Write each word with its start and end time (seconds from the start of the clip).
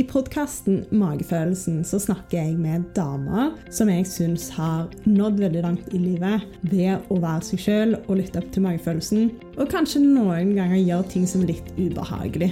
I 0.00 0.04
podkasten 0.08 0.86
Magefølelsen 0.96 1.82
så 1.84 1.98
snakker 2.00 2.38
jeg 2.38 2.54
med 2.56 2.86
damer 2.96 3.50
som 3.74 3.90
jeg 3.92 4.06
syns 4.08 4.46
har 4.54 4.86
nådd 5.04 5.42
veldig 5.42 5.64
langt 5.66 5.90
i 5.92 5.98
livet 6.00 6.46
ved 6.70 7.10
å 7.12 7.18
være 7.20 7.44
seg 7.50 7.60
sjøl 7.60 7.92
og 7.98 8.14
lytte 8.16 8.40
opp 8.40 8.46
til 8.54 8.64
magefølelsen, 8.64 9.26
og 9.58 9.68
kanskje 9.68 10.00
noen 10.06 10.54
ganger 10.56 10.80
gjøre 10.80 11.10
ting 11.12 11.26
som 11.28 11.44
er 11.44 11.52
litt 11.52 11.68
ubehagelig. 11.76 12.48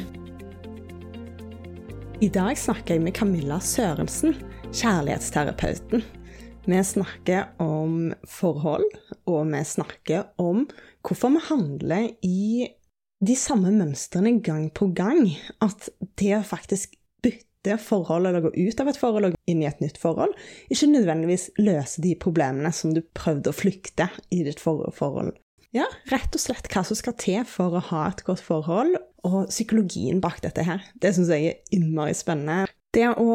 I 2.20 2.28
dag 2.34 2.60
snakker 2.60 2.98
jeg 2.98 3.06
med 3.06 3.16
Camilla 3.16 3.62
Sørensen, 3.64 4.36
kjærlighetsterapeuten. 4.68 6.04
Vi 6.68 6.84
snakker 6.84 7.54
om 7.64 8.10
forhold, 8.28 8.90
og 9.24 9.40
vi 9.54 9.64
snakker 9.72 10.34
om 10.36 10.66
hvorfor 11.00 11.32
vi 11.38 11.46
handler 11.48 12.10
i 12.28 12.68
de 13.24 13.34
samme 13.38 13.72
mønstrene 13.72 14.36
gang 14.44 14.68
på 14.74 14.92
gang. 14.92 15.30
At 15.64 15.88
det 16.20 16.34
å 16.36 16.44
faktisk 16.46 16.97
bytte 17.58 17.78
forholdet 17.82 18.30
eller 18.30 18.40
gå 18.40 18.52
ut 18.54 18.80
av 18.80 18.88
et 18.88 18.98
forhold 18.98 19.28
og 19.30 19.36
inn 19.46 19.62
i 19.62 19.68
et 19.68 19.80
nytt 19.80 19.98
forhold, 19.98 20.34
ikke 20.70 20.90
nødvendigvis 20.92 21.50
løser 21.58 22.02
de 22.02 22.14
problemene 22.20 22.72
som 22.72 22.94
du 22.94 23.02
prøvde 23.14 23.50
å 23.50 23.56
flykte 23.56 24.08
i 24.30 24.44
ditt 24.44 24.60
forrige 24.60 24.94
forhold. 24.96 25.34
Ja, 25.74 25.84
rett 26.08 26.32
og 26.32 26.40
slett 26.40 26.70
hva 26.72 26.82
som 26.86 26.96
skal 26.96 27.16
til 27.20 27.44
for 27.44 27.76
å 27.76 27.84
ha 27.90 28.06
et 28.08 28.24
godt 28.24 28.40
forhold, 28.40 28.96
og 29.26 29.50
psykologien 29.50 30.22
bak 30.22 30.40
dette 30.42 30.64
her. 30.64 30.80
Det 30.96 31.12
syns 31.14 31.32
jeg 31.34 31.50
er 31.50 31.76
innmari 31.76 32.14
spennende. 32.16 32.68
Det 32.88 33.04
å 33.20 33.32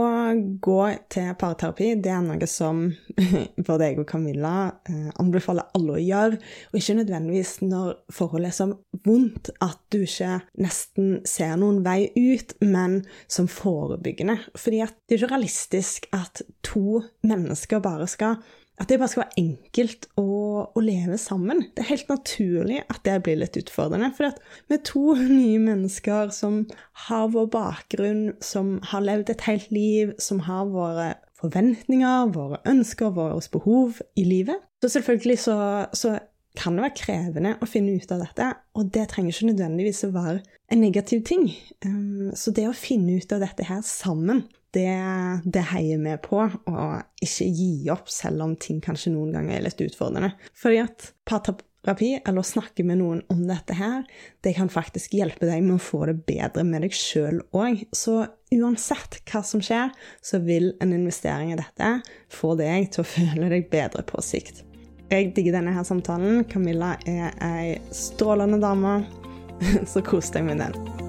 gå 0.65 0.77
til 1.13 1.27
parterapi 1.37 1.91
det 2.01 2.09
er 2.09 2.23
noe 2.25 2.47
som 2.49 2.87
både 3.67 3.89
jeg 3.89 3.99
og 4.01 4.07
Camilla 4.09 4.53
eh, 4.89 5.11
anbefaler 5.21 5.69
alle 5.77 5.97
å 5.99 6.01
gjøre. 6.01 6.39
Og 6.71 6.79
ikke 6.79 6.95
nødvendigvis 6.97 7.51
når 7.61 7.91
forholdet 8.13 8.49
er 8.49 8.57
så 8.57 8.67
vondt 9.05 9.51
at 9.61 9.77
du 9.93 9.99
ikke 10.07 10.39
nesten 10.57 11.19
ser 11.29 11.53
noen 11.61 11.83
vei 11.85 12.09
ut, 12.17 12.55
men 12.65 13.03
som 13.29 13.45
forebyggende. 13.51 14.39
Fordi 14.57 14.81
det 14.81 15.19
er 15.19 15.21
ikke 15.21 15.33
realistisk 15.35 16.09
at 16.17 16.41
to 16.65 17.03
mennesker 17.21 17.83
bare 17.83 18.09
skal 18.09 18.41
at 18.81 18.89
det 18.89 18.97
bare 18.97 19.11
skal 19.11 19.23
være 19.23 19.41
enkelt 19.43 20.07
å, 20.17 20.25
å, 20.65 20.81
leve 20.81 21.17
sammen. 21.21 21.67
Det 21.75 21.83
er 21.83 21.91
helt 21.91 22.09
naturlig 22.09 22.79
at 22.87 23.03
det 23.05 23.19
blir 23.25 23.37
litt 23.37 23.57
utfordrende. 23.59 24.09
For 24.17 24.33
vi 24.69 24.77
er 24.77 24.83
to 24.87 25.13
nye 25.43 25.61
mennesker 25.61 26.33
som 26.33 26.63
har 27.07 27.29
vår 27.35 27.51
bakgrunn, 27.53 28.23
som 28.43 28.79
har 28.89 29.05
levd 29.05 29.33
et 29.33 29.45
helt 29.49 29.69
liv, 29.73 30.15
som 30.21 30.41
har 30.47 30.65
våre 30.73 31.13
forventninger, 31.43 32.33
våre 32.33 32.61
ønsker, 32.69 33.13
våre 33.13 33.41
behov 33.53 34.01
i 34.17 34.25
livet. 34.25 34.63
Så 34.81 34.95
selvfølgelig 34.95 35.39
så, 35.45 35.57
så 35.93 36.17
kan 36.57 36.77
det 36.77 36.85
være 36.85 36.97
krevende 36.97 37.53
å 37.61 37.69
finne 37.69 37.95
ut 37.97 38.11
av 38.13 38.21
dette, 38.23 38.49
og 38.77 38.89
det 38.93 39.07
trenger 39.11 39.33
ikke 39.33 39.49
nødvendigvis 39.51 40.03
å 40.07 40.13
være 40.13 40.41
en 40.73 40.83
negativ 40.83 41.23
ting. 41.27 41.47
Um, 41.85 42.31
så 42.37 42.53
det 42.55 42.67
å 42.69 42.77
finne 42.77 43.17
ut 43.17 43.33
av 43.33 43.41
dette 43.43 43.65
her 43.67 43.81
sammen, 43.85 44.43
det, 44.73 45.41
det 45.45 45.65
heier 45.73 46.01
vi 46.01 46.15
på, 46.23 46.39
og 46.69 47.23
ikke 47.23 47.49
gi 47.53 47.91
opp 47.93 48.09
selv 48.11 48.45
om 48.45 48.55
ting 48.59 48.81
kanskje 48.83 49.13
noen 49.13 49.35
ganger 49.35 49.59
er 49.59 49.67
litt 49.67 49.83
utfordrende. 49.85 50.33
Fordi 50.57 50.81
at 50.81 51.11
parterapi, 51.29 52.09
eller 52.23 52.41
å 52.41 52.47
snakke 52.47 52.85
med 52.87 52.99
noen 53.03 53.21
om 53.33 53.43
dette 53.49 53.77
her, 53.77 54.01
det 54.45 54.55
kan 54.57 54.71
faktisk 54.73 55.13
hjelpe 55.19 55.45
deg 55.49 55.61
med 55.65 55.77
å 55.77 55.83
få 55.83 56.07
det 56.09 56.17
bedre 56.25 56.65
med 56.67 56.87
deg 56.87 56.97
sjøl 56.97 57.43
òg. 57.53 57.85
Så 57.93 58.23
uansett 58.53 59.21
hva 59.29 59.43
som 59.45 59.61
skjer, 59.63 59.93
så 60.25 60.41
vil 60.43 60.71
en 60.81 60.95
investering 60.95 61.53
i 61.53 61.59
dette 61.59 61.95
få 62.33 62.55
deg 62.59 62.89
til 62.93 63.05
å 63.05 63.09
føle 63.13 63.53
deg 63.53 63.69
bedre 63.73 64.05
på 64.09 64.25
sikt. 64.25 64.65
Jeg 65.13 65.33
digger 65.35 65.59
denne 65.59 65.75
her 65.75 65.85
samtalen. 65.85 66.41
Camilla 66.49 66.95
er 67.05 67.35
ei 67.45 67.77
strålende 67.93 68.57
dame, 68.63 69.03
så 69.91 70.01
kos 70.01 70.33
deg 70.33 70.49
med 70.49 70.63
den. 70.65 71.02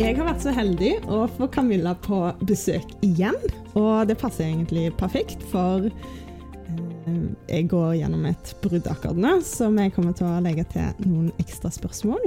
Jeg 0.00 0.16
har 0.16 0.24
vært 0.24 0.42
så 0.44 0.52
heldig 0.54 0.90
å 1.12 1.24
få 1.36 1.46
Camilla 1.52 1.92
på 2.00 2.18
besøk 2.48 2.94
igjen. 3.04 3.36
Og 3.76 4.08
det 4.08 4.16
passer 4.20 4.48
egentlig 4.48 4.88
perfekt, 4.96 5.42
for 5.52 5.84
eh, 5.88 7.26
jeg 7.50 7.68
går 7.70 7.98
gjennom 8.00 8.24
et 8.30 8.52
brudd 8.64 8.88
akkurat 8.88 9.20
nå, 9.20 9.34
så 9.44 9.68
vi 9.74 9.90
kommer 9.92 10.16
til 10.16 10.30
å 10.30 10.40
legge 10.44 10.64
til 10.72 11.04
noen 11.04 11.30
ekstra 11.42 11.70
spørsmål. 11.74 12.24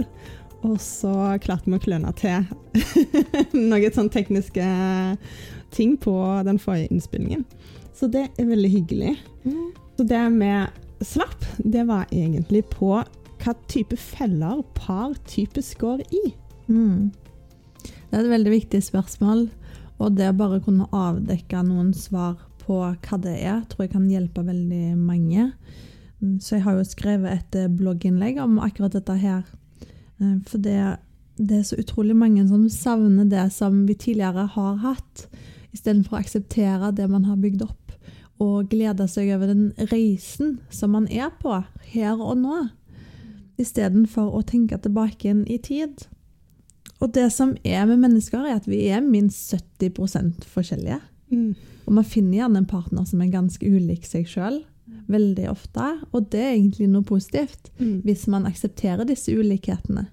Og 0.65 0.77
så 0.81 1.13
klarte 1.43 1.69
vi 1.69 1.77
å 1.77 1.83
kløne 1.83 2.13
til 2.17 2.45
noen 3.71 3.97
sånn 3.97 4.13
tekniske 4.13 4.69
ting 5.75 5.97
på 6.01 6.15
den 6.47 6.61
forrige 6.61 6.93
innspillingen. 6.93 7.43
Så 7.97 8.09
det 8.11 8.27
er 8.35 8.49
veldig 8.49 8.71
hyggelig. 8.77 9.17
Mm. 9.43 9.67
Så 9.97 10.07
det 10.07 10.23
vi 10.37 10.53
slapp, 11.05 11.45
det 11.57 11.85
var 11.89 12.07
egentlig 12.13 12.65
på 12.71 12.97
hva 13.45 13.53
type 13.69 13.97
feller 13.99 14.63
par 14.77 15.13
typisk 15.29 15.83
går 15.83 16.05
i. 16.09 16.25
Mm. 16.67 17.11
Det 18.09 18.17
er 18.17 18.23
et 18.23 18.33
veldig 18.33 18.53
viktig 18.53 18.81
spørsmål. 18.85 19.47
Og 20.03 20.17
det 20.17 20.27
å 20.29 20.37
bare 20.37 20.61
kunne 20.63 20.89
avdekke 20.91 21.63
noen 21.63 21.93
svar 21.95 22.35
på 22.65 22.79
hva 22.81 23.19
det 23.21 23.35
er, 23.37 23.61
tror 23.69 23.85
jeg 23.85 23.93
kan 23.93 24.09
hjelpe 24.09 24.43
veldig 24.45 24.95
mange. 24.99 25.51
Så 26.41 26.57
jeg 26.57 26.65
har 26.65 26.77
jo 26.77 26.87
skrevet 26.87 27.33
et 27.33 27.57
eh, 27.59 27.71
blogginnlegg 27.71 28.39
om 28.41 28.57
akkurat 28.63 28.95
dette 28.95 29.15
her. 29.19 29.43
Eh, 30.19 30.37
for 30.47 30.63
det, 30.63 30.79
det 31.37 31.59
er 31.59 31.67
så 31.67 31.79
utrolig 31.79 32.15
mange 32.17 32.45
som 32.49 32.67
savner 32.71 33.27
det 33.29 33.49
som 33.53 33.83
vi 33.87 33.97
tidligere 33.99 34.47
har 34.55 34.79
hatt, 34.83 35.27
istedenfor 35.75 36.15
å 36.15 36.23
akseptere 36.23 36.93
det 36.95 37.07
man 37.11 37.27
har 37.27 37.39
bygd 37.41 37.65
opp, 37.67 37.93
og 38.41 38.71
glede 38.71 39.07
seg 39.11 39.31
over 39.35 39.51
den 39.51 39.69
reisen 39.91 40.57
som 40.73 40.95
man 40.95 41.07
er 41.11 41.31
på 41.41 41.59
her 41.91 42.15
og 42.15 42.39
nå, 42.41 42.65
istedenfor 43.61 44.33
å 44.35 44.43
tenke 44.47 44.79
tilbake 44.83 45.29
inn 45.31 45.45
i 45.51 45.59
tid. 45.63 46.07
Og 47.03 47.11
det 47.15 47.27
som 47.33 47.55
er 47.63 47.85
med 47.89 47.99
mennesker, 47.99 48.45
er 48.45 48.59
at 48.59 48.69
vi 48.69 48.85
er 48.87 49.03
minst 49.03 49.51
70 49.51 50.45
forskjellige. 50.51 51.01
Mm. 51.31 51.55
Og 51.85 51.93
man 51.93 52.07
finner 52.07 52.39
gjerne 52.39 52.63
en 52.63 52.69
partner 52.69 53.05
som 53.05 53.21
er 53.21 53.33
ganske 53.33 53.67
ulik 53.67 54.07
seg 54.07 54.29
sjøl. 54.29 54.61
Veldig 55.11 55.49
ofte. 55.51 55.89
Og 56.13 56.29
det 56.31 56.41
er 56.41 56.53
egentlig 56.55 56.87
noe 56.89 57.05
positivt, 57.05 57.71
mm. 57.79 58.01
hvis 58.05 58.27
man 58.31 58.47
aksepterer 58.49 59.05
disse 59.07 59.33
ulikhetene. 59.35 60.07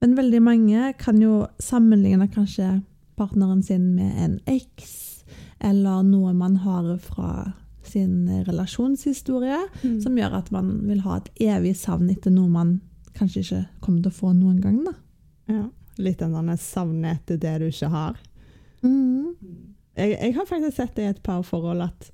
Men 0.00 0.16
veldig 0.18 0.42
mange 0.42 0.92
kan 0.98 1.18
jo 1.22 1.46
sammenligne 1.62 2.28
kanskje 2.30 2.80
partneren 3.18 3.62
sin 3.66 3.94
med 3.96 4.18
en 4.22 4.36
eks, 4.46 5.24
eller 5.58 6.04
noe 6.06 6.34
man 6.38 6.60
har 6.62 6.92
fra 7.02 7.52
sin 7.82 8.28
relasjonshistorie, 8.46 9.58
mm. 9.82 10.00
som 10.04 10.18
gjør 10.18 10.38
at 10.38 10.52
man 10.54 10.70
vil 10.86 11.02
ha 11.06 11.18
et 11.18 11.30
evig 11.48 11.74
savn 11.80 12.10
etter 12.12 12.34
noe 12.34 12.50
man 12.52 12.78
kanskje 13.18 13.42
ikke 13.42 13.62
kommer 13.82 14.04
til 14.04 14.12
å 14.12 14.18
få 14.20 14.32
noen 14.36 14.60
gang. 14.62 14.82
da. 14.86 14.94
Ja. 15.48 15.64
Litt 15.98 16.22
av 16.22 16.36
denne 16.36 16.54
savnet 16.60 17.22
etter 17.22 17.40
det 17.42 17.56
du 17.62 17.66
ikke 17.70 17.90
har. 17.90 18.20
Mm. 18.84 19.34
Jeg, 19.98 20.14
jeg, 20.14 20.34
har 20.36 20.46
faktisk 20.46 20.76
sett 20.78 20.94
det 20.94 21.06
i 21.06 21.10
et 21.10 21.24
par 21.26 21.42
forhold 21.46 21.82
at 21.88 22.12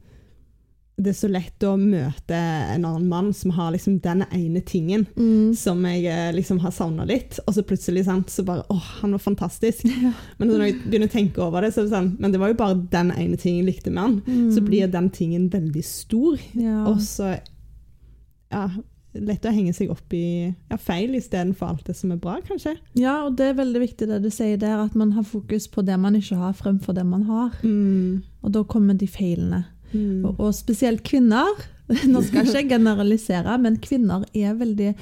det 0.94 1.10
er 1.10 1.16
så 1.18 1.26
lett 1.26 1.64
å 1.66 1.72
møte 1.74 2.36
en 2.38 2.84
annen 2.86 3.08
mann 3.10 3.32
som 3.34 3.50
har 3.56 3.72
liksom 3.74 3.96
den 4.04 4.22
ene 4.28 4.60
tingen 4.62 5.02
mm. 5.16 5.50
som 5.58 5.80
jeg 5.88 6.04
eh, 6.06 6.30
liksom 6.36 6.60
har 6.62 6.70
savna 6.74 7.02
litt, 7.08 7.40
og 7.42 7.56
så 7.56 7.64
plutselig 7.66 8.04
sant, 8.06 8.30
så 8.30 8.44
bare 8.46 8.62
åh, 8.70 8.90
han 9.00 9.16
var 9.16 9.24
fantastisk. 9.24 9.82
Ja. 10.04 10.12
Men 10.38 10.52
når 10.52 10.62
jeg 10.64 10.76
begynner 10.84 11.10
å 11.10 11.14
tenke 11.16 11.42
over 11.42 11.66
det, 11.66 11.72
så 11.74 11.82
er 11.82 11.88
det 11.88 11.94
sånn 11.96 12.12
Men 12.22 12.34
det 12.34 12.38
var 12.42 12.52
jo 12.52 12.58
bare 12.60 12.78
den 12.92 13.10
ene 13.16 13.38
tingen 13.40 13.64
jeg 13.64 13.72
likte 13.72 13.90
med 13.90 14.02
han. 14.04 14.16
Mm. 14.26 14.48
Så 14.54 14.62
blir 14.66 14.90
den 14.92 15.10
tingen 15.14 15.48
veldig 15.50 15.84
stor. 15.86 16.38
Ja. 16.54 16.84
Og 16.90 17.02
så 17.02 17.34
ja, 17.34 18.68
lett 19.14 19.46
å 19.46 19.52
henge 19.54 19.74
seg 19.76 19.92
opp 19.94 20.14
i 20.16 20.50
ja, 20.50 20.78
feil 20.80 21.14
istedenfor 21.18 21.70
alt 21.70 21.88
det 21.88 21.96
som 21.98 22.12
er 22.14 22.20
bra, 22.22 22.38
kanskje. 22.46 22.74
Ja, 22.98 23.20
og 23.26 23.36
det 23.38 23.50
er 23.50 23.60
veldig 23.60 23.82
viktig 23.84 24.08
det 24.10 24.20
du 24.24 24.30
sier 24.34 24.58
der, 24.60 24.80
at 24.82 24.96
man 24.98 25.14
har 25.16 25.26
fokus 25.28 25.68
på 25.70 25.84
det 25.86 25.98
man 26.00 26.18
ikke 26.18 26.38
har, 26.40 26.56
fremfor 26.58 26.96
det 26.96 27.06
man 27.06 27.26
har. 27.28 27.54
Mm. 27.62 28.24
Og 28.44 28.56
da 28.56 28.64
kommer 28.68 28.98
de 28.98 29.08
feilene. 29.10 29.64
Mm. 29.92 30.24
Og, 30.24 30.34
og, 30.40 30.50
spesielt 30.56 31.04
kvinner. 31.06 31.52
Nå 32.10 32.24
skal 32.24 32.48
jeg 32.48 32.64
ikke 32.64 32.74
generalisere, 32.78 33.58
men 33.60 33.78
kvinner 33.82 34.26
er 34.34 34.58
veldig 34.58 34.94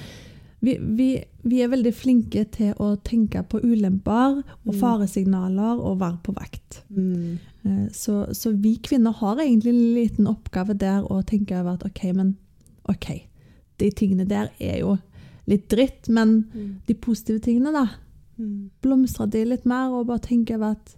vi, 0.62 0.77
vi, 0.78 1.06
vi, 1.43 1.56
er 1.59 1.72
veldig 1.72 1.91
flinke 1.91 2.45
til 2.55 2.77
å 2.78 2.93
tenke 3.03 3.41
på 3.51 3.59
ulemper 3.65 4.45
og 4.45 4.69
mm. 4.71 4.77
faresignaler 4.78 5.81
og 5.83 5.98
være 5.98 6.21
på 6.22 6.34
vakt. 6.36 6.84
Mm. 6.95 7.41
Eh, 7.66 7.89
så, 7.91 8.28
så, 8.31 8.53
vi 8.54 8.77
kvinner 8.78 9.16
har 9.19 9.42
egentlig 9.42 9.75
en 9.75 9.83
liten 9.97 10.31
oppgave 10.31 10.78
der 10.78 11.03
å 11.03 11.19
tenke 11.27 11.59
over 11.59 11.81
at 11.81 11.86
OK, 11.89 12.04
men 12.15 12.36
OK 12.91 13.25
de 13.83 13.91
tingene 13.99 14.29
der 14.29 14.51
er 14.63 14.81
jo 14.81 14.97
litt 15.51 15.69
dritt, 15.71 16.09
men 16.09 16.43
mm. 16.55 16.73
de 16.87 16.97
positive 17.03 17.43
tingene, 17.43 17.75
da. 17.75 17.87
Mm. 18.39 18.71
Blomstrer 18.83 19.31
de 19.31 19.45
litt 19.51 19.67
mer, 19.69 19.91
og 19.91 20.09
bare 20.11 20.23
tenker 20.23 20.61
over 20.61 20.77
at 20.77 20.97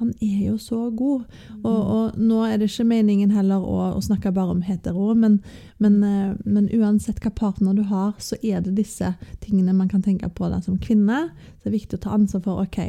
han 0.00 0.14
er 0.24 0.46
jo 0.46 0.56
så 0.58 0.78
god. 0.96 1.26
Mm. 1.28 1.64
Og, 1.68 1.80
og, 1.94 2.20
nå 2.20 2.38
er 2.46 2.56
det 2.56 2.70
ikke 2.70 2.88
meningen 2.88 3.34
heller 3.34 3.60
å, 3.60 3.90
å 3.98 4.00
snakke 4.04 4.32
bare 4.32 4.54
om 4.54 4.62
hetero, 4.64 5.12
men, 5.12 5.40
men, 5.82 5.98
eh, 6.06 6.32
men, 6.46 6.70
uansett 6.72 7.20
hva 7.20 7.34
partner 7.36 7.76
du 7.76 7.84
har, 7.90 8.14
så 8.22 8.38
er 8.40 8.64
det 8.64 8.78
disse 8.78 9.12
tingene 9.44 9.76
man 9.76 9.90
kan 9.92 10.04
tenke 10.06 10.30
på 10.32 10.48
da, 10.48 10.62
som 10.64 10.80
kvinne. 10.80 11.26
Så 11.58 11.68
det 11.68 11.72
er 11.72 11.76
viktig 11.76 12.00
å 12.00 12.04
ta 12.06 12.16
ansvar 12.16 12.46
for 12.46 12.64
ok, 12.64 12.80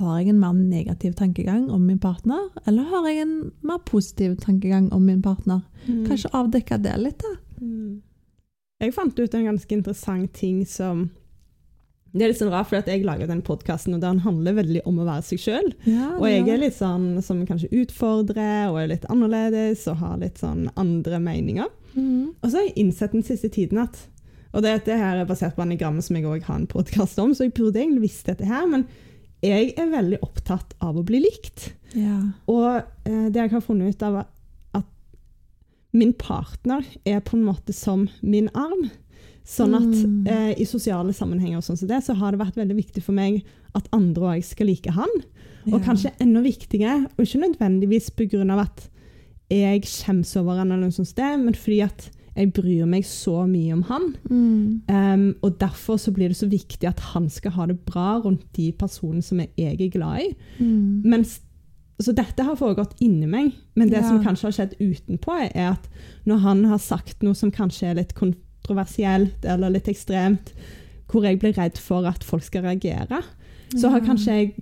har 0.00 0.16
jeg 0.18 0.32
en 0.32 0.40
mer 0.40 0.56
negativ 0.56 1.12
tankegang 1.20 1.68
om 1.70 1.84
min 1.86 2.00
partner, 2.02 2.48
eller 2.64 2.88
har 2.90 3.10
jeg 3.10 3.26
en 3.26 3.36
mer 3.62 3.84
positiv 3.86 4.38
tankegang 4.42 4.88
om 4.96 5.04
min 5.06 5.20
partner? 5.22 5.62
Mm. 5.84 6.02
Kanskje 6.08 6.32
avdekke 6.34 6.80
det 6.82 6.96
litt, 7.02 7.20
da. 7.22 7.36
Jeg 8.82 8.94
fant 8.96 9.18
ut 9.18 9.36
en 9.36 9.46
ganske 9.50 9.76
interessant 9.76 10.32
ting 10.34 10.64
som 10.68 11.06
Det 12.14 12.22
er 12.22 12.30
litt 12.30 12.38
sånn 12.38 12.52
rart, 12.52 12.68
for 12.70 12.78
jeg 12.86 13.02
lager 13.06 13.26
den 13.26 13.42
podkasten, 13.42 13.96
og 13.96 14.02
den 14.04 14.20
handler 14.22 14.54
veldig 14.60 14.84
om 14.86 15.00
å 15.02 15.06
være 15.08 15.24
seg 15.26 15.40
sjøl. 15.42 15.70
Ja, 15.82 16.12
Og 16.14 16.28
jeg 16.30 16.44
er 16.46 16.60
litt 16.62 16.76
sånn 16.76 17.18
som 17.26 17.40
kanskje 17.48 17.72
utfordrer, 17.74 18.68
og 18.70 18.78
er 18.78 18.92
litt 18.92 19.06
annerledes, 19.10 19.82
og 19.90 19.98
har 19.98 20.20
litt 20.22 20.38
sånn 20.38 20.68
andre 20.78 21.18
meninger. 21.18 21.72
Mm. 21.96 22.28
Og 22.38 22.46
så 22.46 22.60
har 22.60 22.68
jeg 22.68 22.76
innsett 22.84 23.16
den 23.16 23.26
siste 23.26 23.50
tiden 23.50 23.82
at 23.82 23.98
Og 24.54 24.62
dette 24.62 24.94
her 24.94 25.18
er 25.18 25.26
basert 25.26 25.56
på 25.56 25.64
anagrammet 25.64 26.06
som 26.06 26.14
jeg 26.14 26.28
òg 26.30 26.44
har 26.46 26.60
en 26.60 26.68
podkast 26.70 27.18
om, 27.18 27.32
så 27.34 27.48
jeg 27.48 27.56
burde 27.56 27.80
egentlig 27.80 28.04
visst 28.04 28.28
dette 28.30 28.46
her, 28.46 28.68
men 28.70 28.84
jeg 29.42 29.72
er 29.74 29.90
veldig 29.90 30.20
opptatt 30.22 30.76
av 30.78 30.94
å 30.94 31.02
bli 31.02 31.18
likt. 31.24 31.72
Ja. 31.98 32.20
Og 32.46 32.68
eh, 32.78 33.26
det 33.34 33.40
jeg 33.42 33.50
har 33.50 33.64
funnet 33.66 33.96
ut 33.96 34.04
av, 34.06 34.20
min 35.94 36.12
partner 36.18 36.84
er 37.06 37.20
på 37.24 37.36
en 37.38 37.44
måte 37.46 37.72
som 37.72 38.08
min 38.22 38.48
arm. 38.54 38.90
Sånn 39.44 39.74
at 39.76 39.82
Mm. 40.06 40.26
eh, 40.26 40.54
i 40.60 40.64
sosiale 40.64 41.12
sammenhenger 41.12 41.58
og 41.58 41.62
sånn 41.64 41.76
som 41.78 41.88
det, 41.88 42.02
så 42.02 42.14
har 42.16 42.32
det 42.32 42.40
vært 42.40 42.56
veldig 42.56 42.76
viktig 42.76 43.02
for 43.02 43.12
meg 43.12 43.42
at 43.74 43.88
andre 43.92 44.36
òg 44.38 44.44
skal 44.44 44.66
like 44.66 44.90
han. 44.90 45.08
Og 45.66 45.80
Ja. 45.80 45.86
kanskje 45.86 46.12
enda 46.20 46.40
viktigere, 46.42 47.06
og 47.18 47.24
ikke 47.24 47.40
nødvendigvis 47.44 48.10
pga. 48.10 48.60
at 48.60 48.88
jeg 49.50 49.82
skjemmes 49.82 50.36
over 50.36 50.56
han, 50.56 50.72
eller 50.72 50.84
noe 50.86 50.90
sånt, 50.90 51.08
sted, 51.08 51.38
men 51.44 51.52
fordi 51.54 51.82
at 51.82 52.10
jeg 52.36 52.52
bryr 52.52 52.86
meg 52.86 53.04
så 53.04 53.46
mye 53.46 53.72
om 53.72 53.82
han. 53.82 54.16
Mm. 54.28 54.82
Um, 54.88 55.34
og 55.42 55.58
derfor 55.58 55.96
så 55.98 56.10
blir 56.12 56.28
det 56.28 56.36
så 56.36 56.48
viktig 56.48 56.88
at 56.88 56.98
han 57.00 57.28
skal 57.28 57.52
ha 57.52 57.66
det 57.66 57.84
bra 57.86 58.18
rundt 58.20 58.52
de 58.54 58.72
personene 58.72 59.22
som 59.22 59.38
jeg 59.38 59.50
er 59.80 59.88
glad 59.90 60.20
i. 60.20 60.34
Mm. 60.58 61.02
Mens, 61.04 61.40
så 62.02 62.14
dette 62.14 62.42
har 62.42 62.56
foregått 62.58 62.96
inni 63.00 63.26
meg, 63.30 63.52
men 63.76 63.88
det 63.88 64.00
Ja. 64.02 64.08
som 64.08 64.22
kanskje 64.24 64.48
har 64.48 64.52
skjedd 64.56 64.74
utenpå, 64.80 65.36
er 65.54 65.70
at 65.76 65.88
når 66.26 66.38
han 66.42 66.64
har 66.64 66.78
sagt 66.78 67.22
noe 67.22 67.34
som 67.34 67.52
kanskje 67.52 67.90
er 67.90 67.94
litt 67.94 68.14
kontroversielt 68.14 69.44
eller 69.44 69.70
litt 69.70 69.88
ekstremt, 69.90 70.52
hvor 71.08 71.22
jeg 71.22 71.38
blir 71.40 71.54
redd 71.56 71.78
for 71.78 72.06
at 72.08 72.24
folk 72.24 72.42
skal 72.42 72.62
reagere, 72.66 73.22
så 73.76 73.90
har 73.90 74.00
kanskje 74.00 74.32
jeg 74.38 74.54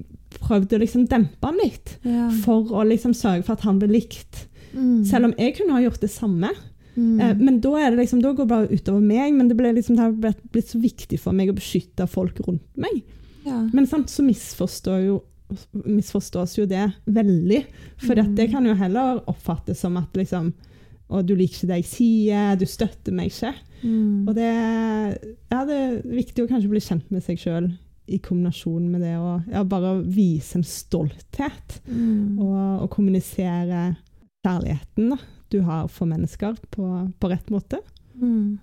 prøvd 0.43 0.75
å 0.77 0.81
liksom 0.83 1.07
dempe 1.09 1.45
han 1.49 1.59
litt. 1.63 1.99
Ja. 2.05 2.31
For 2.45 2.65
å 2.73 2.85
liksom 2.89 3.15
sørge 3.17 3.45
for 3.45 3.53
at 3.53 3.65
han 3.67 3.79
blir 3.81 3.93
likt. 3.93 4.47
Mm. 4.75 5.05
Selv 5.05 5.25
om 5.29 5.35
jeg 5.39 5.57
kunne 5.59 5.73
ha 5.77 5.83
gjort 5.85 6.01
det 6.01 6.11
samme. 6.11 6.49
Mm. 6.97 7.21
Eh, 7.21 7.35
men 7.41 7.61
da, 7.61 7.75
er 7.77 7.91
det 7.91 7.99
liksom, 8.03 8.23
da 8.23 8.33
går 8.33 8.45
det 8.47 8.53
bare 8.53 8.71
utover 8.73 9.01
meg. 9.05 9.35
Men 9.37 9.49
det, 9.49 9.57
ble 9.57 9.73
liksom, 9.77 9.97
det 9.97 10.03
har 10.07 10.13
blitt, 10.13 10.41
blitt 10.53 10.69
så 10.73 10.81
viktig 10.81 11.21
for 11.21 11.33
meg 11.37 11.49
å 11.53 11.57
beskytte 11.57 12.09
folk 12.09 12.41
rundt 12.47 12.65
meg. 12.77 13.03
ja. 13.45 13.59
Men 13.73 13.87
sant, 13.87 14.09
så 14.13 14.23
misforstår 14.25 15.05
jo, 15.07 15.23
misforstås 15.85 16.57
jo 16.59 16.67
det 16.67 16.87
veldig. 17.07 17.63
For 18.05 18.15
Mm. 18.19 18.35
det 18.35 18.51
kan 18.51 18.67
jo 18.67 18.75
heller 18.75 19.23
oppfattes 19.29 19.81
som 19.81 19.97
at 19.97 20.13
liksom 20.15 20.53
Og 21.13 21.27
du 21.29 21.35
liker 21.37 21.59
ikke 21.59 21.67
det 21.69 21.77
jeg 21.83 21.85
sier, 21.91 22.57
du 22.57 22.65
støtter 22.65 23.13
meg 23.13 23.27
ikke. 23.29 23.51
Mm. 23.83 24.29
Og 24.29 24.35
det, 24.35 24.47
ja, 25.53 25.59
det 25.69 25.75
er 25.77 25.99
viktig 26.09 26.45
å 26.45 26.49
kanskje 26.49 26.71
bli 26.73 26.81
kjent 26.81 27.11
med 27.13 27.23
seg 27.27 27.37
sjøl 27.43 27.67
i 28.09 28.17
kombinasjon 28.19 28.87
med 28.91 29.03
det 29.05 29.13
å 29.21 29.35
ja, 29.53 29.61
bare 29.69 29.91
vise 30.09 30.57
en 30.57 30.65
stolthet. 30.65 31.77
Mm. 31.87 32.39
Og, 32.41 32.83
og 32.87 32.89
kommunisere 32.95 33.97
kjærligheten 34.47 35.13
da, 35.13 35.19
du 35.53 35.61
har 35.67 35.89
for 35.93 36.09
mennesker, 36.09 36.57
på, 36.73 36.89
på 37.21 37.29
rett 37.31 37.51
måte. 37.53 37.83
Mm. 38.17 38.59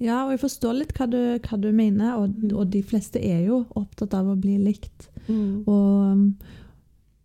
Ja, 0.00 0.24
og 0.24 0.32
jeg 0.34 0.40
forstår 0.40 0.78
litt 0.80 0.94
hva 0.96 1.06
du, 1.10 1.18
hva 1.38 1.60
du 1.60 1.68
mener, 1.72 2.16
og, 2.22 2.32
Mm. 2.34 2.56
og 2.56 2.70
de 2.72 2.80
fleste 2.82 3.20
er 3.20 3.44
jo 3.46 3.66
opptatt 3.76 4.14
av 4.16 4.32
å 4.32 4.40
bli 4.40 4.56
likt. 4.58 5.10
Mm. 5.28 5.64
Og, 5.66 6.52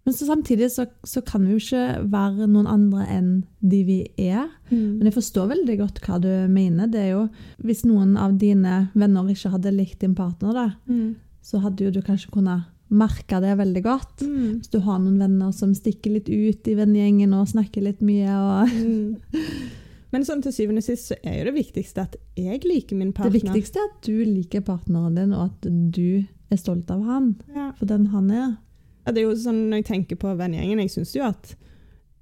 men 0.06 0.16
så 0.16 0.26
samtidig 0.26 0.72
så, 0.74 0.86
så 1.06 1.22
kan 1.26 1.44
vi 1.46 1.52
jo 1.54 1.60
ikke 1.62 2.10
være 2.10 2.48
noen 2.50 2.68
andre 2.72 3.06
enn 3.14 3.30
de 3.62 3.84
vi 3.86 3.98
er. 4.18 4.48
Men 4.72 5.04
jeg 5.06 5.14
forstår 5.18 5.52
veldig 5.52 5.78
godt 5.84 6.00
hva 6.08 6.18
du 6.24 6.30
mener. 6.50 6.88
Det 6.90 7.02
er 7.04 7.10
jo, 7.12 7.26
Hvis 7.62 7.84
noen 7.86 8.16
av 8.18 8.38
dine 8.42 8.90
venner 8.98 9.30
ikke 9.30 9.52
hadde 9.54 9.76
likt 9.76 10.00
din 10.02 10.16
partner, 10.18 10.54
da, 10.54 10.68
Mm. 10.88 11.16
så 11.42 11.60
hadde 11.62 11.84
jo 11.86 11.92
du 11.92 12.02
kanskje 12.02 12.32
kunnet 12.32 12.64
merke 12.90 13.38
det 13.42 13.52
veldig 13.60 13.84
godt. 13.86 14.24
Mm. 14.26 14.58
Hvis 14.64 14.72
du 14.74 14.80
har 14.82 14.98
noen 15.00 15.20
venner 15.22 15.52
som 15.54 15.76
stikker 15.78 16.12
litt 16.16 16.30
ut 16.30 16.68
i 16.68 16.74
vennegjengen 16.80 17.34
og 17.38 17.48
snakker 17.52 17.84
litt 17.86 18.02
mye. 18.02 18.34
Og 18.34 18.70
Mm. 18.80 19.16
Men 20.12 20.24
sånn 20.26 20.42
til 20.42 20.52
syvende 20.56 20.82
og 20.82 20.88
sist 20.88 21.12
så 21.12 21.16
er 21.22 21.36
jo 21.38 21.52
det 21.52 21.54
viktigste 21.60 22.02
at 22.02 22.16
jeg 22.36 22.64
liker 22.66 22.98
min 22.98 23.12
partner. 23.14 23.30
det 23.32 23.44
viktigste 23.44 23.78
er 23.78 23.92
at 23.92 24.00
du 24.08 24.24
liker 24.26 24.62
partneren 24.66 25.14
din, 25.14 25.34
og 25.38 25.52
at 25.52 25.68
du 25.94 26.24
er 26.52 26.58
stolt 26.58 26.90
av 26.92 27.04
han 27.06 27.36
Ja. 27.56 27.72
for 27.78 27.86
den 27.86 28.08
han 28.08 28.30
er. 28.32 28.58
Ja, 29.06 29.12
det 29.14 29.18
er 29.24 29.30
jo 29.30 29.36
sånn 29.36 29.70
Når 29.70 29.78
jeg 29.82 29.86
tenker 29.86 30.16
på 30.20 30.36
vennegjengen 30.38 30.80
Jeg 30.84 30.90
syns 30.92 31.16
jo 31.16 31.24
at 31.24 31.56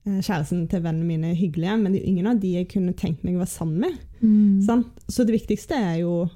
eh, 0.06 0.22
kjæresten 0.22 0.68
til 0.70 0.82
vennene 0.82 1.06
mine 1.06 1.32
er 1.32 1.36
hyggelige, 1.36 1.78
men 1.82 1.92
det 1.92 2.02
er 2.02 2.06
jo 2.06 2.12
ingen 2.14 2.28
av 2.28 2.40
de 2.40 2.54
jeg 2.54 2.68
kunne 2.70 2.94
tenkt 2.94 3.24
meg 3.24 3.36
å 3.36 3.40
være 3.44 3.48
sammen 3.52 3.80
med. 3.80 3.98
Mm. 4.22 4.62
Sant? 4.64 4.88
Så 5.10 5.26
det 5.26 5.34
viktigste 5.36 5.76
er 5.76 6.00
jo 6.02 6.30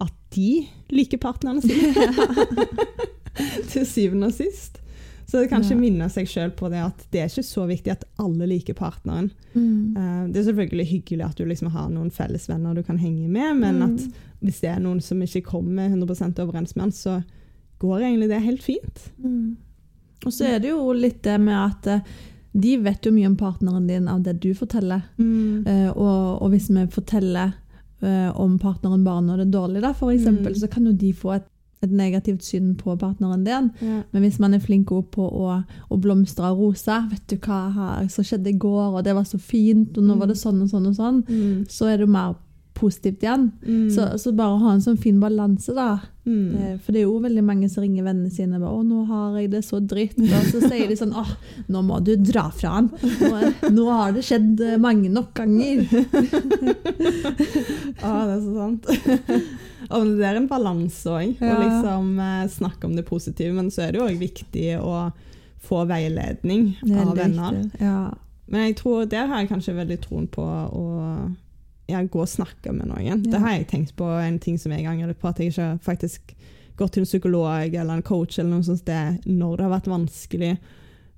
at 0.00 0.12
de 0.34 0.66
liker 0.90 1.18
partnerne 1.18 1.60
sine. 1.60 1.92
til 3.70 3.86
syvende 3.86 4.26
og 4.30 4.32
sist. 4.34 4.78
Så 5.28 5.42
det 5.42 5.50
kanskje 5.50 5.74
Ja. 5.76 5.80
minne 5.80 6.06
seg 6.08 6.24
sjøl 6.26 6.50
på 6.56 6.70
det 6.72 6.78
at 6.80 7.02
det 7.12 7.20
er 7.20 7.28
ikke 7.28 7.44
så 7.44 7.66
viktig 7.68 7.90
at 7.92 8.04
alle 8.18 8.46
liker 8.48 8.72
partneren. 8.74 9.30
Mm. 9.54 9.96
Eh, 9.96 10.26
det 10.32 10.40
er 10.40 10.46
selvfølgelig 10.52 10.86
hyggelig 10.88 11.24
at 11.26 11.36
du 11.36 11.44
liksom 11.44 11.68
har 11.74 11.90
noen 11.90 12.10
fellesvenner 12.10 12.74
du 12.74 12.82
kan 12.82 12.96
henge 12.98 13.28
med, 13.28 13.56
men 13.60 13.78
Mm. 13.78 13.82
at 13.82 14.00
hvis 14.40 14.60
det 14.60 14.70
er 14.70 14.80
noen 14.80 15.02
som 15.02 15.20
ikke 15.20 15.42
kommer 15.44 15.88
100% 15.90 16.38
overens 16.40 16.74
med 16.76 16.82
han, 16.82 16.92
så 16.92 17.22
går 17.78 18.00
egentlig 18.02 18.28
det 18.28 18.40
helt 18.44 18.62
fint. 18.62 19.04
Mm. 19.22 19.56
Og 20.26 20.32
så 20.34 20.44
er 20.48 20.58
det 20.58 20.70
jo 20.72 20.92
litt 20.92 21.22
det 21.22 21.38
med 21.40 21.54
at 21.56 21.86
eh, 21.86 22.00
de 22.58 22.76
vet 22.82 23.04
jo 23.06 23.12
mye 23.14 23.26
om 23.28 23.36
partneren 23.36 23.86
din 23.86 24.08
av 24.08 24.22
det 24.24 24.40
du 24.42 24.52
forteller. 24.54 25.02
Eh, 25.20 25.90
og, 25.92 26.42
og 26.42 26.50
hvis 26.50 26.70
vi 26.70 26.86
forteller 26.90 27.52
uh, 28.02 28.30
om 28.40 28.58
partneren 28.58 29.04
bare 29.04 29.22
når 29.22 29.36
det 29.36 29.46
er 29.48 29.52
dårlig, 29.58 29.82
da, 29.82 29.92
for 29.92 30.10
eksempel, 30.14 30.52
Mm. 30.54 30.58
så 30.58 30.68
kan 30.70 30.86
jo 30.86 30.92
de 30.92 31.12
få 31.12 31.32
et, 31.36 31.46
et 31.82 31.90
negativt 31.90 32.42
syn 32.42 32.74
på 32.74 32.96
partneren 32.98 33.44
din. 33.46 33.70
Ja. 33.82 34.02
Men 34.12 34.22
hvis 34.22 34.38
man 34.42 34.54
er 34.54 34.58
flink 34.58 34.88
på 34.88 35.22
å, 35.28 35.62
å 35.90 35.96
blomstre 36.00 36.50
og 36.50 36.58
rose 36.58 36.86
'Vet 37.10 37.26
du 37.28 37.36
hva 37.36 38.08
som 38.10 38.24
skjedde 38.24 38.50
i 38.50 38.58
går, 38.58 38.96
og 38.98 39.04
det 39.04 39.14
var 39.14 39.22
så 39.24 39.38
fint, 39.38 39.96
og 39.98 40.02
nå 40.04 40.14
Mm. 40.14 40.18
var 40.18 40.26
det 40.26 40.36
sånn 40.36 40.62
og 40.62 40.68
sånn', 40.68 40.86
og 40.88 40.96
sånn, 40.96 41.22
Mm. 41.28 41.66
så 41.68 41.86
er 41.86 41.96
det 41.98 42.06
jo 42.06 42.12
mer 42.12 42.34
positivt 42.78 43.22
igjen. 43.26 43.48
Mm. 43.66 43.88
Så, 43.94 44.06
så 44.22 44.32
bare 44.38 44.58
ha 44.62 44.72
en 44.76 44.80
sånn 44.84 44.98
fin 45.00 45.18
balanse, 45.22 45.74
da. 45.76 45.98
Mm. 46.28 46.48
Eh, 46.60 46.74
For 46.84 46.92
det 46.92 47.00
er 47.00 47.06
jo 47.06 47.18
veldig 47.24 47.42
mange 47.44 47.68
som 47.72 47.82
ringer 47.84 48.04
vennene 48.06 48.30
sine 48.30 48.58
og 48.58 48.62
bare 48.62 48.74
'Å, 48.76 48.82
nå 48.86 48.98
har 49.08 49.38
jeg 49.40 49.50
det 49.54 49.62
så 49.64 49.80
dritt'. 49.80 50.18
Og 50.20 50.44
så 50.52 50.60
sier 50.68 50.88
de 50.90 50.96
sånn 51.00 51.14
'Å, 51.16 51.24
nå 51.72 51.82
må 51.86 51.98
du 52.04 52.12
dra 52.16 52.46
fra 52.52 52.74
han'. 52.78 52.90
Nå, 53.22 53.70
nå 53.72 53.86
har 53.90 54.12
det 54.12 54.24
skjedd 54.28 54.60
eh, 54.60 54.76
mange 54.78 55.08
nok 55.10 55.32
ganger. 55.34 55.84
Å, 58.02 58.12
det 58.26 58.34
er 58.34 58.42
så 58.44 58.52
sant. 58.56 58.86
og 59.88 60.12
det 60.18 60.26
er 60.28 60.36
en 60.40 60.48
balanse 60.50 61.08
òg, 61.10 61.34
å 61.40 61.48
Ja. 61.48 61.58
liksom 61.62 62.18
eh, 62.20 62.46
snakke 62.52 62.84
om 62.88 62.96
det 62.96 63.06
positive. 63.08 63.54
Men 63.56 63.70
så 63.70 63.86
er 63.86 63.92
det 63.92 64.00
jo 64.00 64.06
òg 64.08 64.18
viktig 64.20 64.68
å 64.80 65.10
få 65.68 65.84
veiledning 65.88 66.74
av 66.94 67.16
venner. 67.18 67.62
Ja. 67.80 68.10
Men 68.48 68.68
jeg 68.68 68.76
tror, 68.80 69.04
der 69.10 69.26
har 69.28 69.42
jeg 69.42 69.50
kanskje 69.50 69.74
veldig 69.76 69.98
troen 70.06 70.28
på 70.32 70.40
å 70.44 70.84
ja, 71.88 72.02
gå 72.04 72.20
og 72.20 72.28
snakke 72.28 72.72
med 72.76 72.90
noen. 72.90 73.06
Ja. 73.06 73.16
Det 73.16 73.40
har 73.40 73.54
jeg 73.56 73.68
tenkt 73.70 73.94
på 73.96 74.04
en 74.20 74.38
ting 74.38 74.58
som 74.60 74.72
jeg 74.72 74.86
angrer 74.86 75.08
litt 75.14 75.20
på, 75.22 75.28
at 75.30 75.38
jeg 75.40 75.52
ikke 75.54 75.68
faktisk 75.84 76.34
gått 76.78 76.92
til 76.94 77.02
en 77.02 77.08
psykolog 77.08 77.74
eller 77.74 77.94
en 77.98 78.02
coach 78.06 78.38
eller 78.38 78.52
noe 78.52 78.66
sånt 78.66 78.82
sted 78.84 79.24
når 79.26 79.56
det 79.56 79.64
har 79.66 79.72
vært 79.80 79.88
vanskelig, 79.90 80.52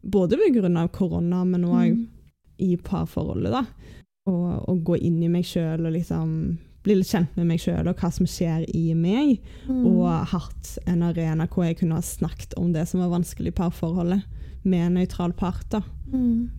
både 0.00 0.38
pga. 0.40 0.88
korona, 0.88 1.44
men 1.44 1.64
òg 1.64 1.90
Mm. 1.92 2.06
i 2.58 2.76
parforholdet. 2.76 3.50
da. 3.52 3.64
Og, 4.26 4.68
og 4.68 4.82
gå 4.84 4.96
inn 5.00 5.22
i 5.22 5.28
meg 5.28 5.44
sjøl 5.44 5.86
og 5.86 5.92
liksom 5.92 6.58
bli 6.84 6.94
litt 6.94 7.08
kjent 7.10 7.36
med 7.36 7.46
meg 7.46 7.58
sjøl 7.60 7.88
og 7.88 7.96
hva 7.96 8.10
som 8.12 8.26
skjer 8.26 8.64
i 8.74 8.94
meg. 8.94 9.40
Mm. 9.68 9.84
Og 9.86 10.26
hatt 10.32 10.78
en 10.86 11.02
arena 11.02 11.46
hvor 11.46 11.64
jeg 11.66 11.78
kunne 11.80 11.94
ha 11.98 12.00
snakket 12.00 12.54
om 12.56 12.72
det 12.72 12.86
som 12.88 13.00
var 13.00 13.10
vanskelig 13.18 13.48
i 13.52 13.56
parforholdet, 13.58 14.22
med 14.64 14.86
en 14.86 14.94
nøytral 14.94 15.32
part. 15.32 15.64
da. 15.72 15.80
Mm. 16.12 16.50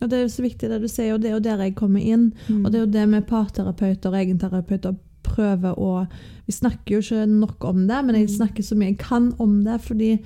Og 0.00 0.08
det 0.10 0.12
er 0.18 0.22
jo 0.22 0.28
så 0.28 0.42
viktig 0.42 0.68
det 0.70 0.80
du 0.82 0.88
sier, 0.88 1.14
og 1.14 1.20
det 1.22 1.30
er 1.30 1.34
jo 1.34 1.40
der 1.44 1.58
jeg 1.62 1.74
kommer 1.76 2.00
inn. 2.00 2.32
Mm. 2.48 2.64
Og 2.64 2.72
det 2.72 2.78
er 2.80 2.84
jo 2.86 2.92
det 2.92 3.08
med 3.08 3.26
parterapeuter 3.26 4.08
og 4.10 4.14
egenterapeuter 4.20 4.96
prøver 5.22 5.74
å 5.78 6.06
Vi 6.46 6.52
snakker 6.52 6.90
jo 6.92 6.98
ikke 7.00 7.26
nok 7.26 7.64
om 7.64 7.86
det, 7.88 8.04
men 8.04 8.14
jeg 8.14 8.28
Mm. 8.28 8.36
snakker 8.36 8.62
så 8.62 8.76
mye 8.76 8.88
jeg 8.90 8.98
kan 8.98 9.32
om 9.38 9.64
det, 9.64 9.80
fordi 9.80 10.18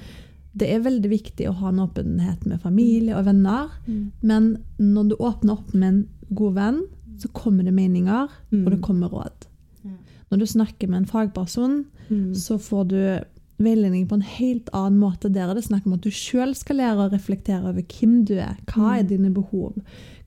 det 0.57 0.69
er 0.75 0.81
veldig 0.81 1.11
viktig 1.11 1.47
å 1.49 1.53
ha 1.55 1.69
en 1.69 1.79
åpenhet 1.79 2.45
med 2.47 2.61
familie 2.61 3.15
og 3.15 3.25
venner. 3.27 3.69
Mm. 3.87 4.11
Men 4.23 4.59
når 4.81 5.09
du 5.11 5.15
åpner 5.17 5.53
opp 5.53 5.73
med 5.75 5.89
en 5.89 6.09
god 6.35 6.55
venn, 6.55 6.83
så 7.19 7.29
kommer 7.33 7.63
det 7.65 7.73
meninger, 7.75 8.29
Mm. 8.51 8.65
og 8.67 8.71
det 8.73 8.81
kommer 8.83 9.09
råd. 9.09 9.47
Når 10.31 10.39
du 10.39 10.47
snakker 10.47 10.89
med 10.89 10.97
en 10.99 11.07
fagperson, 11.07 11.85
Mm. 12.11 12.35
så 12.35 12.59
får 12.59 12.89
du 12.89 13.21
veiledning 13.59 14.07
på 14.09 14.15
en 14.19 14.23
helt 14.23 14.69
annen 14.73 15.01
måte. 15.01 15.31
Der 15.35 15.49
er 15.51 15.55
det 15.59 15.65
snakk 15.67 15.87
om 15.87 15.97
at 15.97 16.05
du 16.05 16.11
sjøl 16.15 16.55
skal 16.55 16.77
lære 16.79 17.09
å 17.09 17.13
reflektere 17.13 17.65
over 17.69 17.83
hvem 17.83 18.25
du 18.25 18.35
er. 18.39 18.57
Hva 18.71 18.99
er 18.99 19.03
Mm. 19.03 19.09
dine 19.09 19.31
behov? 19.35 19.75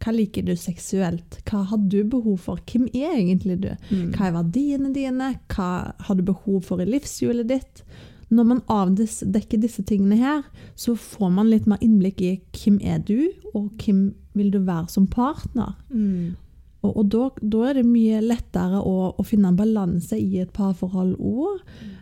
Hva 0.01 0.11
liker 0.15 0.43
du 0.45 0.53
seksuelt? 0.55 1.39
Hva 1.45 1.63
har 1.65 1.77
du 1.77 2.03
behov 2.03 2.39
for? 2.39 2.59
Hvem 2.65 2.87
er 2.93 3.15
egentlig 3.17 3.59
du? 3.61 3.69
Mm. 3.91 4.11
Hva 4.13 4.27
er 4.27 4.43
verdiene 4.43 4.93
dine? 4.93 5.39
Hva 5.49 5.93
har 5.99 6.15
du 6.15 6.21
behov 6.23 6.63
for 6.65 6.81
i 6.81 6.85
livshjulet 6.85 7.47
ditt? 7.47 7.83
Når 8.31 8.45
man 8.45 8.61
avdekker 8.69 9.59
disse 9.59 9.83
tingene 9.83 10.17
her, 10.17 10.43
så 10.75 10.95
får 10.95 11.31
man 11.31 11.49
litt 11.49 11.65
mer 11.67 11.77
innblikk 11.83 12.21
i 12.21 12.41
hvem 12.53 12.79
er 12.83 12.99
du, 12.99 13.29
og 13.53 13.71
hvem 13.77 14.13
vil 14.35 14.51
du 14.51 14.59
være 14.59 14.87
som 14.89 15.05
partner. 15.07 15.75
Mm. 15.93 16.35
Og, 16.81 16.95
og 16.97 17.09
da, 17.13 17.25
da 17.53 17.65
er 17.69 17.77
det 17.77 17.85
mye 17.85 18.21
lettere 18.23 18.79
å, 18.81 19.11
å 19.13 19.25
finne 19.25 19.51
en 19.51 19.59
balanse 19.59 20.17
i 20.17 20.39
et 20.41 20.51
parforhold 20.55 21.13
òg. 21.17 21.59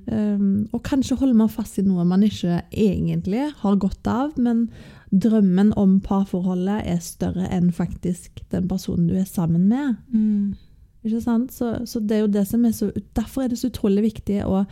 Um, 0.09 0.69
og 0.74 0.83
kanskje 0.88 1.17
holder 1.19 1.38
man 1.41 1.51
fast 1.51 1.81
i 1.81 1.86
noe 1.86 2.05
man 2.07 2.24
ikke 2.25 2.62
egentlig 2.71 3.50
har 3.59 3.81
godt 3.81 4.07
av, 4.09 4.38
men 4.39 4.67
drømmen 5.09 5.74
om 5.79 5.98
parforholdet 6.05 6.86
er 6.88 7.03
større 7.03 7.50
enn 7.51 7.74
faktisk 7.75 8.43
den 8.53 8.69
personen 8.69 9.09
du 9.09 9.17
er 9.19 9.27
sammen 9.27 9.67
med. 9.69 10.00
Ikke 11.03 11.21
sant? 11.24 11.53
Så, 11.55 11.74
så 11.89 12.01
det 12.03 12.17
er 12.17 12.24
jo 12.25 12.31
det 12.31 12.45
som 12.48 12.65
er 12.67 12.74
så, 12.75 12.91
Derfor 13.17 13.43
er 13.43 13.51
det 13.51 13.59
så 13.62 13.69
utrolig 13.71 14.03
viktig 14.09 14.41
å 14.45 14.63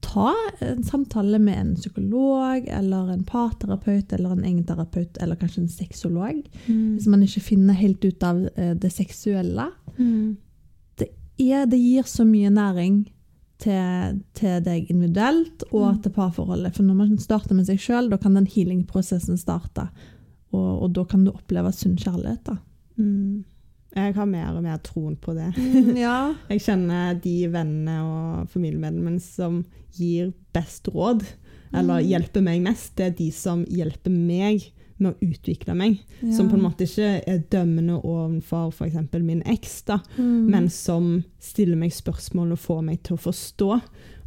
ta 0.00 0.32
en 0.64 0.82
samtale 0.84 1.38
med 1.38 1.58
en 1.60 1.74
psykolog 1.76 2.66
eller 2.68 3.12
en 3.12 3.24
parterapeut 3.24 4.12
eller 4.16 4.32
en 4.32 4.44
egenterapeut 4.44 5.18
eller 5.22 5.36
kanskje 5.36 5.62
en 5.62 5.68
sexolog. 5.68 6.40
Mm. 6.66 6.94
Hvis 6.96 7.06
man 7.06 7.22
ikke 7.26 7.40
finner 7.40 7.74
helt 7.78 8.04
ut 8.04 8.22
av 8.26 8.42
eh, 8.56 8.74
det 8.80 8.90
seksuelle. 8.94 9.68
Mm. 9.98 10.36
Det, 10.98 11.08
er, 11.38 11.66
det 11.66 11.78
gir 11.80 12.08
så 12.08 12.24
mye 12.24 12.50
næring 12.50 13.02
til, 13.60 14.22
til 14.34 14.62
deg 14.64 14.88
individuelt 14.90 15.66
og 15.70 15.90
Mm. 15.96 16.02
til 16.02 16.12
parforholdet. 16.16 16.74
For 16.76 16.82
når 16.82 16.94
man 16.96 17.18
starter 17.18 17.54
med 17.54 17.66
seg 17.68 17.78
sjøl, 17.78 18.08
da 18.10 18.16
kan 18.16 18.34
den 18.34 18.46
healing-prosessen 18.48 19.36
starte. 19.36 19.88
Og, 20.52 20.82
og 20.82 20.92
da 20.96 21.04
kan 21.04 21.24
du 21.24 21.30
oppleve 21.30 21.72
sunn 21.76 21.96
kjærlighet. 22.00 22.44
da. 22.46 22.56
Mm. 22.96 23.44
Jeg 23.96 24.14
har 24.14 24.26
mer 24.30 24.52
og 24.54 24.62
mer 24.62 24.78
troen 24.86 25.16
på 25.18 25.34
det. 25.34 25.48
ja. 25.98 26.32
Jeg 26.52 26.60
kjenner 26.62 27.16
de 27.24 27.36
vennene 27.50 27.96
og 28.06 28.48
familiemedlemmene 28.52 29.20
som 29.24 29.64
gir 29.96 30.32
best 30.54 30.86
råd, 30.94 31.24
eller 31.74 32.00
Mm. 32.00 32.06
hjelper 32.10 32.42
meg 32.46 32.62
mest. 32.62 32.92
Det 32.98 33.06
er 33.08 33.16
de 33.18 33.30
som 33.34 33.64
hjelper 33.66 34.10
meg 34.14 34.68
med 35.00 35.14
å 35.14 35.30
utvikle 35.30 35.74
meg. 35.76 35.98
Som 36.36 36.48
på 36.50 36.56
en 36.58 36.62
måte 36.64 36.84
ikke 36.86 37.22
er 37.26 37.42
dømmende 37.52 37.98
overfor 38.04 38.70
f.eks. 38.72 38.96
min 39.20 39.42
eks, 39.46 39.82
da, 39.88 39.98
Mm. 40.18 40.46
men 40.50 40.68
som 40.68 41.24
stiller 41.40 41.76
meg 41.76 41.92
spørsmål 41.92 42.52
og 42.52 42.58
får 42.58 42.82
meg 42.84 43.02
til 43.02 43.16
å 43.16 43.20
forstå. 43.24 43.80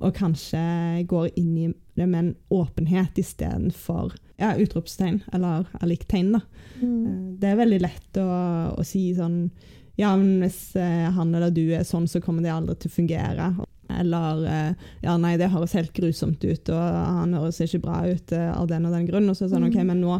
Og 0.03 0.13
kanskje 0.17 1.05
går 1.07 1.29
inn 1.39 1.57
i 1.57 1.67
det 1.95 2.07
med 2.09 2.19
en 2.19 2.35
åpenhet 2.51 3.15
istedenfor 3.21 4.15
ja, 4.39 4.55
utropstegn, 4.57 5.21
eller 5.33 5.67
alikktegn. 5.81 6.31
da. 6.33 6.41
Mm. 6.81 7.05
Eh, 7.05 7.37
Det 7.39 7.49
er 7.51 7.55
veldig 7.61 7.81
lett 7.81 8.17
å, 8.17 8.75
å 8.79 8.83
si 8.85 9.13
sånn 9.15 9.51
Ja, 9.95 10.15
men 10.17 10.39
hvis 10.41 10.75
eh, 10.75 11.11
han 11.13 11.35
eller 11.35 11.51
du 11.53 11.67
er 11.71 11.83
sånn, 11.85 12.07
så 12.09 12.19
kommer 12.19 12.41
det 12.41 12.49
aldri 12.51 12.73
til 12.81 12.89
å 12.89 12.95
fungere. 12.95 13.51
Eller 13.93 14.45
eh, 14.49 14.73
Ja, 15.03 15.17
nei, 15.21 15.35
det 15.37 15.51
høres 15.53 15.75
helt 15.77 15.93
grusomt 15.93 16.41
ut, 16.43 16.69
og 16.73 16.81
han 16.81 17.33
høres 17.37 17.59
ikke 17.61 17.81
bra 17.83 17.99
ut 18.09 18.31
eh, 18.33 18.49
av 18.57 18.67
den 18.67 18.87
og 18.89 18.91
den 18.95 19.05
grunn. 19.05 19.29
Og 19.29 19.35
så 19.37 19.45
er 19.45 19.49
det 19.51 19.55
sånn, 19.59 19.67
OK, 19.69 19.77
Mm. 19.77 19.87
men 19.91 20.01
nå, 20.01 20.17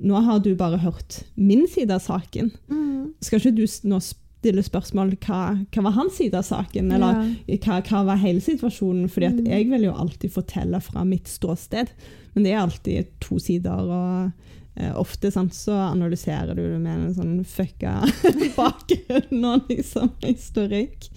nå 0.00 0.20
har 0.26 0.38
du 0.40 0.54
bare 0.58 0.78
hørt 0.82 1.22
min 1.36 1.66
side 1.68 1.90
av 1.94 2.00
saken. 2.00 2.50
Mm. 2.68 3.14
Skal 3.22 3.38
ikke 3.40 3.54
du 3.56 3.64
nå 3.88 4.00
stille 4.02 4.62
spørsmål 4.66 5.14
hva, 5.24 5.38
hva 5.72 5.82
var 5.86 5.94
hans 5.96 6.16
side 6.18 6.34
av 6.34 6.44
saken, 6.44 6.90
eller 6.92 7.36
Ja. 7.46 7.56
hva, 7.62 7.78
hva 7.88 8.04
var 8.10 8.16
hele 8.20 8.40
situasjonen? 8.44 9.08
Fordi 9.08 9.26
at 9.26 9.38
Mm. 9.38 9.46
jeg 9.48 9.70
vil 9.70 9.84
jo 9.84 9.92
alltid 9.94 10.30
fortelle 10.32 10.80
fra 10.82 11.04
mitt 11.04 11.26
ståsted, 11.28 11.88
men 12.34 12.44
det 12.44 12.52
er 12.52 12.58
alltid 12.60 13.06
to 13.20 13.38
sider. 13.38 13.70
og 13.70 14.32
eh, 14.76 14.92
Ofte 14.98 15.30
sant, 15.30 15.52
så 15.54 15.72
analyserer 15.92 16.54
du 16.54 16.62
det 16.72 16.80
med 16.80 16.98
en 17.06 17.14
sånn 17.14 17.44
fucka 17.46 18.02
bakgrunn 18.56 19.44
og 19.44 19.68
liksom 19.70 20.10
historikk, 20.24 21.08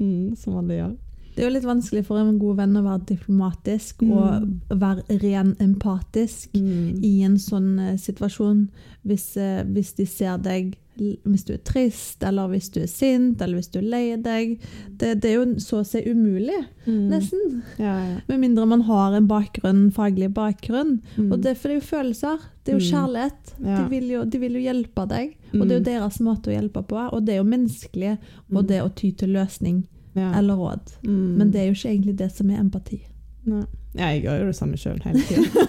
mm, 0.00 0.36
som 0.36 0.56
alle 0.58 0.74
gjør. 0.80 0.96
Det 1.38 1.44
er 1.44 1.50
jo 1.52 1.54
litt 1.54 1.66
vanskelig 1.68 2.00
for 2.08 2.18
en 2.18 2.32
god 2.42 2.56
venn 2.58 2.72
å 2.74 2.82
være 2.82 3.04
diplomatisk 3.12 4.00
Mm. 4.02 4.10
og 4.10 4.78
være 4.80 5.20
ren 5.22 5.52
empatisk 5.62 6.50
i 6.58 7.22
en 7.22 7.36
sånn 7.38 7.78
eh, 7.78 7.96
situasjon. 7.96 8.64
Hvis, 9.06 9.36
eh, 9.38 9.62
hvis 9.62 9.92
de 9.94 10.04
ser 10.10 10.38
deg 10.42 10.76
hvis 10.98 11.44
du 11.46 11.52
er 11.54 11.60
trist, 11.62 12.24
eller 12.26 12.48
hvis 12.50 12.72
du 12.74 12.80
er 12.82 12.88
sint, 12.90 13.40
eller 13.40 13.60
hvis 13.60 13.68
du 13.70 13.78
er 13.78 13.84
lei 13.86 14.16
deg. 14.16 14.56
Det, 14.98 15.20
det 15.22 15.30
er 15.30 15.36
jo 15.36 15.44
så 15.62 15.78
å 15.78 15.86
si 15.86 16.00
umulig, 16.10 16.58
Mm. 16.88 17.08
nesten. 17.12 17.62
Ja, 17.78 17.92
ja. 18.02 18.16
Med 18.28 18.40
mindre 18.40 18.66
man 18.66 18.80
har 18.80 19.14
en 19.14 19.28
bakgrunn, 19.28 19.92
faglig 19.94 20.32
bakgrunn. 20.34 21.00
Mm. 21.16 21.30
Og 21.32 21.40
det, 21.40 21.56
for 21.56 21.68
det 21.68 21.76
er 21.76 21.80
jo 21.80 21.86
følelser. 21.86 22.38
Det 22.64 22.74
er 22.74 22.78
jo 22.80 22.84
Mm. 22.84 22.90
kjærlighet. 22.90 23.54
Ja. 23.64 23.76
De, 23.84 23.88
vil 23.90 24.08
jo, 24.10 24.24
de 24.24 24.38
vil 24.38 24.52
jo 24.54 24.72
hjelpe 24.72 25.06
deg. 25.08 25.36
Og 25.54 25.68
det 25.68 25.70
er 25.70 25.78
jo 25.78 25.84
deres 26.00 26.18
måte 26.18 26.50
å 26.50 26.56
hjelpe 26.60 26.82
på. 26.84 27.12
Og 27.12 27.24
det 27.24 27.34
er 27.34 27.44
jo 27.44 27.44
menneskelig, 27.44 28.18
og 28.50 28.64
Mm. 28.64 28.66
det 28.66 28.82
å 28.82 28.92
ty 28.92 29.12
til 29.12 29.28
løsning 29.28 29.84
ja. 30.14 30.32
eller 30.38 30.58
råd. 30.58 30.94
Mm. 31.04 31.36
Men 31.40 31.52
det 31.52 31.60
er 31.60 31.68
jo 31.68 31.76
ikke 31.76 31.92
egentlig 31.92 32.16
det 32.18 32.30
som 32.34 32.50
er 32.50 32.62
empati. 32.62 33.02
Nei. 33.48 33.64
Ja, 33.96 34.10
jeg 34.12 34.26
gjør 34.26 34.42
jo 34.42 34.48
det 34.50 34.56
samme 34.58 34.78
sjøl 34.78 34.98
hele 35.04 35.22
tida. 35.26 35.66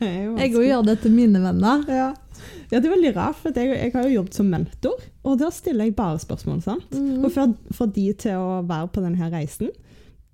Jeg 0.00 0.54
òg 0.56 0.64
gjør 0.64 0.82
det 0.86 0.96
til 1.02 1.12
mine 1.12 1.40
venner. 1.42 1.82
Ja. 1.88 2.08
ja, 2.70 2.78
det 2.78 2.88
er 2.88 2.92
veldig 2.94 3.12
rart, 3.16 3.38
for 3.40 3.54
jeg, 3.54 3.70
jeg 3.76 3.92
har 3.92 4.06
jo 4.06 4.14
jobbet 4.14 4.36
som 4.36 4.48
mentor, 4.50 5.02
og 5.26 5.36
da 5.40 5.50
stiller 5.52 5.88
jeg 5.88 5.94
bare 5.98 6.20
spørsmål. 6.22 6.62
sant? 6.64 6.94
Mm. 6.96 7.24
Og 7.24 7.32
for, 7.34 7.54
for 7.76 7.92
de 7.92 8.06
til 8.18 8.40
å 8.40 8.60
være 8.66 8.88
på 8.94 9.04
denne 9.04 9.28
reisen 9.32 9.70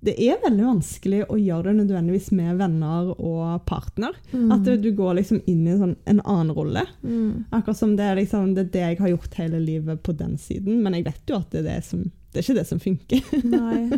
Det 0.05 0.13
er 0.21 0.37
veldig 0.43 0.63
vanskelig 0.67 1.23
å 1.33 1.37
gjøre 1.41 1.71
det 1.71 1.79
nødvendigvis 1.79 2.27
med 2.37 2.59
venner 2.59 3.07
og 3.17 3.63
partner. 3.65 4.13
Mm. 4.31 4.51
At 4.53 4.63
du, 4.67 4.75
du 4.77 4.91
går 4.95 5.15
liksom 5.17 5.39
inn 5.49 5.63
i 5.67 5.73
sånn, 5.79 5.95
en 6.05 6.19
annen 6.21 6.51
rolle. 6.53 6.83
Mm. 7.01 7.45
Akkurat 7.49 7.79
som 7.79 7.95
det 7.97 8.05
er, 8.05 8.19
liksom, 8.19 8.51
det 8.53 8.67
er 8.67 8.69
det 8.75 8.83
jeg 8.85 8.99
har 9.01 9.09
gjort 9.15 9.39
hele 9.41 9.59
livet 9.63 10.03
på 10.05 10.13
den 10.19 10.37
siden. 10.37 10.83
Men 10.85 10.93
jeg 10.99 11.07
vet 11.09 11.33
jo 11.33 11.39
at 11.41 11.49
det 11.51 11.63
er, 11.63 11.67
det 11.71 11.79
som, 11.89 12.03
det 12.31 12.39
er 12.43 12.45
ikke 12.45 12.59
det 12.59 12.67
som 12.69 12.83
funker. 12.83 13.33
Nei. 13.49 13.81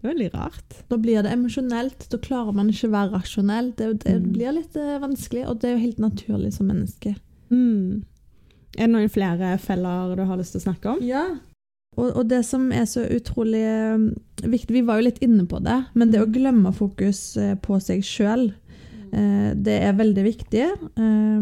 Det 0.00 0.08
er 0.08 0.14
veldig 0.14 0.28
rart. 0.32 0.76
Da 0.88 0.96
blir 0.96 1.20
det 1.22 1.34
emosjonelt. 1.34 2.06
Da 2.08 2.16
klarer 2.24 2.54
man 2.56 2.70
ikke 2.72 2.88
å 2.88 2.92
være 2.94 3.10
rasjonell. 3.18 3.66
Det, 3.76 3.88
det 4.06 4.14
Mm. 4.16 4.30
blir 4.32 4.54
litt 4.56 4.76
eh, 4.80 4.94
vanskelig, 5.02 5.42
og 5.50 5.58
det 5.60 5.68
er 5.68 5.74
jo 5.74 5.82
helt 5.82 5.98
naturlig 6.00 6.54
som 6.56 6.70
menneske. 6.72 7.12
Mm. 7.52 8.00
Er 8.78 8.86
det 8.86 8.94
noen 8.94 9.12
flere 9.12 9.50
feller 9.60 10.14
du 10.16 10.22
har 10.24 10.40
lyst 10.40 10.56
til 10.56 10.62
å 10.62 10.64
snakke 10.64 10.94
om? 10.94 11.02
Ja. 11.04 11.26
Og, 11.98 12.16
og 12.16 12.28
det 12.30 12.44
som 12.46 12.68
er 12.72 12.84
så 12.86 13.02
utrolig 13.10 13.60
eh, 13.66 14.04
viktig 14.46 14.76
Vi 14.76 14.82
var 14.86 15.00
jo 15.00 15.08
litt 15.08 15.18
inne 15.26 15.44
på 15.50 15.58
det, 15.64 15.74
men 15.98 16.12
det 16.12 16.20
å 16.22 16.28
glemme 16.30 16.70
fokus 16.72 17.36
eh, 17.36 17.56
på 17.60 17.80
seg 17.82 18.04
sjøl, 18.06 18.52
det 19.10 19.74
er 19.82 19.96
veldig 19.98 20.22
viktig. 20.22 20.66
eh, 21.02 21.40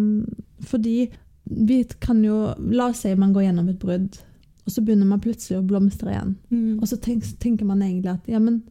fordi 0.64 1.10
vi 1.50 1.82
kan 2.00 2.22
jo 2.24 2.54
La 2.72 2.86
oss 2.88 3.02
si 3.04 3.12
man 3.14 3.34
går 3.36 3.44
gjennom 3.48 3.68
et 3.68 3.78
brudd, 3.80 4.16
og 4.64 4.72
så 4.72 4.82
begynner 4.84 5.06
man 5.08 5.20
plutselig 5.20 5.58
å 5.60 5.66
blomstre 5.68 6.10
igjen. 6.12 6.34
Mm. 6.50 6.78
Og 6.80 6.88
så 6.88 6.96
tenk, 7.00 7.24
tenker 7.40 7.64
man 7.68 7.80
egentlig 7.84 8.10
at 8.16 8.26
ja, 8.28 8.40
men 8.40 8.62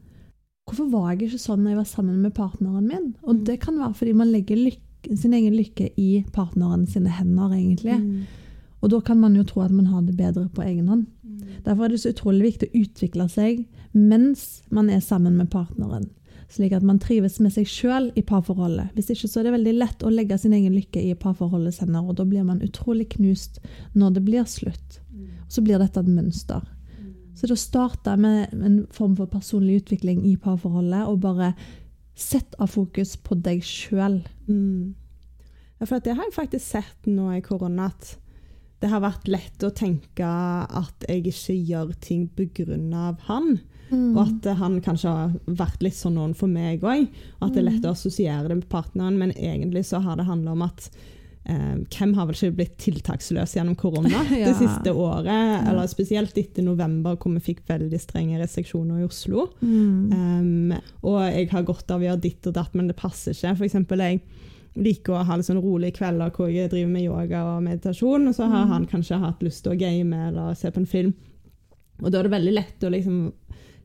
hvorfor 0.67 0.89
var 0.91 1.12
jeg 1.13 1.29
ikke 1.29 1.39
sånn 1.46 1.62
når 1.63 1.72
jeg 1.75 1.79
var 1.79 1.88
sammen 1.93 2.19
med 2.25 2.34
partneren 2.38 2.86
min? 2.89 3.07
Og 3.24 3.36
Mm. 3.36 3.43
det 3.46 3.60
kan 3.63 3.77
være 3.79 3.93
fordi 4.01 4.13
man 4.17 4.31
legger 4.34 4.57
lykke, 4.57 5.15
sin 5.17 5.34
egen 5.34 5.53
lykke 5.55 5.91
i 5.98 6.24
partneren 6.34 6.86
sine 6.89 7.10
hender, 7.10 7.53
egentlig. 7.55 7.98
Mm. 8.01 8.25
Og 8.81 8.91
da 8.93 9.00
kan 9.01 9.19
man 9.19 9.36
jo 9.36 9.46
tro 9.48 9.63
at 9.65 9.74
man 9.74 9.89
har 9.89 10.03
det 10.05 10.17
bedre 10.17 10.48
på 10.53 10.62
egen 10.65 10.88
hånd. 10.91 11.07
Mm. 11.24 11.63
Derfor 11.65 11.86
er 11.86 11.93
det 11.93 12.03
så 12.03 12.13
utrolig 12.13 12.51
viktig 12.51 12.69
å 12.69 12.84
utvikle 12.84 13.27
seg 13.31 13.65
mens 13.98 14.62
man 14.69 14.91
er 14.93 15.01
sammen 15.01 15.38
med 15.39 15.50
partneren. 15.50 16.05
Slik 16.53 16.72
at 16.77 16.86
man 16.86 17.00
trives 17.03 17.39
med 17.43 17.51
seg 17.55 17.67
sjøl 17.67 18.12
i 18.15 18.24
parforholdet. 18.24 18.93
Hvis 18.96 19.10
ikke 19.12 19.27
så 19.27 19.41
er 19.41 19.48
det 19.48 19.55
veldig 19.57 19.74
lett 19.81 20.05
å 20.05 20.13
legge 20.13 20.38
sin 20.39 20.55
egen 20.55 20.77
lykke 20.77 21.01
i 21.03 21.15
parforholdets 21.19 21.81
hender, 21.84 22.05
og 22.05 22.15
da 22.19 22.24
blir 22.27 22.46
man 22.48 22.62
utrolig 22.63 23.10
knust 23.17 23.60
når 23.98 24.15
det 24.15 24.24
blir 24.29 24.48
slutt. 24.48 25.01
Så 25.51 25.63
blir 25.63 25.79
dette 25.79 26.00
et 26.00 26.12
mønster. 26.12 26.63
Så 27.38 27.46
det 27.46 27.53
å 27.53 27.60
starte 27.60 28.15
med 28.17 28.53
en 28.55 28.79
form 28.91 29.13
for 29.19 29.29
personlig 29.29 29.84
utvikling 29.84 30.24
i 30.25 30.38
parforholdet, 30.41 31.03
og 31.05 31.19
bare 31.22 31.51
sette 32.17 32.57
av 32.57 32.72
fokus 32.74 33.13
på 33.22 33.38
deg 33.46 33.62
sjøl. 33.65 34.24
Mm. 34.48 34.96
Ja, 35.77 35.86
for 35.86 36.01
det 36.01 36.15
har 36.17 36.25
jeg 36.25 36.34
faktisk 36.34 36.65
sett 36.65 37.10
nå 37.10 37.29
i 37.36 37.43
korona, 37.46 37.91
at 37.91 38.15
det 38.79 38.91
har 38.91 39.01
vært 39.01 39.27
lett 39.31 39.63
å 39.65 39.72
tenke 39.74 40.27
at 40.27 41.07
jeg 41.10 41.25
ikke 41.31 41.55
gjør 41.72 41.93
ting 42.03 42.27
pga. 42.38 43.15
han. 43.25 43.57
Og 43.89 44.17
at 44.19 44.48
han 44.60 44.81
kanskje 44.84 45.12
har 45.15 45.36
vært 45.48 45.84
litt 45.86 45.96
sånn 45.96 46.17
noen 46.19 46.34
for 46.36 46.51
meg 46.51 46.84
òg. 46.84 47.07
At 47.39 47.53
det 47.55 47.62
er 47.62 47.69
lett 47.69 47.86
å 47.88 47.93
assosiere 47.96 48.50
det 48.50 48.57
med 48.60 48.69
partneren, 48.69 49.17
men 49.17 49.31
egentlig 49.31 49.86
så 49.88 50.01
har 50.03 50.19
det 50.19 50.27
handla 50.27 50.51
om 50.57 50.65
at 50.65 50.89
eh, 51.48 51.77
hvem 51.96 52.13
har 52.17 52.27
vel 52.27 52.36
ikke 52.36 52.57
blitt 52.60 52.75
tiltaksløs 52.84 53.55
gjennom 53.55 53.77
korona 53.79 54.25
Ja. 54.36 54.50
det 54.50 54.57
siste 54.60 54.91
året? 54.91 55.63
Eller 55.72 55.88
spesielt 55.88 56.36
etter 56.38 56.67
november, 56.67 57.15
hvor 57.15 57.34
vi 57.38 57.46
fikk 57.48 57.63
veldig 57.72 58.01
strenge 58.03 58.41
restriksjoner 58.43 59.01
i 59.01 59.07
Oslo. 59.07 59.48
Mm. 59.62 60.12
Um, 60.12 60.75
og 61.07 61.22
jeg 61.24 61.50
har 61.55 61.65
godt 61.72 61.96
av 61.96 62.03
å 62.03 62.10
gjøre 62.12 62.25
ditt 62.27 62.51
og 62.51 62.60
datt, 62.60 62.75
men 62.75 62.91
det 62.91 63.00
passer 63.00 63.34
ikke. 63.34 63.55
For 63.62 63.69
eksempel, 63.72 64.03
jeg 64.03 64.22
liker 64.77 65.13
å 65.17 65.24
ha 65.25 65.36
litt 65.38 65.46
sånn 65.48 65.62
rolige 65.63 65.98
kvelder 65.98 66.29
hvor 66.36 66.50
jeg 66.53 66.69
driver 66.69 66.91
med 66.91 67.03
yoga 67.07 67.43
og 67.57 67.63
meditasjon, 67.65 68.27
og 68.29 68.36
så 68.36 68.48
har 68.50 68.65
Mm. 68.65 68.72
han 68.74 68.86
kanskje 68.88 69.19
hatt 69.19 69.39
lyst 69.43 69.63
til 69.63 69.74
å 69.74 69.79
game 69.79 70.13
eller 70.27 70.53
se 70.55 70.69
på 70.72 70.77
en 70.77 70.86
film. 70.86 71.13
Og 72.03 72.12
da 72.12 72.19
er 72.19 72.24
det 72.24 72.31
veldig 72.31 72.53
lett 72.53 72.79
å 72.84 72.91
liksom 72.93 73.31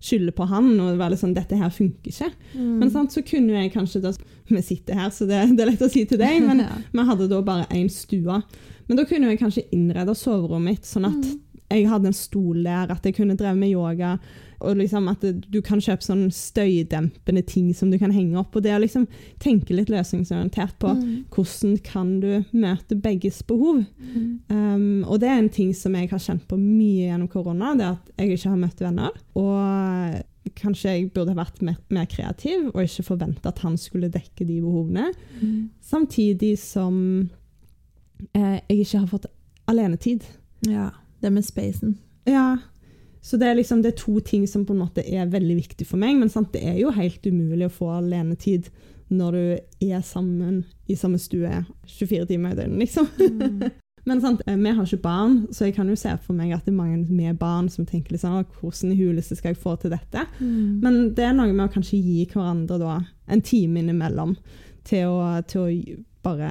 skylde 0.03 0.33
på 0.35 0.47
han 0.49 0.81
og 0.81 0.99
være 0.99 1.11
litt 1.11 1.21
sånn 1.21 1.35
'Dette 1.35 1.57
her 1.57 1.71
funker 1.71 2.11
ikke'. 2.11 2.33
Mm. 2.59 2.79
Men 2.79 2.91
sant, 2.91 3.11
så 3.13 3.23
kunne 3.25 3.53
jeg 3.63 3.73
kanskje 3.73 4.03
da 4.03 4.13
Vi 4.51 4.61
sitter 4.61 4.95
her, 4.95 5.09
så 5.11 5.27
det, 5.27 5.57
det 5.57 5.61
er 5.63 5.71
lett 5.71 5.81
å 5.81 5.89
si 5.91 6.05
til 6.05 6.19
deg, 6.19 6.43
men 6.43 6.59
Ja. 6.67 6.69
vi 6.93 6.99
hadde 7.09 7.29
da 7.29 7.41
bare 7.41 7.67
én 7.71 7.89
stue. 7.89 8.43
Men 8.89 8.97
da 8.97 9.05
kunne 9.05 9.29
jeg 9.31 9.39
kanskje 9.39 9.65
innrede 9.73 10.15
soverommet 10.15 10.65
mitt 10.65 10.83
sånn 10.85 11.07
at 11.07 11.25
Mm. 11.25 11.41
Jeg 11.73 11.89
hadde 11.91 12.11
en 12.13 12.17
stol 12.17 12.63
der, 12.67 12.91
at 12.93 13.05
jeg 13.09 13.17
kunne 13.17 13.37
drevet 13.41 13.59
med 13.59 13.73
yoga. 13.73 14.17
Og 14.63 14.77
liksom 14.79 15.09
at 15.11 15.25
du 15.51 15.57
kan 15.67 15.81
kjøpe 15.83 16.05
sånn 16.07 16.29
støydempende 16.31 17.43
ting 17.51 17.73
som 17.75 17.91
du 17.91 17.97
kan 17.99 18.13
henge 18.15 18.37
opp. 18.39 18.55
Og 18.55 18.63
det 18.63 18.71
å 18.77 18.79
liksom 18.79 19.09
tenke 19.43 19.75
litt 19.75 19.91
løsningsorientert 19.91 20.77
på 20.79 20.93
Mm. 20.95 21.25
hvordan 21.35 21.79
kan 21.83 22.21
du 22.21 22.45
møte 22.53 22.95
begges 22.95 23.43
behov. 23.43 23.85
Um, 24.49 25.03
og 25.09 25.19
det 25.19 25.29
er 25.29 25.39
en 25.41 25.49
ting 25.51 25.73
som 25.75 25.95
jeg 25.99 26.11
har 26.11 26.19
kjent 26.23 26.47
på 26.47 26.57
mye 26.61 27.09
gjennom 27.11 27.29
korona, 27.33 27.75
det 27.75 27.89
at 27.91 28.13
jeg 28.19 28.37
ikke 28.39 28.51
har 28.51 28.63
møtt 28.63 28.85
venner. 28.87 29.11
Og 29.35 30.23
kanskje 30.59 30.91
jeg 30.95 31.11
burde 31.15 31.35
ha 31.35 31.43
vært 31.45 31.61
mer, 31.63 31.77
mer 31.91 32.07
kreativ 32.07 32.71
og 32.75 32.83
ikke 32.83 33.03
forvente 33.07 33.49
at 33.49 33.59
han 33.67 33.77
skulle 33.77 34.11
dekke 34.13 34.47
de 34.47 34.61
behovene. 34.61 35.11
Mm. 35.41 35.71
Samtidig 35.81 36.57
som 36.59 37.29
eh, 38.35 38.61
jeg 38.69 38.79
ikke 38.87 38.99
har 38.99 39.07
fått 39.11 39.27
alenetid. 39.67 40.23
Ja. 40.69 40.91
Det 41.23 41.31
med 41.31 41.47
spacen. 41.47 41.97
Ja, 42.29 42.59
så 43.23 43.39
det 43.39 43.47
er 43.47 43.55
liksom 43.55 43.83
det 43.83 43.93
er 43.93 44.01
to 44.01 44.19
ting 44.21 44.49
som 44.51 44.65
på 44.67 44.75
en 44.75 44.83
måte 44.83 45.05
er 45.07 45.31
veldig 45.31 45.55
viktig 45.61 45.87
for 45.87 46.01
meg, 46.03 46.17
men 46.19 46.31
sant, 46.33 46.51
det 46.55 46.65
er 46.67 46.81
jo 46.81 46.91
helt 46.95 47.23
umulig 47.27 47.69
å 47.69 47.77
få 47.77 47.93
alenetid 48.01 48.73
når 49.13 49.37
du 49.37 49.87
er 49.93 50.03
sammen 50.03 50.65
i 50.91 50.97
samme 50.99 51.21
stue 51.23 51.63
24 51.87 52.27
timer 52.33 52.55
i 52.55 52.59
døgnet, 52.63 52.83
liksom. 52.87 53.09
Mm. 53.21 53.71
Men 54.05 54.19
sant, 54.19 54.41
eh, 54.47 54.57
vi 54.59 54.71
har 54.75 54.83
ikke 54.83 55.05
barn, 55.05 55.37
så 55.55 55.69
jeg 55.69 55.77
kan 55.77 55.87
jo 55.87 55.95
se 55.95 56.11
for 56.25 56.35
meg 56.35 56.51
at 56.51 56.65
det 56.67 56.73
er 56.73 56.79
mange 56.79 57.05
med 57.07 57.39
barn 57.39 57.69
som 57.71 57.87
tenker 57.87 58.17
liksom, 58.17 58.41
hvordan 58.59 58.91
i 58.91 58.99
huleste 58.99 59.37
skal 59.39 59.53
jeg 59.53 59.61
få 59.63 59.77
til 59.79 59.93
dette? 59.95 60.25
Mm. 60.41 60.81
Men 60.83 60.97
det 61.15 61.29
er 61.29 61.37
noe 61.37 61.53
med 61.53 61.69
å 61.69 61.71
kanskje 61.71 62.01
gi 62.03 62.25
hverandre 62.33 62.81
da, 62.83 62.97
en 63.31 63.45
time 63.47 63.79
innimellom 63.79 64.35
til 64.89 65.07
å, 65.07 65.37
til 65.47 65.63
å 65.63 66.01
bare 66.27 66.51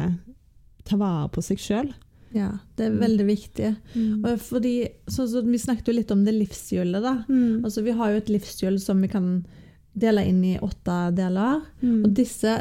ta 0.88 0.96
vare 0.96 1.28
på 1.36 1.44
seg 1.44 1.60
sjøl. 1.60 1.92
Ja, 2.34 2.50
det 2.78 2.86
er 2.86 3.00
veldig 3.02 3.26
viktig. 3.28 3.76
Mm. 3.96 4.24
Og 4.26 4.38
Fordi, 4.40 4.76
så, 5.08 5.26
så 5.28 5.42
Vi 5.44 5.58
snakket 5.60 5.88
jo 5.92 5.94
litt 5.98 6.12
om 6.12 6.24
det 6.26 6.34
livshjulet. 6.38 7.02
da. 7.04 7.16
Mm. 7.28 7.66
Altså, 7.66 7.82
vi 7.84 7.92
har 7.98 8.12
jo 8.14 8.22
et 8.22 8.30
livshjul 8.32 8.80
som 8.80 9.02
vi 9.02 9.10
kan 9.12 9.46
dele 9.94 10.24
inn 10.24 10.40
i 10.48 10.54
åtte 10.64 10.98
deler. 11.18 11.62
Mm. 11.82 12.06
Og 12.06 12.14
disse, 12.16 12.54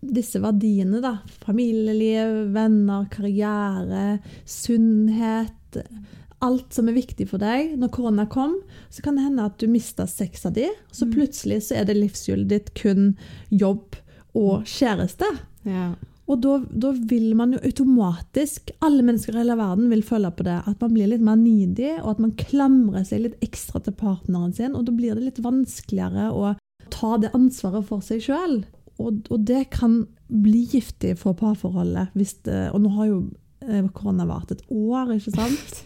disse 0.00 0.40
verdiene, 0.40 1.02
da, 1.04 1.18
familieliv, 1.44 2.52
venner, 2.54 3.04
karriere, 3.12 4.18
sunnhet 4.46 5.54
Alt 6.40 6.70
som 6.72 6.86
er 6.86 6.94
viktig 6.94 7.24
for 7.32 7.42
deg. 7.42 7.72
Når 7.82 7.90
korona 7.90 8.24
kom, 8.30 8.52
så 8.94 9.02
kan 9.02 9.16
det 9.18 9.24
hende 9.24 9.42
at 9.48 9.56
du 9.58 9.66
mista 9.66 10.04
seks 10.06 10.46
av 10.46 10.52
de, 10.54 10.68
så 10.94 11.04
Mm. 11.04 11.12
plutselig 11.16 11.62
så 11.66 11.74
er 11.80 11.84
det 11.84 11.96
livshjulet 11.96 12.46
ditt 12.48 12.70
kun 12.78 13.16
jobb 13.50 13.96
og 14.38 14.62
kjæreste. 14.62 15.26
Ja. 15.66 15.94
Og 16.28 16.40
da, 16.44 16.58
da 16.68 16.92
vil 17.08 17.30
man 17.36 17.54
jo 17.54 17.60
automatisk, 17.64 18.74
alle 18.84 19.04
mennesker 19.04 19.32
i 19.32 19.40
hele 19.40 19.56
verden 19.56 19.88
vil 19.88 20.04
føle 20.04 20.28
på 20.36 20.44
det, 20.44 20.58
at 20.68 20.82
man 20.84 20.92
blir 20.92 21.08
litt 21.08 21.24
mer 21.24 21.38
nidig, 21.40 21.94
og 22.02 22.10
at 22.12 22.20
man 22.20 22.34
klamrer 22.36 23.06
seg 23.08 23.24
litt 23.24 23.44
ekstra 23.44 23.80
til 23.84 23.96
partneren 23.96 24.52
sin, 24.56 24.76
og 24.76 24.84
da 24.84 24.94
blir 24.96 25.16
det 25.16 25.24
litt 25.24 25.40
vanskeligere 25.44 26.28
å 26.36 26.52
ta 26.92 27.16
det 27.22 27.32
ansvaret 27.36 27.88
for 27.88 28.04
seg 28.04 28.20
sjøl. 28.26 28.60
Og, 28.98 29.24
og 29.32 29.44
det 29.48 29.68
kan 29.72 30.02
bli 30.28 30.66
giftig 30.68 31.14
for 31.20 31.36
parforholdet. 31.38 32.12
Det, 32.44 32.60
og 32.74 32.82
nå 32.84 32.92
har 32.98 33.08
jo 33.08 33.20
eh, 33.64 33.86
korona 33.96 34.26
vart 34.28 34.52
et 34.52 34.64
år, 34.68 35.14
ikke 35.16 35.36
sant? 35.36 35.78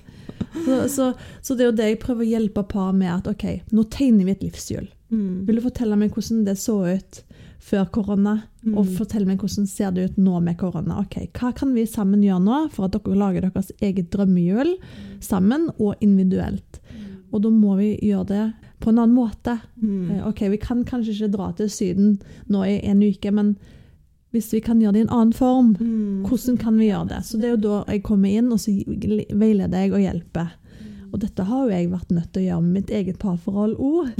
Så, 0.52 0.74
så, 0.92 1.04
så 1.40 1.54
det 1.56 1.64
er 1.64 1.68
jo 1.70 1.76
det 1.78 1.86
jeg 1.86 1.98
prøver 2.02 2.26
å 2.26 2.28
hjelpe 2.28 2.62
par 2.68 2.90
med, 2.92 3.08
at 3.08 3.28
OK, 3.30 3.44
nå 3.72 3.86
tegner 3.90 4.26
vi 4.28 4.34
et 4.34 4.42
livshjul. 4.44 4.84
Mm. 5.08 5.46
Vil 5.48 5.58
du 5.58 5.62
fortelle 5.64 5.96
meg 5.96 6.12
hvordan 6.12 6.42
det 6.44 6.58
så 6.60 6.74
ut 6.92 7.20
før 7.62 7.84
korona? 7.94 8.34
Mm. 8.64 8.76
Og 8.78 8.86
fortell 8.96 9.24
meg 9.26 9.38
hvordan 9.42 9.66
ser 9.70 9.92
det 9.94 10.04
ut 10.10 10.16
nå 10.22 10.40
med 10.42 10.56
korona. 10.58 11.00
Ok, 11.04 11.16
Hva 11.38 11.52
kan 11.54 11.74
vi 11.74 11.84
sammen 11.86 12.22
gjøre 12.24 12.42
nå 12.42 12.58
for 12.74 12.86
at 12.88 12.96
dere 12.96 13.18
lager 13.18 13.46
deres 13.48 13.70
eget 13.82 14.10
drømmehjul 14.14 14.74
sammen 15.22 15.68
og 15.78 15.94
individuelt? 16.02 16.80
Og 17.32 17.42
da 17.42 17.48
må 17.50 17.76
vi 17.78 17.94
gjøre 18.02 18.26
det 18.28 18.42
på 18.82 18.90
en 18.90 18.98
annen 18.98 19.14
måte. 19.16 19.60
Mm. 19.80 20.10
Eh, 20.10 20.26
Ok, 20.28 20.40
Vi 20.50 20.56
kan 20.58 20.84
kanskje 20.84 21.14
ikke 21.14 21.32
dra 21.36 21.52
til 21.56 21.70
Syden 21.70 22.18
nå 22.48 22.64
i 22.66 22.80
en 22.90 23.00
uke, 23.02 23.30
men 23.32 23.56
hvis 24.32 24.50
vi 24.52 24.60
kan 24.60 24.80
gjøre 24.80 24.92
det 24.92 25.00
i 25.00 25.06
en 25.06 25.12
annen 25.18 25.32
form, 25.32 25.74
Mm. 25.78 26.24
hvordan 26.26 26.58
kan 26.58 26.76
vi 26.78 26.88
gjøre 26.90 27.08
det? 27.08 27.18
Så 27.24 27.38
det 27.38 27.44
er 27.44 27.56
jo 27.56 27.62
da 27.68 27.84
jeg 27.92 28.02
kommer 28.02 28.28
inn 28.28 28.50
og 28.52 28.58
så 28.58 28.70
veileder 29.38 29.78
jeg 29.78 29.92
og 29.92 30.00
hjelper. 30.00 30.50
Og 31.12 31.20
dette 31.20 31.44
har 31.44 31.66
jo 31.66 31.74
jeg 31.74 31.90
vært 31.92 32.12
nødt 32.16 32.30
til 32.32 32.40
å 32.40 32.46
gjøre 32.46 32.64
med 32.64 32.76
mitt 32.78 32.90
eget 32.96 33.18
parforhold 33.20 33.74
òg. 33.76 34.14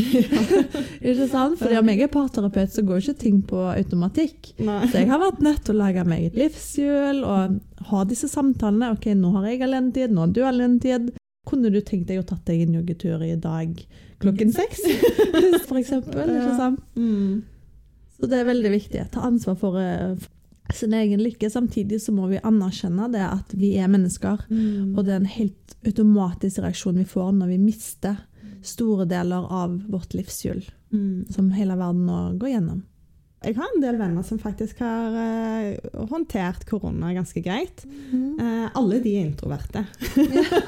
ikke 1.08 1.28
sant? 1.30 1.56
Fordi 1.60 1.78
om 1.80 1.88
jeg 1.88 2.04
er 2.04 2.12
parterapeut, 2.12 2.74
så 2.74 2.84
går 2.84 3.00
ikke 3.00 3.22
ting 3.22 3.38
på 3.48 3.62
automatikk. 3.70 4.52
Nei. 4.60 4.82
Så 4.90 5.00
jeg 5.00 5.08
har 5.08 5.22
vært 5.22 5.40
nødt 5.44 5.62
til 5.64 5.74
å 5.74 5.80
lage 5.80 6.04
meg 6.08 6.26
et 6.28 6.36
livshjul 6.36 7.22
og 7.24 7.56
ha 7.88 8.02
disse 8.10 8.28
samtalene. 8.28 8.92
Ok, 8.92 9.08
nå 9.16 9.32
har 9.38 9.48
jeg 9.48 9.64
alenetid, 9.64 10.12
nå 10.12 10.26
har 10.26 10.34
du 10.36 10.42
alenetid. 10.44 11.08
Kunne 11.48 11.72
du 11.72 11.80
tenkt 11.80 12.12
deg 12.12 12.20
å 12.20 12.26
tatt 12.28 12.44
deg 12.46 12.66
en 12.66 12.76
joggetur 12.78 13.24
i 13.24 13.32
dag 13.40 13.72
klokken 14.22 14.52
seks? 14.54 14.84
For 15.68 15.80
eksempel, 15.80 16.28
ikke 16.28 16.60
sant? 16.60 16.84
Mm. 16.94 17.40
Så 18.20 18.28
det 18.30 18.38
er 18.38 18.52
veldig 18.52 18.76
viktig. 18.76 19.08
Ta 19.10 19.24
ansvar 19.26 19.56
for 19.58 19.80
eh, 19.80 20.12
sin 20.74 20.94
egen 20.94 21.22
lykke. 21.22 21.50
Samtidig 21.50 22.00
så 22.02 22.12
må 22.14 22.28
vi 22.30 22.40
anerkjenne 22.42 23.10
det 23.12 23.22
at 23.26 23.54
vi 23.54 23.74
er 23.78 23.90
mennesker. 23.92 24.44
Mm. 24.50 24.94
Og 24.96 25.04
det 25.04 25.14
er 25.14 25.20
en 25.22 25.34
helt 25.38 25.76
automatisk 25.86 26.62
reaksjon 26.62 27.00
vi 27.00 27.08
får 27.08 27.32
når 27.38 27.54
vi 27.54 27.58
mister 27.58 28.20
store 28.62 29.06
deler 29.10 29.48
av 29.50 29.80
vårt 29.90 30.14
livshjul, 30.14 30.62
Mm. 30.92 31.24
som 31.32 31.50
hele 31.56 31.72
verden 31.74 32.04
nå 32.06 32.38
går 32.38 32.50
gjennom. 32.52 32.82
Jeg 33.42 33.56
har 33.56 33.68
en 33.74 33.82
del 33.82 33.96
venner 33.98 34.22
som 34.26 34.38
faktisk 34.38 34.78
har 34.84 35.14
uh, 35.16 36.04
håndtert 36.10 36.64
korona 36.68 37.12
ganske 37.16 37.42
greit. 37.42 37.82
Eh, 38.12 38.66
alle 38.78 39.00
de 39.02 39.16
er 39.18 39.26
introverte. 39.26 39.84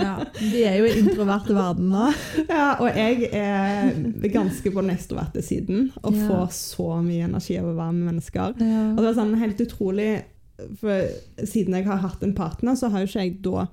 Ja, 0.00 0.14
De 0.38 0.62
er 0.64 0.76
jo 0.80 0.86
i 0.88 0.94
introverte 1.00 1.54
verden 1.56 1.90
nå. 1.92 2.06
Ja, 2.50 2.76
og 2.80 2.88
jeg 2.96 3.28
er 3.36 3.90
ganske 4.32 4.70
på 4.72 4.80
den 4.84 4.92
ekstroverte 4.94 5.42
siden 5.44 5.90
og 6.02 6.14
Ja. 6.16 6.26
får 6.28 6.54
så 6.56 6.86
mye 7.04 7.26
energi 7.26 7.58
av 7.60 7.68
å 7.70 7.76
være 7.76 7.96
med 7.96 8.08
mennesker. 8.12 8.54
Ja. 8.60 8.84
Og 8.94 9.00
det 9.02 9.10
er 9.10 9.18
sånn 9.18 9.34
helt 9.40 9.60
utrolig, 9.66 10.08
for 10.80 11.46
siden 11.46 11.76
jeg 11.78 11.86
har 11.88 12.00
hatt 12.04 12.22
en 12.26 12.34
partner, 12.36 12.76
så 12.78 12.90
har 12.92 13.02
jo 13.04 13.10
ikke 13.10 13.24
jeg 13.26 13.36
da 13.44 13.66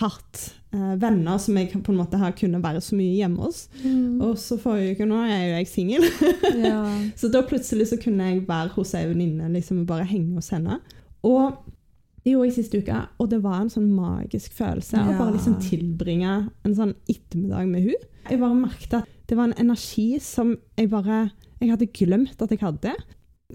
hatt 0.00 0.40
eh, 0.74 0.94
venner 1.00 1.38
som 1.40 1.56
jeg 1.56 1.70
på 1.72 1.92
en 1.92 1.98
måte 2.00 2.18
har 2.20 2.34
kunnet 2.36 2.62
være 2.64 2.82
så 2.84 2.96
mye 2.98 3.14
hjemme 3.18 3.46
hos. 3.46 3.62
Mm. 3.84 4.18
Og 4.26 4.34
så 4.40 4.58
forrige 4.60 4.96
uke 4.96 5.06
nå 5.08 5.22
er 5.24 5.38
jo 5.46 5.54
jeg 5.60 5.70
singel, 5.70 6.04
Ja. 6.66 6.82
så 7.16 7.30
da 7.32 7.42
plutselig 7.48 7.88
så 7.92 7.98
kunne 8.02 8.28
jeg 8.32 8.44
være 8.48 8.74
hos 8.76 8.92
ei 8.98 9.06
venninne 9.08 9.48
liksom, 9.54 9.84
og 9.84 9.88
bare 9.90 10.08
henge 10.10 10.36
hos 10.36 10.52
henne. 10.54 10.80
Og 11.26 11.56
det 12.26 12.32
gjorde 12.34 12.48
jeg 12.50 12.56
siste 12.58 12.80
uke, 12.82 13.00
og 13.22 13.28
det 13.30 13.38
var 13.44 13.60
en 13.62 13.70
sånn 13.70 13.90
magisk 13.94 14.54
følelse 14.58 14.98
å 14.98 15.12
bare 15.14 15.36
liksom 15.36 15.60
tilbringe 15.62 16.32
en 16.66 16.74
sånn 16.74 16.96
ettermiddag 17.06 17.68
med 17.70 17.84
hun. 17.86 18.08
Jeg 18.26 18.40
bare 18.42 18.56
merket 18.58 18.96
at 18.98 19.12
det 19.30 19.36
var 19.38 19.48
en 19.48 19.60
energi 19.62 20.16
som 20.22 20.56
jeg 20.78 20.90
bare 20.90 21.28
Jeg 21.62 21.70
hadde 21.72 21.86
glemt 21.94 22.42
at 22.42 22.50
jeg 22.52 22.60
hadde. 22.60 22.90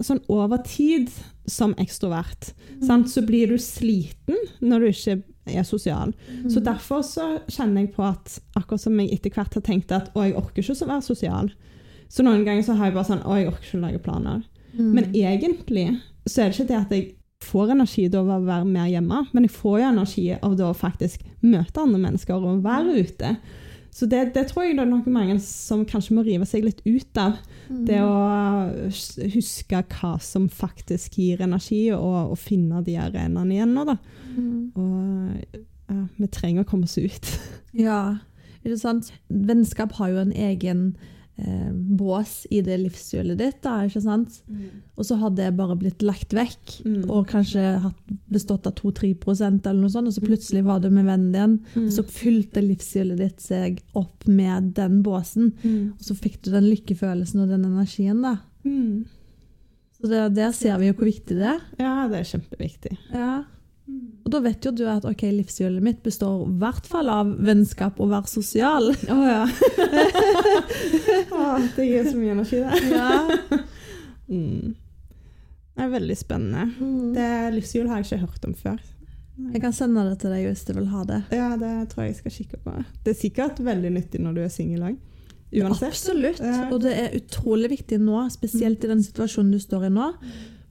Sånn 0.01 0.21
over 0.32 0.58
tid 0.65 1.12
som 1.45 1.75
ekstrovert, 1.77 2.54
sant, 2.82 3.12
så 3.12 3.21
blir 3.27 3.51
du 3.51 3.60
sliten 3.62 4.39
når 4.63 4.80
du 4.80 4.88
ikke 4.89 5.17
er 5.49 5.63
sosial. 5.65 6.13
Så 6.51 6.62
derfor 6.63 7.01
så 7.06 7.27
kjenner 7.49 7.86
jeg 7.86 7.93
på 7.95 8.06
at 8.06 8.38
akkurat 8.60 8.84
som 8.84 8.99
jeg 8.99 9.13
etter 9.15 9.34
hvert 9.34 9.58
har 9.58 9.65
tenkt 9.65 9.93
at 9.95 10.12
å, 10.13 10.25
jeg 10.25 10.38
orker 10.38 10.62
ikke 10.62 10.77
å 10.86 10.91
være 10.91 11.06
sosial. 11.06 11.51
Så 12.12 12.25
noen 12.27 12.45
ganger 12.45 12.65
så 12.67 12.75
har 12.77 12.89
jeg 12.89 12.97
bare 12.97 13.10
sånn 13.10 13.25
å, 13.25 13.38
jeg 13.39 13.49
orker 13.49 13.67
ikke 13.67 13.80
å 13.80 13.86
lage 13.86 14.04
planer. 14.04 14.43
Mm. 14.75 14.91
Men 14.97 15.10
egentlig 15.15 15.88
så 16.27 16.43
er 16.43 16.51
det 16.51 16.58
ikke 16.60 16.69
det 16.69 16.80
at 16.80 16.95
jeg 16.95 17.10
får 17.41 17.73
energi 17.73 18.06
av 18.12 18.30
å 18.30 18.39
være 18.45 18.67
mer 18.69 18.89
hjemme, 18.91 19.23
men 19.34 19.47
jeg 19.47 19.56
får 19.56 19.80
jo 19.82 19.89
energi 19.89 20.25
av 20.38 20.60
å 20.62 20.71
faktisk 20.77 21.23
møte 21.41 21.82
andre 21.82 22.01
mennesker 22.04 22.38
og 22.38 22.62
være 22.65 23.01
ute. 23.01 23.34
Så 23.91 24.08
det, 24.08 24.21
det 24.36 24.45
tror 24.47 24.63
jeg 24.63 24.77
det 24.77 24.86
er 24.86 24.89
noen 24.89 25.12
mange 25.12 25.36
som 25.43 25.84
kanskje 25.88 26.15
må 26.15 26.23
rive 26.23 26.47
seg 26.47 26.63
litt 26.63 26.80
ut 26.86 27.19
av. 27.19 27.36
Mm. 27.67 27.82
Det 27.89 27.99
å 27.99 29.32
huske 29.36 29.82
hva 29.97 30.13
som 30.23 30.47
faktisk 30.47 31.19
gir 31.19 31.43
energi, 31.43 31.84
og, 31.95 32.32
og 32.32 32.39
finne 32.39 32.80
de 32.88 32.95
arenaene 33.04 33.58
igjen 33.58 33.75
nå, 33.75 33.86
da. 33.91 33.97
Mm. 34.32 34.71
Og 34.80 35.58
ja, 35.91 36.04
vi 36.15 36.30
trenger 36.32 36.63
å 36.63 36.71
komme 36.71 36.89
oss 36.89 36.99
ut. 37.01 37.34
Ja, 37.71 38.19
ikke 38.65 38.75
sant? 38.82 39.13
Vennskap 39.32 39.93
har 39.95 40.10
jo 40.12 40.17
en 40.19 40.34
egen 40.36 40.82
eh, 41.38 41.72
bås 41.74 42.46
i 42.52 42.62
det 42.62 42.78
livshjulet 42.80 43.38
ditt, 43.39 43.62
da, 43.63 43.80
ikke 43.88 44.02
sant? 44.04 44.41
Og 44.98 45.06
så 45.06 45.15
har 45.17 45.30
det 45.32 45.56
bare 45.58 45.76
blitt 45.80 46.02
lagt 46.06 46.30
vekk, 46.34 46.82
Mm. 46.86 47.10
og 47.10 47.28
kanskje 47.28 47.94
bestått 48.32 48.67
av 48.67 48.76
2-3% 48.76 49.65
eller 49.65 49.82
noe 49.82 49.89
sånt, 49.89 50.08
og 50.08 50.13
så 50.13 50.22
plutselig 50.22 50.63
var 50.63 50.80
du 50.82 50.89
med 50.89 51.06
vennen 51.06 51.32
din, 51.32 51.60
Mm. 51.76 51.88
og 51.88 51.91
så 51.91 52.04
fylte 52.06 52.62
livshjulet 52.62 53.17
ditt 53.17 53.39
seg 53.41 53.82
opp 53.96 54.28
med 54.28 54.74
den 54.76 55.02
båsen, 55.04 55.54
Mm. 55.63 55.94
og 55.94 56.00
så 56.00 56.13
fikk 56.15 56.41
du 56.44 56.52
den 56.52 56.65
lykkefølelsen 56.70 57.41
og 57.41 57.50
den 57.50 57.65
energien, 57.65 58.22
da. 58.22 58.38
Mm. 58.65 59.06
Så 60.02 60.08
det, 60.10 60.34
der 60.36 60.52
ser 60.52 60.78
vi 60.80 60.88
jo 60.88 60.94
hvor 60.94 61.06
viktig 61.06 61.38
det 61.38 61.48
er. 61.48 61.60
Ja, 61.80 62.08
det 62.08 62.20
er 62.20 62.38
kjempeviktig. 62.39 62.98
Ja. 63.13 63.44
Og 64.21 64.34
da 64.34 64.39
vet 64.45 64.65
jo 64.65 64.71
du 64.75 64.84
at 64.88 65.06
ok, 65.08 65.23
livshjulet 65.34 65.84
mitt 65.84 66.01
består 66.06 66.45
i 66.45 66.54
hvert 66.62 66.86
fall 66.88 67.10
av 67.12 67.32
vennskap 67.43 67.97
og 67.99 68.12
være 68.13 68.30
sosial. 68.32 68.91
Å 68.93 69.17
ja. 69.25 69.41
oh, 71.36 71.58
det 71.75 71.88
gir 71.88 72.08
så 72.08 72.15
mye 72.15 72.38
energi, 72.38 72.63
det. 72.63 72.82
Ja. 72.93 73.12
Mm. 74.32 74.77
Det 75.75 75.84
er 75.84 75.89
veldig 75.91 76.15
spennende. 76.15 76.62
Mm. 76.80 77.08
Det 77.17 77.25
livshjul 77.51 77.89
har 77.89 77.99
jeg 77.99 78.06
ikke 78.06 78.19
hørt 78.21 78.45
om 78.47 78.54
før. 78.56 78.77
Jeg 79.41 79.62
kan 79.63 79.73
sende 79.75 80.06
det 80.08 80.21
til 80.21 80.32
deg 80.32 80.45
hvis 80.45 80.63
du 80.67 80.71
vil 80.77 80.88
ha 80.91 81.01
det. 81.10 81.17
Ja, 81.36 81.49
det 81.60 81.71
tror 81.91 82.06
jeg 82.06 82.13
jeg 82.13 82.19
skal 82.21 82.36
kikke 82.38 82.60
på. 82.63 82.75
Det 83.04 83.12
er 83.12 83.17
sikkert 83.19 83.60
veldig 83.65 83.91
nyttig 83.97 84.21
når 84.23 84.38
du 84.38 84.41
er 84.45 84.54
singel 84.54 84.86
òg. 84.88 84.99
Uansett. 85.51 85.89
Absolutt. 85.89 86.39
Og 86.71 86.77
det 86.86 86.93
er 86.95 87.15
utrolig 87.17 87.73
viktig 87.73 87.99
nå, 87.99 88.21
spesielt 88.32 88.86
i 88.86 88.91
den 88.91 89.04
situasjonen 89.04 89.51
du 89.51 89.60
står 89.60 89.89
i 89.89 89.93
nå. 89.97 90.08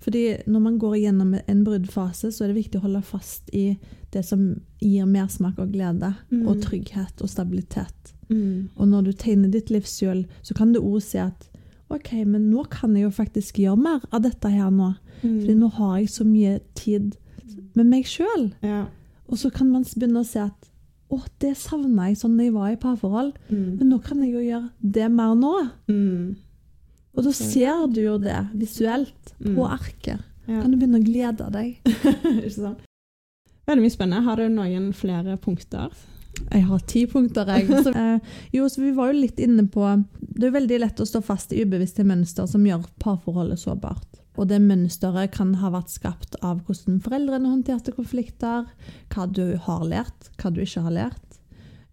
Fordi 0.01 0.23
når 0.49 0.61
man 0.65 0.79
går 0.81 0.95
gjennom 1.03 1.35
en 1.47 1.65
bruddfase, 1.65 2.31
så 2.33 2.45
er 2.45 2.49
det 2.53 2.57
viktig 2.65 2.79
å 2.81 2.87
holde 2.87 3.03
fast 3.05 3.51
i 3.53 3.79
det 4.15 4.23
som 4.25 4.61
gir 4.81 5.05
mersmak 5.07 5.59
og 5.59 5.73
glede, 5.75 6.15
Mm. 6.31 6.47
og 6.49 6.61
trygghet 6.63 7.21
og 7.21 7.29
stabilitet. 7.29 8.15
Mm. 8.31 8.71
Og 8.77 8.89
når 8.89 9.05
du 9.05 9.13
tegner 9.13 9.51
ditt 9.51 9.69
livshjul, 9.71 10.25
så 10.43 10.55
kan 10.57 10.73
du 10.73 10.81
òg 10.81 11.03
si 11.03 11.19
at 11.19 11.49
OK, 11.91 12.25
men 12.25 12.51
nå 12.51 12.65
kan 12.71 12.95
jeg 12.95 13.03
jo 13.05 13.11
faktisk 13.11 13.59
gjøre 13.59 13.77
mer 13.79 14.01
av 14.13 14.23
dette 14.23 14.49
her 14.49 14.71
nå. 14.71 14.95
Fordi 15.21 15.55
Mm. 15.55 15.59
nå 15.61 15.71
har 15.73 15.99
jeg 15.99 16.09
så 16.09 16.25
mye 16.25 16.61
tid 16.75 17.17
med 17.75 17.87
meg 17.87 18.05
sjøl. 18.05 18.53
Ja. 18.63 18.87
Og 19.29 19.37
så 19.39 19.51
kan 19.53 19.71
man 19.71 19.83
begynne 19.85 20.21
å 20.21 20.27
se 20.27 20.39
at 20.41 20.71
å, 21.11 21.21
det 21.41 21.57
savna 21.57 22.07
jeg 22.09 22.17
sånn 22.19 22.37
da 22.39 22.45
jeg 22.45 22.53
var 22.55 22.71
i 22.71 22.77
parforhold. 22.77 23.33
Mm. 23.51 23.79
Men 23.79 23.89
nå 23.91 23.99
kan 24.03 24.23
jeg 24.23 24.33
jo 24.33 24.39
gjøre 24.41 24.71
det 24.81 25.11
mer 25.11 25.35
nå. 25.35 25.71
Mm. 25.89 26.37
Og 27.17 27.25
da 27.27 27.33
ser 27.35 27.87
du 27.91 28.01
jo 28.05 28.19
det 28.23 28.39
visuelt 28.55 29.35
på 29.41 29.57
Mm. 29.57 29.71
arket. 29.71 30.21
Kan 30.47 30.71
du 30.71 30.77
begynne 30.79 30.99
å 31.01 31.05
glede 31.05 31.51
deg? 31.53 31.77
Ikke 31.87 32.51
sant? 32.55 32.81
Veldig 33.67 33.83
mye 33.85 33.93
spennende. 33.95 34.25
Har 34.27 34.37
du 34.41 34.49
noen 34.51 34.93
flere 34.97 35.37
punkter? 35.39 35.91
Jeg 36.51 36.63
har 36.65 36.79
ti 36.87 37.05
punkter, 37.11 37.47
jeg. 37.47 37.67
Så, 37.85 37.93
eh, 37.95 38.19
jo, 38.55 38.65
så 38.71 38.81
vi 38.83 38.91
var 38.97 39.11
jo 39.13 39.21
litt 39.21 39.39
inne 39.43 39.67
på 39.69 39.85
Det 40.21 40.47
er 40.49 40.55
veldig 40.55 40.79
lett 40.81 41.01
å 41.03 41.07
stå 41.07 41.21
fast 41.23 41.53
i 41.53 41.63
ubevisste 41.67 42.05
mønster 42.07 42.47
som 42.49 42.65
gjør 42.67 42.87
parforholdet 43.03 43.59
sårbart. 43.61 44.21
Og 44.39 44.47
det 44.49 44.61
mønsteret 44.63 45.33
kan 45.35 45.55
ha 45.61 45.71
vært 45.75 45.91
skapt 45.93 46.37
av 46.43 46.63
hvordan 46.65 47.01
foreldrene 47.05 47.51
håndterte 47.51 47.93
konflikter, 47.93 48.65
hva 49.13 49.27
du 49.31 49.57
har 49.67 49.83
lært, 49.85 50.31
hva 50.41 50.53
du 50.55 50.63
ikke 50.63 50.83
har 50.87 50.95
lært, 50.97 51.41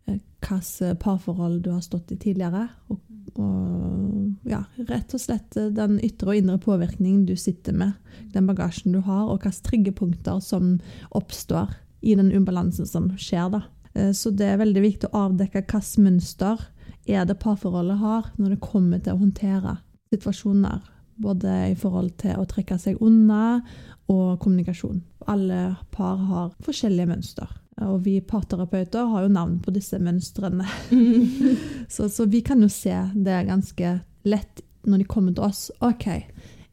eh, 0.08 0.20
hvilke 0.46 0.94
parforhold 1.02 1.62
du 1.66 1.72
har 1.74 1.82
stått 1.82 2.14
i 2.14 2.16
tidligere, 2.22 2.70
og, 2.90 3.02
og 3.38 4.50
ja, 4.50 4.64
rett 4.90 5.14
og 5.14 5.22
slett 5.22 5.58
eh, 5.60 5.72
den 5.74 6.00
ytre 6.04 6.34
og 6.34 6.40
indre 6.40 6.58
påvirkningen 6.62 7.26
du 7.28 7.36
sitter 7.40 7.76
med, 7.78 7.94
den 8.34 8.48
bagasjen 8.50 8.96
du 8.96 9.02
har, 9.06 9.28
og 9.28 9.44
hvilke 9.44 9.68
triggerpunkter 9.70 10.42
som 10.44 10.78
oppstår 11.16 11.76
i 12.02 12.16
den 12.18 12.32
ubalansen 12.34 12.90
som 12.90 13.12
skjer. 13.18 13.50
da. 13.54 13.62
Eh, 13.94 14.12
Så 14.12 14.32
det 14.32 14.50
er 14.50 14.62
veldig 14.62 14.82
viktig 14.82 15.12
å 15.12 15.28
avdekke 15.28 15.64
hvilket 15.64 15.98
mønster 16.04 16.68
er 17.08 17.26
det 17.26 17.40
parforholdet 17.40 17.98
har 18.02 18.32
når 18.38 18.56
det 18.56 18.64
kommer 18.64 19.00
til 19.00 19.16
å 19.16 19.22
håndtere 19.22 19.78
situasjoner. 20.14 20.82
Både 21.18 21.72
i 21.72 21.76
forhold 21.76 22.18
til 22.22 22.38
å 22.38 22.46
trekke 22.46 22.78
seg 22.78 23.00
unna 23.02 23.62
og 24.08 24.40
kommunikasjon. 24.40 25.02
Alle 25.28 25.78
par 25.92 26.18
har 26.18 26.52
forskjellige 26.62 27.10
mønster. 27.10 27.50
Og 27.86 28.00
vi 28.08 28.16
parterapeuter 28.26 29.06
har 29.12 29.26
jo 29.26 29.34
navn 29.34 29.60
på 29.62 29.74
disse 29.76 30.00
mønstrene. 30.02 30.66
så, 31.94 32.08
så 32.10 32.26
vi 32.26 32.42
kan 32.42 32.62
jo 32.64 32.70
se 32.74 32.96
det 33.14 33.44
ganske 33.50 34.00
lett 34.28 34.64
når 34.88 35.04
de 35.04 35.10
kommer 35.10 35.36
til 35.36 35.46
oss. 35.46 35.68
OK, 35.86 36.08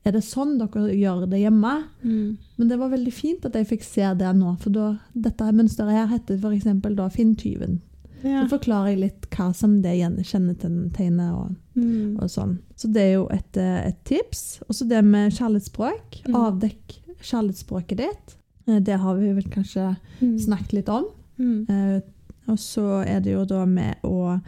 er 0.04 0.12
det 0.12 0.22
sånn 0.24 0.56
dere 0.60 0.92
gjør 0.96 1.26
det 1.28 1.42
hjemme? 1.42 1.72
Mm. 2.04 2.36
Men 2.56 2.70
det 2.70 2.78
var 2.80 2.92
veldig 2.92 3.12
fint 3.14 3.44
at 3.48 3.56
jeg 3.58 3.68
fikk 3.72 3.84
se 3.86 4.06
det 4.20 4.30
nå, 4.38 4.54
for 4.62 4.72
da, 4.74 4.86
dette 5.12 5.50
mønsteret 5.52 5.96
her 5.98 6.10
heter 6.12 6.38
f.eks. 6.40 6.68
da 6.96 7.08
Finntyven. 7.12 7.80
Ja. 8.24 8.42
Så 8.44 8.54
forklarer 8.54 8.94
jeg 8.94 9.02
litt 9.02 9.26
hva 9.34 9.50
som 9.56 9.82
det 9.84 9.98
kjennetegner 10.00 11.34
og, 11.36 11.60
Mm. 11.74 12.20
og 12.22 12.30
sånn. 12.30 12.52
Så 12.78 12.86
det 12.94 13.02
er 13.02 13.12
jo 13.16 13.24
et, 13.34 13.56
eh, 13.58 13.88
et 13.88 13.96
tips. 14.06 14.60
Og 14.68 14.76
så 14.78 14.86
det 14.86 15.00
med 15.04 15.32
kjærlighetsspråk. 15.34 16.20
Mm. 16.28 16.36
Avdekk 16.38 16.94
kjærlighetsspråket 17.18 17.98
ditt. 17.98 18.36
Eh, 18.66 18.80
Det 18.80 18.96
har 19.00 19.14
vi 19.16 19.32
vel 19.32 19.44
kanskje 19.50 19.96
Mm. 20.20 20.38
snakket 20.38 20.72
litt 20.72 20.88
om. 20.88 21.04
Mm. 21.38 21.66
Eh, 21.68 22.00
Og 22.46 22.58
så 22.58 23.02
er 23.06 23.20
det 23.20 23.32
jo 23.32 23.44
da 23.46 23.64
med 23.64 23.96
å 24.04 24.38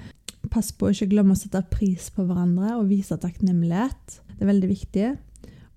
passe 0.51 0.75
på 0.77 0.87
å 0.87 0.91
ikke 0.93 1.09
glemme 1.09 1.33
å 1.33 1.37
sette 1.37 1.63
pris 1.71 2.11
på 2.11 2.27
hverandre 2.27 2.75
og 2.79 2.89
vise 2.91 3.17
takknemlighet. 3.17 4.21
Det 4.39 4.43
er 4.43 4.51
veldig 4.53 4.69
viktig. 4.69 5.19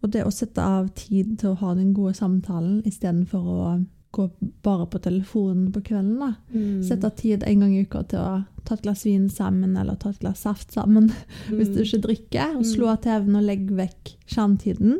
Og 0.04 0.12
det 0.12 0.25
å 0.25 0.32
sette 0.32 0.58
av 0.60 0.89
tid 0.95 1.38
til 1.39 1.52
å 1.54 1.58
ha 1.58 1.73
den 1.75 1.93
gode 1.93 2.13
samtalen 2.15 2.82
istedenfor 2.84 3.39
å 3.39 3.86
gå 4.12 4.30
bare 4.63 4.86
på 4.88 4.99
telefonen 4.99 5.71
på 5.71 5.82
kvelden. 5.82 6.19
da. 6.19 6.34
Mm. 6.54 6.84
Sette 6.84 7.06
av 7.06 7.15
tid 7.15 7.43
en 7.47 7.60
gang 7.62 7.73
i 7.73 7.84
uka 7.86 8.04
til 8.10 8.19
å 8.19 8.45
ta 8.65 8.73
et 8.75 8.82
glass 8.82 9.06
vin 9.06 9.30
sammen 9.30 9.78
eller 9.78 9.95
ta 9.95 10.10
et 10.10 10.19
glass 10.19 10.39
saft 10.41 10.71
sammen 10.73 11.10
hvis 11.49 11.69
du 11.73 11.80
ikke 11.84 12.02
drikker. 12.08 12.58
Og 12.58 12.65
slå 12.65 12.88
av 12.91 13.02
TV-en 13.02 13.36
og 13.38 13.43
legge 13.47 13.71
vekk 13.80 14.15
skjermtiden. 14.28 14.99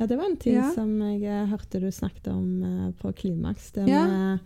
Ja, 0.00 0.06
det 0.08 0.16
var 0.16 0.30
en 0.30 0.38
ting 0.40 0.56
Ja. 0.56 0.70
som 0.72 0.94
jeg 1.04 1.26
eh, 1.28 1.46
hørte 1.50 1.80
du 1.82 1.90
snakket 1.92 2.30
om 2.32 2.62
eh, 2.64 2.92
på 3.02 3.12
Klimaks. 3.12 3.70
Det 3.76 3.84
med 3.84 4.38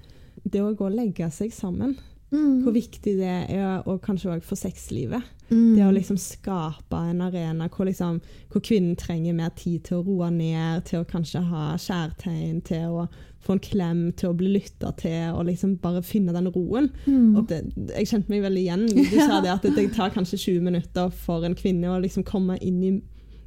det 0.42 0.60
å 0.60 0.74
gå 0.74 0.88
og 0.88 0.96
legge 0.96 1.30
seg 1.30 1.52
sammen. 1.54 1.94
Mm. 2.34 2.64
Hvor 2.64 2.74
viktig 2.74 3.12
det 3.20 3.34
er, 3.54 3.84
og 3.86 4.00
kanskje 4.02 4.32
òg 4.34 4.42
for 4.42 4.58
sexlivet. 4.58 5.22
Mm. 5.52 5.76
Det 5.76 5.84
å 5.86 5.92
liksom 5.94 6.18
skape 6.18 6.98
en 7.12 7.22
arena 7.22 7.68
hvor, 7.68 7.86
liksom, 7.86 8.18
hvor 8.50 8.64
kvinnen 8.64 8.96
trenger 8.98 9.36
mer 9.36 9.52
tid 9.54 9.84
til 9.86 10.00
å 10.00 10.06
roe 10.08 10.32
ned, 10.34 10.82
til 10.88 11.04
å 11.04 11.06
kanskje 11.06 11.44
ha 11.52 11.68
kjærtegn, 11.78 12.58
til 12.66 12.98
å 13.04 13.06
få 13.44 13.54
en 13.54 13.62
klem, 13.62 14.02
til 14.18 14.32
å 14.32 14.36
bli 14.40 14.50
lytta 14.56 14.90
til, 14.98 15.36
og 15.36 15.46
liksom 15.46 15.76
bare 15.84 16.02
finne 16.02 16.34
den 16.34 16.50
roen. 16.50 16.90
Mm. 17.06 17.44
Det, 17.46 17.60
jeg 17.92 18.10
kjente 18.10 18.32
meg 18.32 18.42
veldig 18.48 18.62
igjen. 18.64 18.86
Du 18.90 19.18
sa 19.28 19.38
det 19.44 19.54
at 19.54 19.68
det, 19.68 19.90
tar 19.94 20.14
kanskje 20.16 20.40
20 20.48 20.66
minutter 20.72 21.14
for 21.14 21.46
en 21.46 21.54
kvinne 21.54 21.92
å 21.92 22.02
liksom 22.02 22.26
komme 22.26 22.58
inn 22.58 22.82
i 22.82 22.94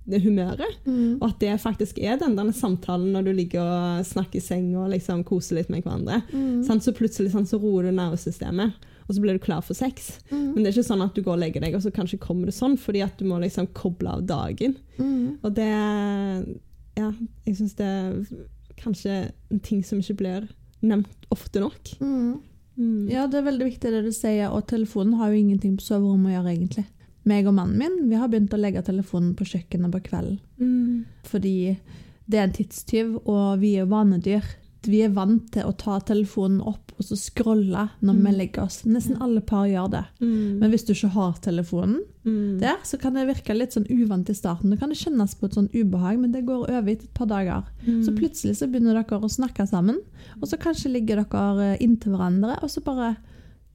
humøret. 0.08 0.78
Mm. 0.86 1.18
Og 1.20 1.26
at 1.30 1.40
det 1.42 1.56
faktisk 1.62 2.00
er 2.00 2.20
den 2.22 2.38
denne 2.38 2.56
samtalen 2.56 3.12
når 3.14 3.28
du 3.28 3.32
ligger 3.36 3.64
og 3.64 4.06
snakker 4.08 4.40
i 4.40 4.44
seng 4.44 4.70
og 4.80 4.92
liksom 4.94 5.24
koser 5.28 5.60
litt 5.60 5.72
med 5.74 5.84
hverandre. 5.84 6.22
Mm. 6.32 6.64
Så 6.64 6.94
plutselig 6.96 7.34
så 7.36 7.60
roer 7.60 7.90
du 7.90 7.96
nervesystemet, 7.98 8.88
og 9.08 9.16
så 9.16 9.24
blir 9.24 9.38
du 9.38 9.44
klar 9.44 9.64
for 9.66 9.78
sex. 9.78 10.18
Mm. 10.32 10.54
Men 10.54 10.62
det 10.62 10.70
er 10.70 10.78
ikke 10.78 10.90
sånn 10.92 11.06
at 11.06 11.16
du 11.16 11.24
går 11.24 11.36
og 11.36 11.44
legger 11.44 11.64
deg, 11.64 11.76
og 11.78 11.84
så 11.84 11.94
kanskje 11.94 12.22
kommer 12.24 12.50
det 12.50 12.56
sånn, 12.58 12.78
fordi 12.80 13.04
at 13.06 13.20
du 13.20 13.28
må 13.28 13.40
liksom 13.44 13.70
koble 13.78 14.18
av 14.18 14.26
dagen. 14.30 14.78
Mm. 15.00 15.40
Og 15.42 15.52
det 15.58 15.72
Ja, 16.98 17.12
jeg 17.46 17.60
syns 17.60 17.76
det 17.78 17.86
er 17.86 18.14
kanskje 18.78 19.32
en 19.52 19.60
ting 19.62 19.84
som 19.86 20.00
ikke 20.02 20.18
blir 20.22 20.48
nevnt 20.82 21.28
ofte 21.34 21.62
nok. 21.62 21.92
Mm. 22.02 22.40
Mm. 22.78 23.08
Ja, 23.10 23.26
det 23.30 23.40
er 23.40 23.48
veldig 23.48 23.68
viktig 23.72 23.92
det 23.92 24.04
du 24.06 24.12
sier, 24.14 24.52
og 24.54 24.68
telefonen 24.70 25.18
har 25.18 25.32
jo 25.32 25.42
ingenting 25.42 25.78
på 25.78 25.86
soverommet 25.86 26.32
å 26.32 26.36
gjøre, 26.36 26.54
egentlig. 26.54 26.86
Meg 27.28 27.48
og 27.50 27.58
mannen 27.58 27.78
min 27.82 28.10
vi 28.10 28.16
har 28.16 28.30
begynt 28.32 28.54
å 28.56 28.60
legge 28.62 28.84
telefonen 28.88 29.34
på 29.36 29.44
kjøkkenet 29.50 29.92
på 29.92 30.04
kvelden. 30.10 30.40
Mm. 30.62 31.06
Fordi 31.28 31.56
det 32.28 32.40
er 32.40 32.48
en 32.48 32.56
tidstyv, 32.56 33.18
og 33.28 33.60
vi 33.62 33.76
er 33.80 33.86
vanedyr. 33.92 34.44
Vi 34.88 35.02
er 35.04 35.10
vant 35.12 35.50
til 35.52 35.66
å 35.68 35.74
ta 35.76 35.98
telefonen 36.00 36.62
opp 36.64 36.94
og 36.98 37.04
så 37.06 37.18
scrolle 37.20 37.90
når 38.02 38.14
vi 38.16 38.22
Mm. 38.32 38.38
legger 38.38 38.64
oss. 38.64 38.78
Nesten 38.86 39.20
alle 39.22 39.42
par 39.42 39.66
gjør 39.68 39.90
det. 39.92 40.04
Mm. 40.22 40.60
Men 40.60 40.72
hvis 40.72 40.86
du 40.88 40.94
ikke 40.94 41.12
har 41.14 41.34
telefonen 41.44 42.00
Mm. 42.26 42.60
der, 42.60 42.78
så 42.84 42.98
kan 43.00 43.14
det 43.14 43.28
virke 43.28 43.56
litt 43.58 43.72
sånn 43.76 43.86
uvant 43.90 44.30
i 44.30 44.34
starten. 44.34 44.70
Det 44.72 44.80
kan 44.80 44.90
det 44.90 44.98
kjennes 44.98 45.36
på 45.36 45.46
et 45.46 45.54
sånn 45.54 45.70
ubehag, 45.74 46.20
men 46.20 46.32
det 46.32 46.46
går 46.46 46.70
over 46.70 46.88
etter 46.92 47.04
et 47.06 47.14
par 47.14 47.28
dager. 47.28 47.64
Mm. 47.86 48.04
Så 48.04 48.16
plutselig 48.18 48.56
så 48.58 48.68
begynner 48.72 48.94
dere 48.94 49.20
å 49.22 49.30
snakke 49.30 49.68
sammen, 49.68 49.98
og 50.42 50.48
så 50.50 50.58
kanskje 50.58 50.92
ligger 50.92 51.24
dere 51.24 51.74
eh, 51.74 51.78
inntil 51.86 52.14
hverandre, 52.16 52.58
og 52.64 52.70
så 52.70 52.82
bare 52.84 53.16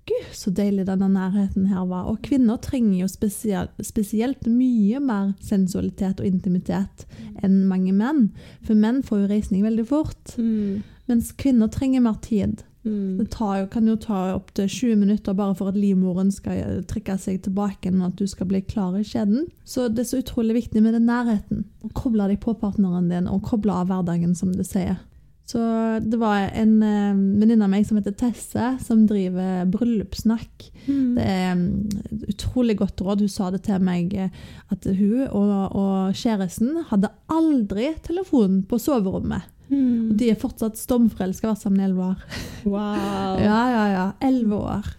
Gud, 0.06 0.32
så 0.34 0.50
deilig 0.50 0.86
denne 0.88 1.06
nærheten 1.12 1.68
her 1.70 1.84
var. 1.86 2.08
Og 2.10 2.18
kvinner 2.26 2.58
trenger 2.58 3.04
jo 3.04 3.08
spesielt, 3.08 3.70
spesielt 3.86 4.48
mye 4.50 4.98
mer 5.00 5.32
sensualitet 5.40 6.18
og 6.20 6.26
intimitet 6.26 7.04
enn 7.42 7.60
mange 7.70 7.92
menn. 7.94 8.24
For 8.66 8.74
menn 8.74 9.02
får 9.06 9.22
jo 9.22 9.30
reisning 9.30 9.62
veldig 9.62 9.86
fort, 9.86 10.34
Mm. 10.38 10.82
mens 11.08 11.30
kvinner 11.32 11.70
trenger 11.70 12.00
mer 12.02 12.18
tid. 12.20 12.64
Mm. 12.84 13.18
Det 13.18 13.30
tar 13.30 13.60
jo, 13.60 13.66
kan 13.70 13.86
jo 13.86 13.94
ta 13.94 14.34
opptil 14.34 14.66
20 14.66 14.96
minutter 14.98 15.34
bare 15.38 15.54
for 15.54 15.68
at 15.68 15.76
livmoren 15.78 16.32
skal 16.34 16.52
eh, 16.58 16.80
trekke 16.82 17.14
seg 17.16 17.40
tilbake 17.44 17.92
og 17.94 18.02
at 18.08 18.16
du 18.18 18.26
skal 18.26 18.46
bli 18.50 18.60
klar 18.60 18.96
i 18.98 19.04
skjeden. 19.06 19.46
Så 19.64 19.86
det 19.88 20.00
er 20.02 20.08
så 20.10 20.18
utrolig 20.18 20.56
viktig 20.64 20.82
med 20.82 20.94
den 20.94 21.06
nærheten. 21.06 21.62
Å 21.86 21.92
koble 21.94 22.26
deg 22.26 22.40
på 22.42 22.56
partneren 22.58 23.06
din 23.08 23.28
og 23.30 23.44
koble 23.46 23.70
av 23.70 23.86
hverdagen, 23.86 24.34
som 24.34 24.50
du 24.52 24.64
sier. 24.64 24.98
Så 25.48 25.60
det 26.00 26.16
var 26.20 26.46
en 26.54 26.76
uh, 26.80 27.16
venninne 27.40 27.66
av 27.66 27.72
meg 27.72 27.84
som 27.86 27.98
heter 27.98 28.14
Tesse, 28.16 28.68
som 28.84 29.02
driver 29.10 29.66
bryllupssnakk. 29.72 30.68
Mm. 30.86 31.16
Det 31.18 31.26
er 31.26 31.50
mm, 31.58 31.64
et 32.06 32.28
utrolig 32.32 32.78
godt 32.80 33.02
råd. 33.02 33.24
Hun 33.26 33.32
sa 33.32 33.50
det 33.52 33.64
til 33.66 33.82
meg 33.82 34.14
eh, 34.14 34.30
at 34.72 34.86
hun 34.86 35.26
og, 35.26 35.74
og 35.76 36.16
kjæresten 36.16 36.86
hadde 36.92 37.10
aldri 37.32 37.90
telefon 38.06 38.62
på 38.70 38.78
soverommet. 38.80 39.50
Mm. 39.72 40.12
Og 40.12 40.16
de 40.20 40.30
er 40.30 40.40
fortsatt 40.40 40.78
stomforelska, 40.80 41.50
vært 41.50 41.64
sammen 41.64 41.82
i 41.82 41.86
elleve 41.88 42.12
år. 42.12 42.40
Wow. 42.64 43.42
Ja, 43.48 43.60
ja, 43.72 43.84
ja. 43.92 44.06
Elleve 44.24 44.62
år. 44.62 44.90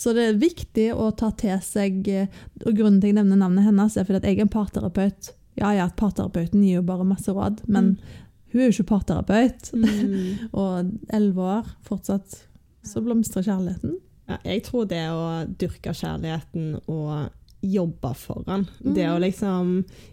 Så 0.00 0.14
det 0.16 0.30
er 0.30 0.40
viktig 0.40 0.86
å 0.96 1.10
ta 1.12 1.28
til 1.36 1.58
seg 1.60 2.06
eh, 2.08 2.40
Og 2.64 2.72
grunnen 2.72 3.02
til 3.02 3.10
jeg 3.10 3.18
nevner 3.18 3.36
navnet 3.42 3.66
hennes, 3.68 3.98
er 3.98 4.06
fordi 4.08 4.22
at 4.22 4.30
jeg 4.30 4.38
er 4.38 4.46
en 4.46 4.54
parterapeut. 4.54 5.34
Ja, 5.60 5.74
ja, 5.76 5.90
parterapeuten 5.92 6.62
gir 6.64 6.78
jo 6.78 6.86
bare 6.86 7.04
masse 7.04 7.32
råd, 7.34 7.64
men 7.68 7.96
hun 8.52 8.60
er 8.60 8.68
jo 8.68 8.76
ikke 8.76 8.92
parterapeut. 8.92 9.72
Mm. 9.74 10.46
Og 10.60 10.92
elleve 11.12 11.50
år, 11.58 11.74
fortsatt 11.86 12.38
så 12.86 13.02
blomstrer 13.04 13.44
kjærligheten. 13.44 13.98
Ja, 14.30 14.38
jeg 14.46 14.64
tror 14.68 14.86
det 14.88 15.02
å 15.12 15.26
dyrke 15.58 15.92
kjærligheten 15.96 16.76
og 16.88 17.30
jobbe 17.60 18.12
for 18.16 18.44
han. 18.48 18.62
Det 18.80 19.04
å 19.10 19.18
liksom 19.20 19.72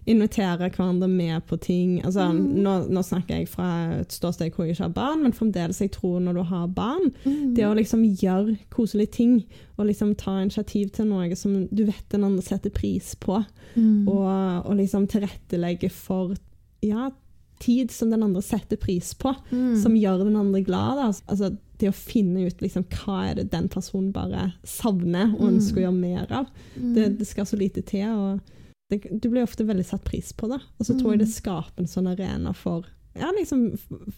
invitere 0.09 0.67
hverandre 0.67 1.07
med 1.07 1.45
på 1.47 1.55
ting. 1.63 1.93
Altså, 2.03 2.25
nå, 2.33 2.73
nå 2.91 3.03
snakker 3.05 3.39
jeg 3.39 3.49
fra 3.51 3.67
et 4.01 4.11
ståsted 4.11 4.51
hvor 4.51 4.67
jeg 4.67 4.75
ikke 4.75 4.89
har 4.89 4.95
barn, 4.97 5.21
men 5.23 5.35
fremdeles 5.35 5.79
jeg 5.79 5.93
tror 5.95 6.19
når 6.23 6.39
du 6.39 6.43
har 6.49 6.65
barn, 6.75 7.13
det 7.55 7.63
å 7.67 7.75
liksom 7.77 8.03
gjøre 8.19 8.57
koselige 8.73 9.13
ting, 9.19 9.37
og 9.77 9.87
liksom 9.87 10.11
ta 10.19 10.39
initiativ 10.41 10.91
til 10.97 11.07
noe 11.11 11.39
som 11.39 11.55
du 11.71 11.85
vet 11.87 12.03
den 12.11 12.27
andre 12.27 12.43
setter 12.43 12.73
pris 12.73 13.13
på, 13.21 13.39
og, 13.39 14.27
og 14.27 14.73
liksom 14.81 15.07
tilrettelegge 15.07 15.91
for 15.93 16.35
ja, 16.83 17.07
tid 17.63 17.91
som 17.91 18.11
den 18.13 18.23
andre 18.25 18.41
setter 18.45 18.77
pris 18.77 19.13
på, 19.17 19.33
som 19.81 19.95
gjør 19.97 20.25
den 20.25 20.35
andre 20.39 20.61
glad. 20.65 20.99
Altså, 21.27 21.51
det 21.77 21.91
å 21.91 21.95
finne 21.95 22.47
ut 22.47 22.61
liksom, 22.63 22.85
hva 22.89 23.19
er 23.29 23.39
det 23.39 23.51
den 23.53 23.67
personen 23.69 24.11
bare 24.15 24.51
savner 24.65 25.35
og 25.37 25.47
ønsker 25.51 25.81
å 25.81 25.87
gjøre 25.87 25.97
mer 25.97 26.31
av. 26.43 26.47
Det, 26.95 27.09
det 27.19 27.27
skal 27.29 27.45
så 27.45 27.59
lite 27.59 27.83
til. 27.85 28.07
og 28.09 28.39
det, 28.89 29.03
Du 29.21 29.29
blir 29.29 29.45
ofte 29.45 29.67
veldig 29.67 29.85
satt 29.85 30.03
pris 30.07 30.33
på 30.33 30.49
det. 30.49 30.59
Og 30.79 30.85
så 30.87 30.97
tror 30.97 31.13
jeg 31.13 31.25
det 31.25 31.31
skaper 31.33 31.83
en 31.83 31.91
sånn 31.91 32.09
arena 32.09 32.53
for 32.57 32.87
ja, 33.17 33.29
liksom, 33.33 33.71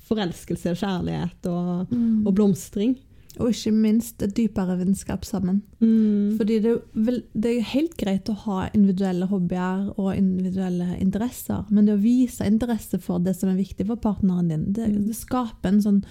forelskelse, 0.07 0.75
kjærlighet 0.79 1.47
og, 1.51 1.91
og 2.27 2.33
blomstring. 2.35 2.97
Og 3.39 3.53
ikke 3.53 3.71
minst 3.71 4.23
et 4.25 4.33
dypere 4.35 4.75
vennskap 4.81 5.23
sammen. 5.27 5.61
Mm. 5.79 6.35
Fordi 6.39 6.59
det, 6.63 6.73
er 6.75 7.21
det 7.33 7.53
er 7.53 7.69
helt 7.71 7.95
greit 7.99 8.27
å 8.31 8.35
ha 8.45 8.65
individuelle 8.73 9.29
hobbyer 9.31 9.93
og 9.95 10.11
individuelle 10.15 10.97
interesser, 10.99 11.63
men 11.71 11.87
det 11.87 11.95
å 11.95 12.03
vise 12.03 12.47
interesse 12.47 12.99
for 12.99 13.23
det 13.23 13.37
som 13.39 13.51
er 13.51 13.61
viktig 13.61 13.87
for 13.87 14.01
partneren 14.03 14.51
din, 14.51 14.67
det, 14.75 14.91
det 15.07 15.15
skaper 15.17 15.71
en 15.71 15.81
sånn 15.85 16.03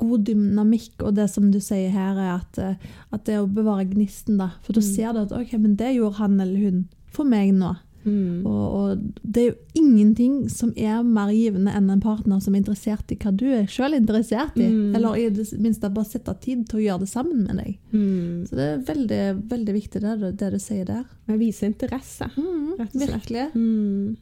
god 0.00 0.26
dynamikk. 0.28 0.94
Og 1.04 1.16
det 1.16 1.28
som 1.32 1.50
du 1.52 1.60
sier 1.62 1.92
her, 1.94 2.18
er 2.20 2.32
at, 2.38 2.60
eh, 2.60 2.92
at 3.12 3.24
det 3.28 3.40
å 3.40 3.48
bevare 3.48 3.88
gnisten, 3.88 4.40
da. 4.40 4.52
For 4.64 4.76
da 4.76 4.84
ser 4.84 5.16
du 5.16 5.24
at 5.24 5.34
ok, 5.36 5.56
men 5.60 5.76
det 5.80 5.96
gjorde 5.96 6.20
han 6.20 6.40
eller 6.40 6.68
hun 6.68 6.86
for 7.16 7.28
meg 7.28 7.54
nå. 7.56 7.74
Mm. 8.06 8.46
Og, 8.46 8.64
og 8.78 9.22
det 9.22 9.42
er 9.42 9.48
jo 9.50 9.82
ingenting 9.82 10.34
som 10.52 10.70
er 10.78 11.02
mer 11.02 11.32
givende 11.34 11.72
enn 11.74 11.90
en 11.90 12.00
partner 12.04 12.38
som 12.40 12.54
er 12.54 12.62
interessert 12.62 13.10
i 13.10 13.18
hva 13.18 13.32
du 13.34 13.44
er 13.50 13.66
selv 13.72 13.98
interessert 13.98 14.54
i. 14.62 14.68
Mm. 14.70 14.94
Eller 14.94 15.16
i 15.20 15.24
det 15.34 15.46
minste 15.58 15.90
bare 15.92 16.06
sette 16.08 16.34
tid 16.44 16.62
til 16.70 16.78
å 16.78 16.84
gjøre 16.84 17.02
det 17.04 17.10
sammen 17.10 17.42
med 17.48 17.58
deg. 17.60 17.72
Mm. 17.92 18.44
Så 18.46 18.58
det 18.60 18.68
er 18.72 18.84
veldig, 18.92 19.22
veldig 19.50 19.74
viktig 19.80 20.04
det, 20.06 20.14
det 20.40 20.52
du 20.54 20.58
sier 20.62 20.86
der. 20.88 21.02
Men 21.26 21.40
vise 21.42 21.66
interesse, 21.66 22.30
rett 22.30 22.86
og 22.86 22.94
slett. 22.94 23.10
Virkelig. 23.16 23.48
Mm. 23.56 24.14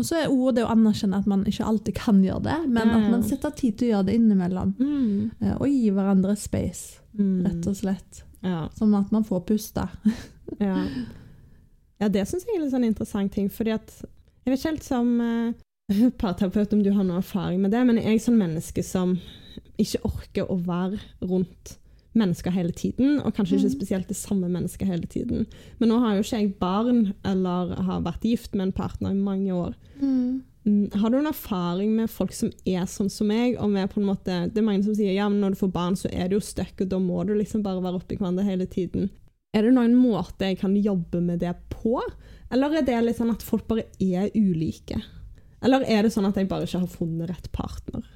Og 0.00 0.06
så 0.08 0.16
er 0.22 0.30
ordet 0.32 0.56
det 0.56 0.62
å 0.64 0.72
anerkjenne 0.72 1.18
at 1.20 1.26
man 1.28 1.42
ikke 1.46 1.66
alltid 1.68 1.94
kan 1.98 2.20
gjøre 2.24 2.42
det, 2.46 2.58
men 2.72 2.90
at 2.96 3.08
man 3.12 3.24
setter 3.28 3.52
tid 3.56 3.76
til 3.78 3.90
å 3.90 3.94
gjøre 3.96 4.06
det 4.08 4.14
innimellom. 4.18 4.70
Mm. 4.80 5.30
eh, 5.40 5.56
Og 5.58 5.68
gi 5.68 5.90
hverandre 5.94 6.36
space, 6.40 6.98
Mm. 7.12 7.42
rett 7.44 7.66
og 7.68 7.74
slett. 7.76 8.22
Ja. 8.40 8.62
Sånn 8.78 8.94
at 8.96 9.10
man 9.12 9.24
får 9.28 9.42
puste. 9.50 9.84
Ja, 10.60 10.78
ja 12.02 12.08
det 12.10 12.24
syns 12.28 12.46
jeg 12.48 12.58
er 12.58 12.64
en 12.64 12.72
sånn 12.72 12.88
interessant 12.88 13.32
ting. 13.34 13.50
fordi 13.52 13.76
at 13.76 13.92
Jeg 14.42 14.50
vet 14.50 14.58
ikke 14.58 14.72
helt 14.72 14.88
som 14.88 15.12
uh, 15.22 16.10
parterapeut 16.22 16.74
om 16.74 16.82
du 16.82 16.90
har 16.90 17.06
noe 17.06 17.22
erfaring 17.22 17.62
med 17.62 17.70
det, 17.74 17.84
men 17.86 18.00
jeg 18.00 18.16
er 18.16 18.26
sånn 18.26 18.40
menneske 18.40 18.82
som 18.86 19.16
ikke 19.80 20.02
orker 20.08 20.50
å 20.50 20.58
være 20.66 20.98
rundt 21.22 21.76
mennesker 22.18 22.52
hele 22.52 22.72
tiden, 22.76 23.20
og 23.24 23.32
kanskje 23.36 23.56
ikke 23.56 23.72
spesielt 23.72 24.08
det 24.10 24.18
samme 24.18 24.48
mennesket 24.52 24.88
hele 24.88 25.08
tiden. 25.08 25.46
Men 25.80 25.92
nå 25.92 26.00
har 26.02 26.16
jo 26.16 26.24
ikke 26.24 26.40
jeg 26.42 26.54
barn 26.60 27.14
eller 27.24 27.72
har 27.86 28.02
vært 28.04 28.26
gift 28.28 28.56
med 28.56 28.68
en 28.68 28.74
partner 28.76 29.14
i 29.14 29.20
mange 29.20 29.54
år. 29.56 29.76
Mm, 30.00 30.42
Har 30.94 31.10
du 31.10 31.16
en 31.18 31.26
erfaring 31.26 31.94
med 31.96 32.10
folk 32.10 32.34
som 32.36 32.52
er 32.68 32.84
sånn 32.86 33.10
som 33.10 33.26
meg? 33.26 33.56
og 33.58 33.72
er 33.74 33.88
på 33.88 34.00
en 34.00 34.06
måte, 34.06 34.52
Det 34.52 34.60
er 34.60 34.68
mange 34.68 34.84
som 34.84 34.94
sier 34.94 35.12
ja, 35.12 35.28
men 35.28 35.40
når 35.40 35.50
du 35.50 35.62
får 35.64 35.72
barn, 35.72 35.96
så 35.96 36.08
er 36.12 36.28
du 36.28 36.36
jo 36.36 36.40
stuck, 36.40 36.74
og 36.80 36.88
da 36.88 36.98
må 36.98 37.24
du 37.26 37.34
liksom 37.34 37.62
bare 37.62 37.82
være 37.82 37.98
oppi 37.98 38.16
hverandre 38.16 38.44
hele 38.44 38.66
tiden. 38.66 39.10
Er 39.52 39.66
det 39.66 39.72
noen 39.76 39.94
måte 40.00 40.46
jeg 40.48 40.58
kan 40.62 40.74
jobbe 40.80 41.20
med 41.20 41.42
det 41.42 41.52
på? 41.68 41.98
Eller 42.52 42.78
er 42.78 42.86
det 42.86 43.00
litt 43.04 43.18
sånn 43.18 43.32
at 43.34 43.42
folk 43.44 43.66
bare 43.68 43.84
er 44.00 44.30
ulike? 44.34 44.96
Eller 45.62 45.84
er 45.84 46.02
det 46.06 46.12
sånn 46.14 46.26
at 46.28 46.38
jeg 46.40 46.48
bare 46.48 46.64
ikke 46.66 46.80
har 46.80 46.88
funnet 46.90 47.28
rett 47.30 47.50
partner? 47.52 48.06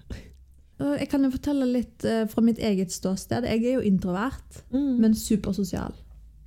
Jeg 0.80 1.08
kan 1.08 1.22
jo 1.24 1.30
fortelle 1.32 1.64
litt 1.70 2.04
eh, 2.04 2.24
fra 2.28 2.42
mitt 2.44 2.58
eget 2.60 2.92
ståsted. 2.92 3.46
Jeg 3.48 3.62
er 3.64 3.78
jo 3.78 3.84
introvert, 3.86 4.62
Mm. 4.72 4.98
men 5.00 5.14
supersosial. 5.14 5.94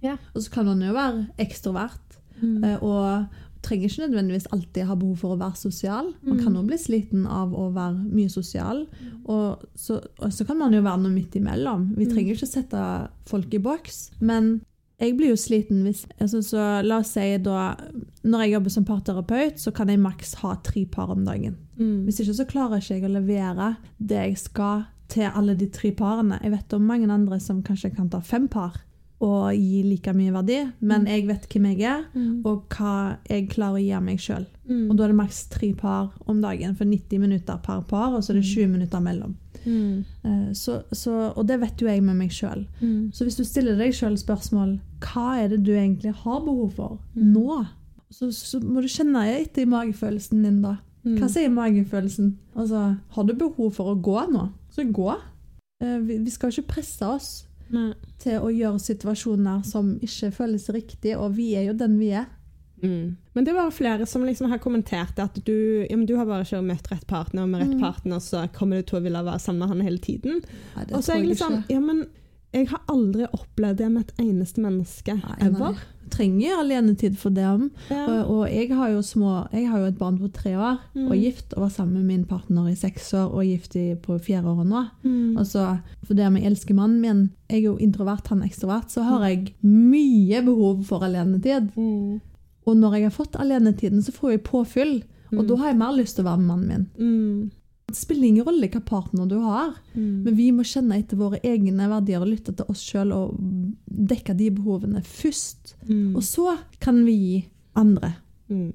Ja. 0.01 0.17
Og 0.35 0.41
så 0.43 0.51
kan 0.53 0.65
man 0.65 0.81
jo 0.81 0.93
være 0.93 1.29
ekstrovert, 1.39 2.17
Mm. 2.41 2.63
eh, 2.63 2.77
og 2.83 3.27
trenger 3.61 3.89
ikke 3.89 4.07
nødvendigvis 4.07 4.47
alltid 4.53 4.85
ha 4.85 4.95
behov 4.95 5.17
for 5.17 5.35
å 5.35 5.39
være 5.39 5.57
sosial. 5.57 6.13
Man 6.23 6.37
Mm. 6.37 6.43
kan 6.43 6.53
jo 6.55 6.63
bli 6.63 6.77
sliten 6.77 7.25
av 7.27 7.51
å 7.51 7.73
være 7.73 8.05
mye 8.13 8.29
sosial, 8.29 8.87
og 9.25 9.65
så, 9.75 10.01
og 10.19 10.29
så 10.31 10.45
kan 10.47 10.57
man 10.57 10.71
jo 10.73 10.81
være 10.81 11.01
noe 11.01 11.11
midt 11.11 11.31
imellom. 11.35 11.95
Vi 11.97 12.05
Mm. 12.05 12.13
trenger 12.13 12.35
ikke 12.35 12.47
sette 12.47 13.09
folk 13.25 13.53
i 13.53 13.57
boks, 13.59 14.11
men 14.21 14.61
jeg 14.99 15.15
blir 15.17 15.29
jo 15.31 15.35
sliten 15.39 15.83
hvis 15.85 16.05
altså, 16.19 16.41
Så 16.43 16.63
la 16.85 16.97
oss 16.99 17.13
si 17.15 17.37
da 17.37 17.75
Når 18.23 18.41
jeg 18.43 18.51
jobber 18.53 18.69
som 18.73 18.85
parterapeut, 18.85 19.59
så 19.59 19.71
kan 19.75 19.87
jeg 19.89 19.99
maks 19.99 20.33
ha 20.41 20.55
tre 20.63 20.85
par 20.85 21.09
om 21.13 21.23
dagen. 21.25 21.55
Mm. 21.79 22.03
Hvis 22.05 22.19
ikke 22.19 22.35
så 22.35 22.45
klarer 22.49 22.81
ikke 22.81 22.97
jeg 22.99 23.07
å 23.07 23.13
levere 23.13 23.69
det 23.99 24.17
jeg 24.27 24.37
skal 24.37 24.83
til 25.09 25.31
alle 25.33 25.55
de 25.57 25.65
tre 25.73 25.91
parene. 25.91 26.37
Jeg 26.43 26.51
vet 26.51 26.73
om 26.73 26.83
mange 26.85 27.07
andre 27.09 27.39
som 27.39 27.63
kanskje 27.63 27.95
kan 27.95 28.09
ta 28.09 28.19
fem 28.21 28.47
par 28.47 28.75
og 29.19 29.49
gi 29.51 29.81
like 29.83 30.13
mye 30.15 30.31
verdi, 30.31 30.59
men 30.79 31.05
jeg 31.09 31.25
vet 31.27 31.47
hvem 31.51 31.65
jeg 31.73 31.81
er, 31.81 32.05
Mm. 32.15 32.41
og 32.45 32.69
hva 32.69 33.17
jeg 33.27 33.49
klarer 33.49 33.75
å 33.75 33.81
gi 33.83 33.91
av 33.91 34.03
meg 34.03 34.17
sjøl. 34.17 34.45
Mm. 34.69 34.89
Og 34.89 34.95
da 34.95 35.03
er 35.03 35.07
det 35.11 35.15
maks 35.17 35.49
tre 35.49 35.73
par 35.73 36.13
om 36.25 36.39
dagen, 36.41 36.75
for 36.75 36.85
90 36.85 37.19
minutter 37.19 37.57
per 37.57 37.81
par, 37.81 38.13
og 38.15 38.23
så 38.23 38.29
er 38.31 38.39
det 38.39 38.45
20 38.47 38.67
minutter 38.71 38.99
mellom. 39.01 39.35
Mm. 39.65 40.05
Eh, 40.25 40.51
Så, 40.53 40.83
så, 40.91 41.33
og 41.35 41.47
det 41.47 41.59
vet 41.61 41.81
jo 41.81 41.87
jeg 41.87 42.03
med 42.03 42.15
meg 42.15 42.31
sjøl. 42.31 42.65
Mm. 42.81 43.11
Så 43.13 43.23
hvis 43.25 43.35
du 43.37 43.43
stiller 43.43 43.77
deg 43.77 43.93
sjøl 43.93 44.17
spørsmål 44.17 44.79
hva 44.99 45.27
er 45.43 45.49
det 45.49 45.63
du 45.65 45.71
egentlig 45.75 46.13
har 46.23 46.39
behov 46.45 46.71
for 46.75 46.99
Mm. 47.15 47.33
nå, 47.33 47.65
så, 48.11 48.31
så 48.33 48.59
må 48.63 48.81
du 48.81 48.87
kjenne 48.87 49.21
etter 49.39 49.61
i 49.61 49.69
magefølelsen 49.69 50.43
din, 50.43 50.61
da. 50.63 50.77
Mm. 51.05 51.17
Hva 51.19 51.27
sier 51.29 51.49
magefølelsen? 51.53 52.33
Altså, 52.55 52.95
har 53.15 53.23
du 53.23 53.33
behov 53.33 53.71
for 53.75 53.93
å 53.93 54.01
gå 54.01 54.17
nå, 54.31 54.49
så 54.73 54.83
gå. 54.91 55.13
Eh, 55.81 55.97
Vi, 55.99 56.17
vi 56.17 56.29
skal 56.29 56.49
ikke 56.51 56.67
presse 56.73 57.05
oss 57.07 57.45
Nei. 57.71 57.93
til 58.19 58.39
å 58.41 58.49
gjøre 58.51 58.79
situasjoner 58.81 59.63
som 59.65 59.93
ikke 60.01 60.31
føles 60.35 60.69
riktig, 60.73 61.15
og 61.17 61.35
vi 61.37 61.53
er 61.55 61.67
jo 61.69 61.73
den 61.73 61.97
vi 61.99 62.09
er. 62.11 62.25
Mm. 62.83 63.15
Men 63.35 63.45
det 63.45 63.53
var 63.55 63.71
flere 63.71 64.05
som 64.05 64.23
liksom 64.25 64.49
har 64.49 64.57
kommentert 64.59 65.19
at 65.19 65.39
du, 65.45 65.85
ja, 65.89 65.95
men 65.97 66.05
du 66.05 66.15
har 66.17 66.25
bare 66.25 66.43
ikke 66.43 66.61
møtt 66.65 66.89
rett 66.91 67.07
partner, 67.07 67.43
og 67.43 67.49
med 67.49 67.61
rett 67.61 67.75
Mm. 67.75 67.81
partner 67.81 68.19
så 68.19 68.47
kommer 68.53 68.77
du 68.77 68.83
til 68.83 68.99
å 68.99 69.03
ville 69.03 69.23
være 69.23 69.39
sammen 69.39 69.59
med 69.59 69.69
han 69.69 69.81
hele 69.81 69.97
tiden. 69.99 70.41
Nei, 70.75 70.85
Og 70.93 71.03
så 71.03 71.13
er 71.13 71.21
jeg 71.21 71.29
liksom 71.29 71.53
litt 71.55 71.65
sånn, 71.67 71.69
ja, 71.69 71.79
men 71.79 72.05
jeg 72.51 72.67
har 72.71 72.81
aldri 72.89 73.27
opplevd 73.29 73.77
det 73.77 73.91
med 73.91 74.01
et 74.09 74.17
eneste 74.25 74.57
menneske, 74.61 75.13
Nei, 75.21 75.35
ever. 75.39 75.71
nei. 75.71 75.95
Trenger 76.09 76.55
alenetid 76.63 77.15
for 77.21 77.29
dem. 77.29 77.67
Ja. 77.91 78.07
Og, 78.09 78.29
og 78.33 78.47
jeg 78.49 78.71
har 78.73 78.95
små 79.05 79.47
Jeg 79.53 79.67
har 79.69 79.77
jo 79.77 79.85
et 79.85 79.99
barn 79.99 80.17
på 80.17 80.31
tre 80.33 80.55
år, 80.57 80.79
Mm. 80.95 81.05
og 81.11 81.15
gift, 81.15 81.53
og 81.53 81.61
var 81.61 81.69
sammen 81.69 81.93
med 81.93 82.05
min 82.05 82.23
partner 82.25 82.65
i 82.67 82.73
seks 82.73 83.13
år, 83.13 83.29
og 83.31 83.45
gift 83.45 83.75
i, 83.75 83.93
på 83.93 84.17
fjerde 84.19 84.45
året 84.49 84.65
nå. 84.65 84.89
Mm. 85.03 85.37
så 85.45 85.79
for 86.03 86.15
det 86.15 86.31
med 86.31 86.41
jeg 86.41 86.51
elsker 86.51 86.73
mannen 86.73 86.99
min, 86.99 87.29
jeg 87.47 87.59
er 87.59 87.65
jo 87.67 87.77
introvert, 87.77 88.27
han 88.27 88.41
er 88.41 88.47
ekstrovert, 88.49 88.89
så 88.89 89.03
har 89.03 89.27
jeg 89.29 89.53
mye 89.61 90.41
behov 90.43 90.83
for 90.87 91.03
alenetid. 91.03 91.69
Mm. 91.77 92.19
Og 92.69 92.77
når 92.77 92.97
jeg 92.99 93.07
har 93.09 93.15
fått 93.15 93.37
alenetiden, 93.41 94.03
så 94.05 94.13
får 94.15 94.35
jeg 94.37 94.43
påfyll. 94.47 94.99
Og 95.31 95.43
Mm. 95.43 95.47
da 95.47 95.55
har 95.61 95.67
jeg 95.71 95.77
mer 95.77 95.93
lyst 95.97 96.15
til 96.17 96.25
å 96.25 96.29
være 96.29 96.39
med 96.41 96.47
mannen 96.47 96.67
min. 96.67 96.85
Mm. 96.99 97.51
Det 97.89 97.95
spiller 97.97 98.27
ingen 98.27 98.45
rolle 98.45 98.61
hvilken 98.67 98.85
partner 98.85 99.27
du 99.27 99.39
har, 99.41 99.73
Mm. 99.95 100.23
men 100.23 100.35
vi 100.35 100.51
må 100.51 100.61
kjenne 100.63 100.97
etter 100.99 101.17
våre 101.17 101.39
egne 101.43 101.87
verdier 101.89 102.21
og 102.21 102.27
lytte 102.29 102.55
til 102.55 102.65
oss 102.69 102.83
sjøl 102.85 103.11
og 103.13 103.37
dekke 103.89 104.35
de 104.37 104.49
behovene 104.51 105.01
først. 105.03 105.73
Mm. 105.87 106.15
Og 106.15 106.21
så 106.21 106.57
kan 106.79 107.03
vi 107.05 107.13
gi 107.17 107.45
andre. 107.75 108.15
Mm. 108.49 108.73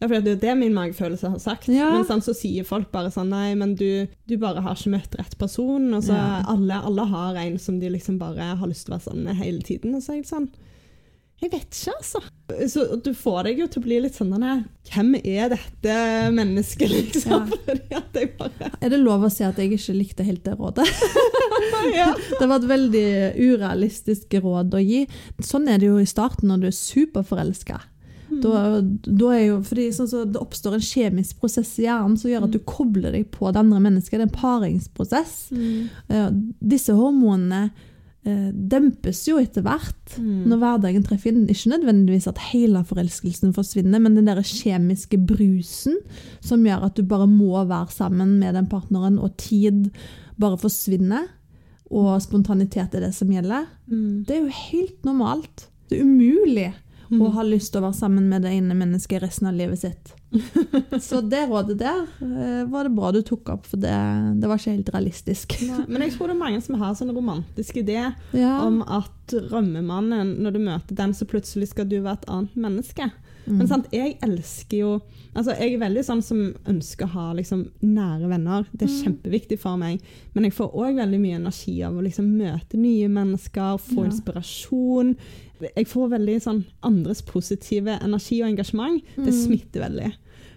Ja, 0.00 0.06
for 0.08 0.14
det 0.20 0.26
er 0.26 0.34
jo 0.36 0.40
det 0.40 0.58
min 0.58 0.72
magefølelse 0.74 1.28
har 1.30 1.38
sagt. 1.38 1.68
Ja. 1.68 1.90
Men 1.92 2.04
sånn, 2.06 2.22
så 2.24 2.32
sier 2.34 2.64
folk 2.64 2.90
bare 2.90 3.10
sånn 3.12 3.28
Nei, 3.28 3.54
men 3.54 3.74
du, 3.76 4.06
du 4.26 4.36
bare 4.38 4.62
har 4.62 4.74
ikke 4.74 4.94
møtt 4.94 5.14
rett 5.18 5.36
person. 5.38 5.92
Og 5.94 6.02
så 6.02 6.14
Ja. 6.16 6.42
alle, 6.48 6.72
alle 6.82 7.04
har 7.06 7.36
en 7.36 7.58
som 7.58 7.78
de 7.78 7.88
liksom 7.90 8.18
bare 8.18 8.56
har 8.56 8.66
lyst 8.66 8.86
til 8.86 8.94
å 8.94 8.98
være 8.98 9.10
sammen 9.12 9.24
med 9.24 9.36
hele 9.36 9.60
tiden. 9.60 9.94
Og 9.94 10.00
så 10.02 10.12
er 10.12 10.22
jeg 10.22 10.26
sånn 10.26 10.48
Jeg 11.40 11.52
vet 11.54 11.72
ikke, 11.72 11.94
altså. 11.96 12.20
Så 12.68 12.82
du 13.00 13.14
får 13.16 13.46
deg 13.48 13.60
jo 13.62 13.66
til 13.70 13.80
å 13.80 13.84
bli 13.86 14.00
litt 14.04 14.16
sånn 14.18 14.34
«Nei, 14.42 14.58
Hvem 14.90 15.14
er 15.22 15.52
dette 15.54 15.94
mennesket, 16.36 16.90
liksom? 16.92 17.52
Ja. 17.90 18.02
Bare 18.36 18.70
Er 18.80 18.92
det 18.92 18.98
lov 19.00 19.24
å 19.24 19.30
si 19.32 19.46
at 19.46 19.58
jeg 19.60 19.72
ikke 19.72 19.94
likte 19.96 20.26
helt 20.26 20.44
det 20.44 20.58
rådet? 20.58 20.84
ja. 22.00 22.10
Det 22.12 22.44
var 22.44 22.58
et 22.58 22.68
veldig 22.68 23.06
urealistisk 23.38 24.36
råd 24.42 24.76
å 24.76 24.82
gi. 24.84 25.06
Sånn 25.40 25.70
er 25.70 25.80
det 25.80 25.88
jo 25.88 26.00
i 26.02 26.08
starten 26.10 26.50
når 26.50 26.64
du 26.64 26.68
er 26.68 26.76
superforelska. 26.76 27.80
Da, 28.30 28.78
da 28.80 29.30
er 29.34 29.40
jo, 29.48 29.56
fordi 29.66 29.88
sånn 29.90 30.06
så 30.06 30.20
Det 30.28 30.38
oppstår 30.38 30.76
en 30.76 30.84
kjemisk 30.84 31.40
prosess 31.42 31.72
i 31.80 31.86
hjernen 31.88 32.14
som 32.20 32.30
gjør 32.30 32.46
at 32.46 32.54
du 32.54 32.60
kobler 32.62 33.16
deg 33.16 33.26
på 33.34 33.50
det 33.50 33.58
andre 33.58 33.80
mennesket. 33.82 34.20
Det 34.20 34.26
er 34.26 34.28
en 34.28 34.36
paringsprosess. 34.36 35.38
Mm. 35.50 36.52
Disse 36.72 36.94
hormonene 36.94 37.70
eh, 38.26 38.50
dempes 38.52 39.22
jo 39.28 39.38
etter 39.40 39.62
hvert 39.64 40.18
Mm. 40.18 40.44
når 40.50 40.58
hverdagen 40.58 41.04
treffer 41.06 41.30
inn. 41.30 41.46
Ikke 41.48 41.70
nødvendigvis 41.70 42.26
at 42.26 42.38
hele 42.50 42.82
forelskelsen 42.84 43.52
forsvinner, 43.54 44.00
men 44.00 44.16
den 44.16 44.26
der 44.26 44.42
kjemiske 44.42 45.16
brusen 45.26 45.96
som 46.40 46.64
gjør 46.64 46.84
at 46.88 46.96
du 46.96 47.02
bare 47.02 47.26
må 47.30 47.64
være 47.64 47.90
sammen 47.90 48.38
med 48.40 48.54
den 48.54 48.66
partneren, 48.66 49.18
og 49.18 49.36
tid 49.36 49.90
bare 50.40 50.58
forsvinner, 50.58 51.28
og 51.90 52.20
spontanitet 52.22 52.94
er 52.94 53.00
det 53.06 53.14
som 53.14 53.28
gjelder. 53.30 53.66
Mm. 53.88 54.24
Det 54.26 54.36
er 54.36 54.42
jo 54.42 54.52
helt 54.70 55.04
normalt. 55.04 55.68
Det 55.88 55.98
er 55.98 56.04
umulig 56.04 56.74
Mm. 57.10 57.22
og 57.26 57.32
har 57.34 57.46
lyst 57.48 57.72
til 57.72 57.80
å 57.80 57.88
være 57.88 57.98
sammen 57.98 58.28
med 58.30 58.44
det 58.46 58.52
ene 58.54 58.74
mennesket 58.78 59.22
resten 59.24 59.48
av 59.50 59.56
livet 59.58 59.80
sitt. 59.82 60.12
Så 61.02 61.18
det 61.26 61.40
rådet 61.50 61.74
der 61.80 62.04
eh, 62.22 62.60
var 62.70 62.86
det 62.86 62.92
bra 62.94 63.10
du 63.10 63.18
tok 63.26 63.48
opp, 63.50 63.66
for 63.66 63.82
det, 63.82 63.94
det 64.38 64.46
var 64.46 64.60
ikke 64.60 64.76
helt 64.76 64.92
realistisk. 64.94 65.56
Nei, 65.66 65.80
Men 65.88 66.04
jeg 66.06 66.14
tror 66.14 66.30
det 66.30 66.36
er 66.36 66.42
mange 66.44 66.60
som 66.62 66.78
har 66.78 66.94
sånn 66.94 67.10
romantisk 67.16 67.80
idé 67.82 67.96
Ja. 68.30 68.52
om 68.62 68.82
at 68.86 69.10
drømmemannen, 69.34 70.36
når 70.42 70.54
du 70.54 70.60
møter 70.62 70.94
den, 71.02 71.12
så 71.14 71.26
plutselig 71.26 71.72
skal 71.72 71.88
du 71.90 71.98
være 71.98 72.20
et 72.20 72.30
annet 72.30 72.54
menneske. 72.62 73.10
Mm. 73.46 73.56
Men 73.58 73.68
sant, 73.68 73.86
jeg 73.92 74.18
elsker 74.22 74.78
jo 74.78 75.00
Altså, 75.32 75.52
jeg 75.60 75.74
er 75.76 75.78
veldig 75.78 76.02
sånn 76.02 76.22
som 76.26 76.38
ønsker 76.66 77.06
å 77.06 77.12
ha 77.12 77.32
liksom, 77.38 77.60
nære 77.86 78.26
venner. 78.28 78.64
Det 78.74 78.82
er 78.82 78.90
Mm. 78.90 79.02
kjempeviktig 79.04 79.58
for 79.60 79.76
meg. 79.78 80.00
Men 80.34 80.42
jeg 80.42 80.52
får 80.54 80.72
òg 80.74 80.96
veldig 80.98 81.20
mye 81.20 81.36
energi 81.38 81.82
av 81.86 81.94
å 81.94 82.02
liksom 82.02 82.32
møte 82.36 82.74
nye 82.74 83.06
mennesker, 83.06 83.78
få 83.78 84.02
Ja. 84.02 84.10
inspirasjon. 84.10 85.16
Jeg 85.76 85.86
får 85.86 86.10
veldig 86.10 86.36
sånn 86.42 86.64
andres 86.82 87.22
positive 87.22 87.86
energi 88.02 88.42
og 88.42 88.48
engasjement. 88.50 89.00
Det 89.14 89.32
Mm. 89.32 89.46
smitter 89.46 89.80
veldig. 89.88 90.12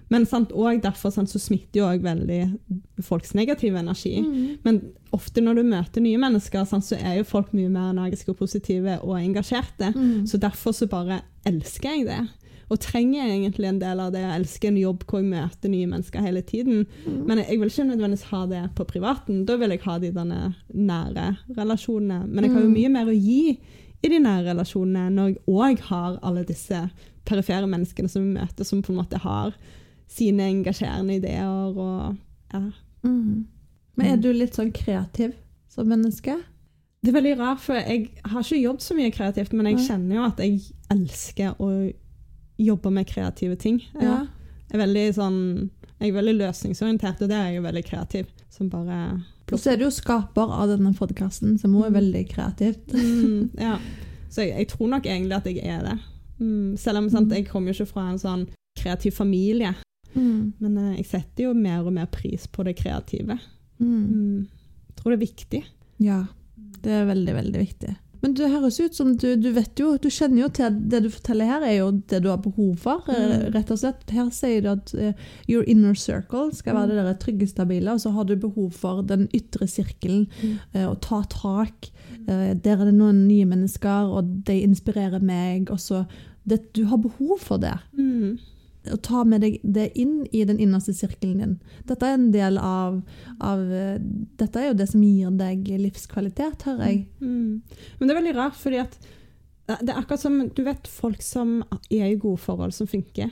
Men 0.10 0.26
sant, 0.26 0.50
derfor 0.50 1.12
sant, 1.12 1.30
så 1.30 1.40
smitter 1.40 1.80
jo 1.80 1.86
òg 1.86 2.02
veldig 2.02 2.60
folks 3.02 3.34
negative 3.36 3.76
energi. 3.78 4.22
Mm. 4.22 4.58
Men 4.64 4.82
ofte 5.14 5.40
når 5.42 5.56
du 5.56 5.64
møter 5.64 6.02
nye 6.02 6.18
mennesker, 6.18 6.66
sant, 6.68 6.84
så 6.84 6.98
er 7.00 7.18
jo 7.18 7.24
folk 7.24 7.52
mye 7.54 7.70
mer 7.70 7.94
energiske 7.94 8.30
og 8.30 8.38
positive 8.38 9.00
og 9.04 9.18
engasjerte. 9.18 9.94
Mm. 9.94 10.24
Så 10.28 10.40
derfor 10.40 10.72
så 10.74 10.88
bare 10.90 11.22
elsker 11.46 11.90
jeg 11.98 12.06
det. 12.08 12.30
Og 12.72 12.80
trenger 12.80 13.26
egentlig 13.28 13.68
en 13.70 13.80
del 13.82 14.00
av 14.00 14.12
det. 14.14 14.22
Jeg 14.24 14.40
elsker 14.40 14.68
en 14.72 14.78
jobb 14.78 15.04
hvor 15.06 15.20
jeg 15.22 15.30
møter 15.30 15.70
nye 15.70 15.88
mennesker 15.92 16.22
hele 16.26 16.42
tiden. 16.42 16.86
Mm. 17.06 17.18
Men 17.28 17.38
jeg 17.44 17.60
vil 17.60 17.70
ikke 17.70 17.88
nødvendigvis 17.90 18.24
ha 18.32 18.46
det 18.48 18.62
på 18.76 18.86
privaten. 18.90 19.46
Da 19.46 19.58
vil 19.58 19.70
jeg 19.76 19.82
ha 19.84 19.98
de 20.00 20.12
nære 20.14 21.28
relasjonene. 21.58 22.26
Men 22.28 22.44
jeg 22.46 22.54
har 22.54 22.62
jo 22.62 22.68
Mm. 22.70 22.74
mye 22.74 22.90
mer 22.90 23.06
å 23.12 23.18
gi 23.20 23.60
i 24.04 24.10
de 24.10 24.20
nære 24.20 24.46
relasjonene 24.54 25.10
når 25.14 25.28
jeg 25.28 25.38
òg 25.48 25.80
har 25.90 26.20
alle 26.24 26.44
disse 26.44 26.90
perifere 27.26 27.68
menneskene 27.68 28.10
som 28.10 28.24
vi 28.24 28.40
møter, 28.40 28.64
som 28.66 28.82
på 28.82 28.92
en 28.92 29.00
måte 29.00 29.18
har 29.20 29.54
sine 30.08 30.44
engasjerende 30.50 31.16
ideer 31.16 31.78
og 31.78 32.18
ja. 32.54 32.72
Mm. 33.04 33.46
Men 33.96 34.06
er 34.08 34.18
du 34.18 34.32
litt 34.34 34.54
sånn 34.56 34.72
kreativ 34.74 35.34
som 35.70 35.88
menneske? 35.88 36.36
Det 37.04 37.10
er 37.12 37.22
veldig 37.22 37.38
rart, 37.40 37.60
for 37.60 37.76
jeg 37.76 38.10
har 38.26 38.42
ikke 38.42 38.62
jobbet 38.62 38.82
så 38.82 38.96
mye 38.96 39.12
kreativt, 39.12 39.54
men 39.54 39.66
jeg 39.66 39.88
kjenner 39.88 40.16
jo 40.16 40.24
at 40.24 40.38
jeg 40.40 40.62
elsker 40.90 41.56
å 41.60 41.94
jobbe 42.60 42.92
med 42.92 43.08
kreative 43.08 43.56
ting. 43.58 43.80
Jeg 44.00 44.28
er 44.74 45.14
sånn 45.14 45.70
Jeg 46.02 46.10
er 46.12 46.18
veldig 46.18 46.34
løsningsorientert, 46.42 47.22
og 47.22 47.30
det 47.30 47.36
er 47.38 47.52
jeg 47.54 47.64
veldig 47.64 47.84
kreativ. 47.86 48.26
Som 48.50 48.70
bare 48.70 49.22
Og 49.52 49.60
så 49.60 49.72
er 49.72 49.78
du 49.78 49.86
jo 49.86 49.92
skaper 49.92 50.50
av 50.52 50.68
denne 50.70 50.94
podkasten, 50.94 51.58
som 51.60 51.74
også 51.76 51.86
er 51.86 51.90
Mm. 51.90 52.00
veldig 52.00 52.30
kreativt. 52.30 52.88
mm, 52.94 53.50
Ja. 53.60 53.78
Så 54.30 54.42
jeg, 54.48 54.58
jeg 54.58 54.68
tror 54.68 54.88
nok 54.90 55.04
egentlig 55.06 55.36
at 55.36 55.46
jeg 55.46 55.58
er 55.64 55.82
det. 55.84 56.00
Mm, 56.40 56.78
selv 56.78 56.98
om 56.98 57.10
sant, 57.10 57.28
Mm. 57.30 57.36
jeg 57.36 57.48
kommer 57.48 57.72
jo 57.74 57.84
ikke 57.84 57.92
fra 57.94 58.10
en 58.10 58.18
sånn 58.20 58.48
kreativ 58.78 59.12
familie. 59.14 59.76
Mm. 60.16 60.54
Men 60.60 60.78
eh, 60.78 60.96
jeg 60.98 61.06
setter 61.06 61.44
jo 61.46 61.54
mer 61.54 61.80
og 61.86 61.94
mer 61.94 62.06
pris 62.08 62.48
på 62.48 62.64
det 62.66 62.76
kreative. 62.76 63.40
Mm. 63.80 64.08
Mm. 64.08 64.48
Jeg 64.90 64.96
tror 64.96 65.12
det 65.12 65.22
er 65.22 65.26
viktig. 65.26 65.64
Ja, 66.00 66.26
det 66.82 66.92
er 66.92 67.06
veldig, 67.06 67.34
veldig 67.36 67.60
viktig. 67.60 67.96
Men 68.24 68.34
det 68.40 68.48
høres 68.54 68.80
ut 68.80 68.96
som 68.96 69.10
du, 69.20 69.36
du 69.36 69.50
vet 69.52 69.76
jo, 69.80 69.98
du 70.00 70.08
kjenner 70.10 70.46
jo 70.46 70.48
til 70.56 70.78
det 70.90 71.02
du 71.04 71.10
forteller 71.12 71.50
her, 71.50 71.62
er 71.68 71.74
jo 71.82 71.90
det 72.08 72.22
du 72.24 72.30
har 72.32 72.38
behov 72.42 72.78
for, 72.80 73.04
eh, 73.12 73.34
Mm. 73.44 73.54
rett 73.54 73.72
og 73.76 73.78
slett. 73.82 74.06
Her 74.16 74.30
sier 74.32 74.62
du 74.64 74.70
at 74.72 74.94
uh, 74.96 75.12
your 75.50 75.64
inner 75.68 75.94
circle 75.94 76.52
skal 76.56 76.74
være 76.76 76.88
Mm. 76.88 76.96
det 76.96 77.06
der 77.10 77.20
trygge, 77.26 77.48
stabile, 77.52 77.92
og 77.92 78.00
så 78.00 78.14
har 78.16 78.24
du 78.30 78.36
behov 78.40 78.72
for 78.72 79.02
den 79.04 79.28
ytre 79.36 79.68
sirkelen, 79.68 80.28
eh, 80.74 80.88
å 80.88 80.96
ta 81.02 81.22
tak. 81.30 81.90
Uh, 82.28 82.54
der 82.56 82.80
er 82.80 82.86
det 82.86 82.94
noen 82.96 83.28
nye 83.28 83.46
mennesker, 83.46 84.08
og 84.16 84.46
de 84.46 84.62
inspirerer 84.64 85.22
meg, 85.22 85.70
og 85.70 85.78
så 85.80 86.06
det, 86.48 86.74
Du 86.74 86.86
har 86.86 86.98
behov 86.98 87.40
for 87.40 87.58
det. 87.58 87.76
Mm. 87.98 88.40
Å 88.92 88.98
ta 89.00 89.24
med 89.24 89.44
deg 89.46 89.60
det 89.64 89.90
inn 90.00 90.26
i 90.36 90.44
den 90.48 90.60
innerste 90.60 90.92
sirkelen 90.96 91.40
din. 91.40 91.54
Dette 91.88 92.08
er 92.08 92.18
en 92.18 92.32
del 92.34 92.58
av, 92.60 93.00
av 93.40 93.62
eh, 93.72 94.02
Dette 94.40 94.60
er 94.60 94.72
jo 94.72 94.78
det 94.82 94.90
som 94.92 95.04
gir 95.06 95.32
deg 95.40 95.70
livskvalitet, 95.80 96.66
hører 96.68 96.90
jeg. 96.90 97.06
Mm. 97.24 97.62
Men 98.00 98.08
det 98.08 98.16
er 98.16 98.20
veldig 98.20 98.38
rart, 98.40 98.60
fordi 98.60 98.82
at 98.84 98.98
det 99.64 99.94
er 99.94 100.02
akkurat 100.02 100.20
som 100.20 100.42
Du 100.52 100.60
vet 100.66 100.90
folk 100.92 101.22
som 101.24 101.62
er 101.88 102.10
i 102.10 102.20
gode 102.20 102.42
forhold, 102.44 102.76
som 102.76 102.90
funker. 102.90 103.32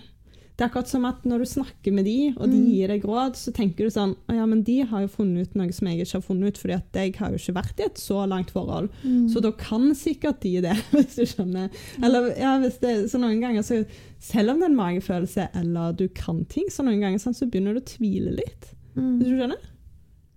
Det 0.62 0.68
er 0.68 0.70
akkurat 0.70 0.90
som 0.92 1.06
at 1.10 1.24
når 1.26 1.42
du 1.42 1.46
snakker 1.50 1.94
med 1.98 2.06
de, 2.06 2.36
og 2.38 2.44
de 2.52 2.58
Mm. 2.60 2.66
gir 2.70 2.92
deg 2.92 3.06
råd, 3.10 3.34
så 3.34 3.50
tenker 3.52 3.88
du 3.88 3.90
sånn 3.90 4.12
Å 4.30 4.36
ja, 4.36 4.44
men 4.46 4.60
de 4.62 4.76
har 4.86 5.02
jo 5.02 5.08
funnet 5.10 5.48
ut 5.50 5.56
noe 5.58 5.72
som 5.74 5.88
jeg 5.90 6.04
ikke 6.04 6.20
har 6.20 6.22
funnet 6.22 6.48
ut, 6.54 6.60
fordi 6.62 6.76
at 6.76 7.00
jeg 7.00 7.16
har 7.18 7.32
jo 7.34 7.40
ikke 7.42 7.56
vært 7.56 7.80
i 7.82 7.86
et 7.88 7.98
så 7.98 8.20
langt 8.30 8.52
forhold. 8.54 8.90
Så 9.34 9.42
da 9.42 9.50
kan 9.58 9.88
sikkert 9.98 10.40
de 10.46 10.62
det, 10.62 10.76
hvis 10.94 11.16
du 11.18 11.24
skjønner. 11.26 11.72
Eller 12.04 12.30
ja, 12.38 12.52
det 12.62 13.10
Så 13.10 13.18
noen 13.18 13.42
ganger 13.42 13.66
så 13.66 13.82
Selv 14.22 14.52
om 14.54 14.60
det 14.62 14.68
er 14.68 14.70
en 14.70 14.78
magefølelse, 14.78 15.48
eller 15.58 15.94
du 15.98 16.08
kan 16.14 16.46
ting, 16.46 16.70
så 16.70 16.86
noen 16.86 17.02
ganger 17.02 17.18
sånn, 17.18 17.34
så 17.34 17.50
begynner 17.50 17.74
du 17.74 17.82
å 17.82 17.90
tvile 17.98 18.36
litt. 18.38 18.70
Mm. 18.96 19.18
Hvis 19.18 19.32
du 19.32 19.38
skjønner? 19.40 19.64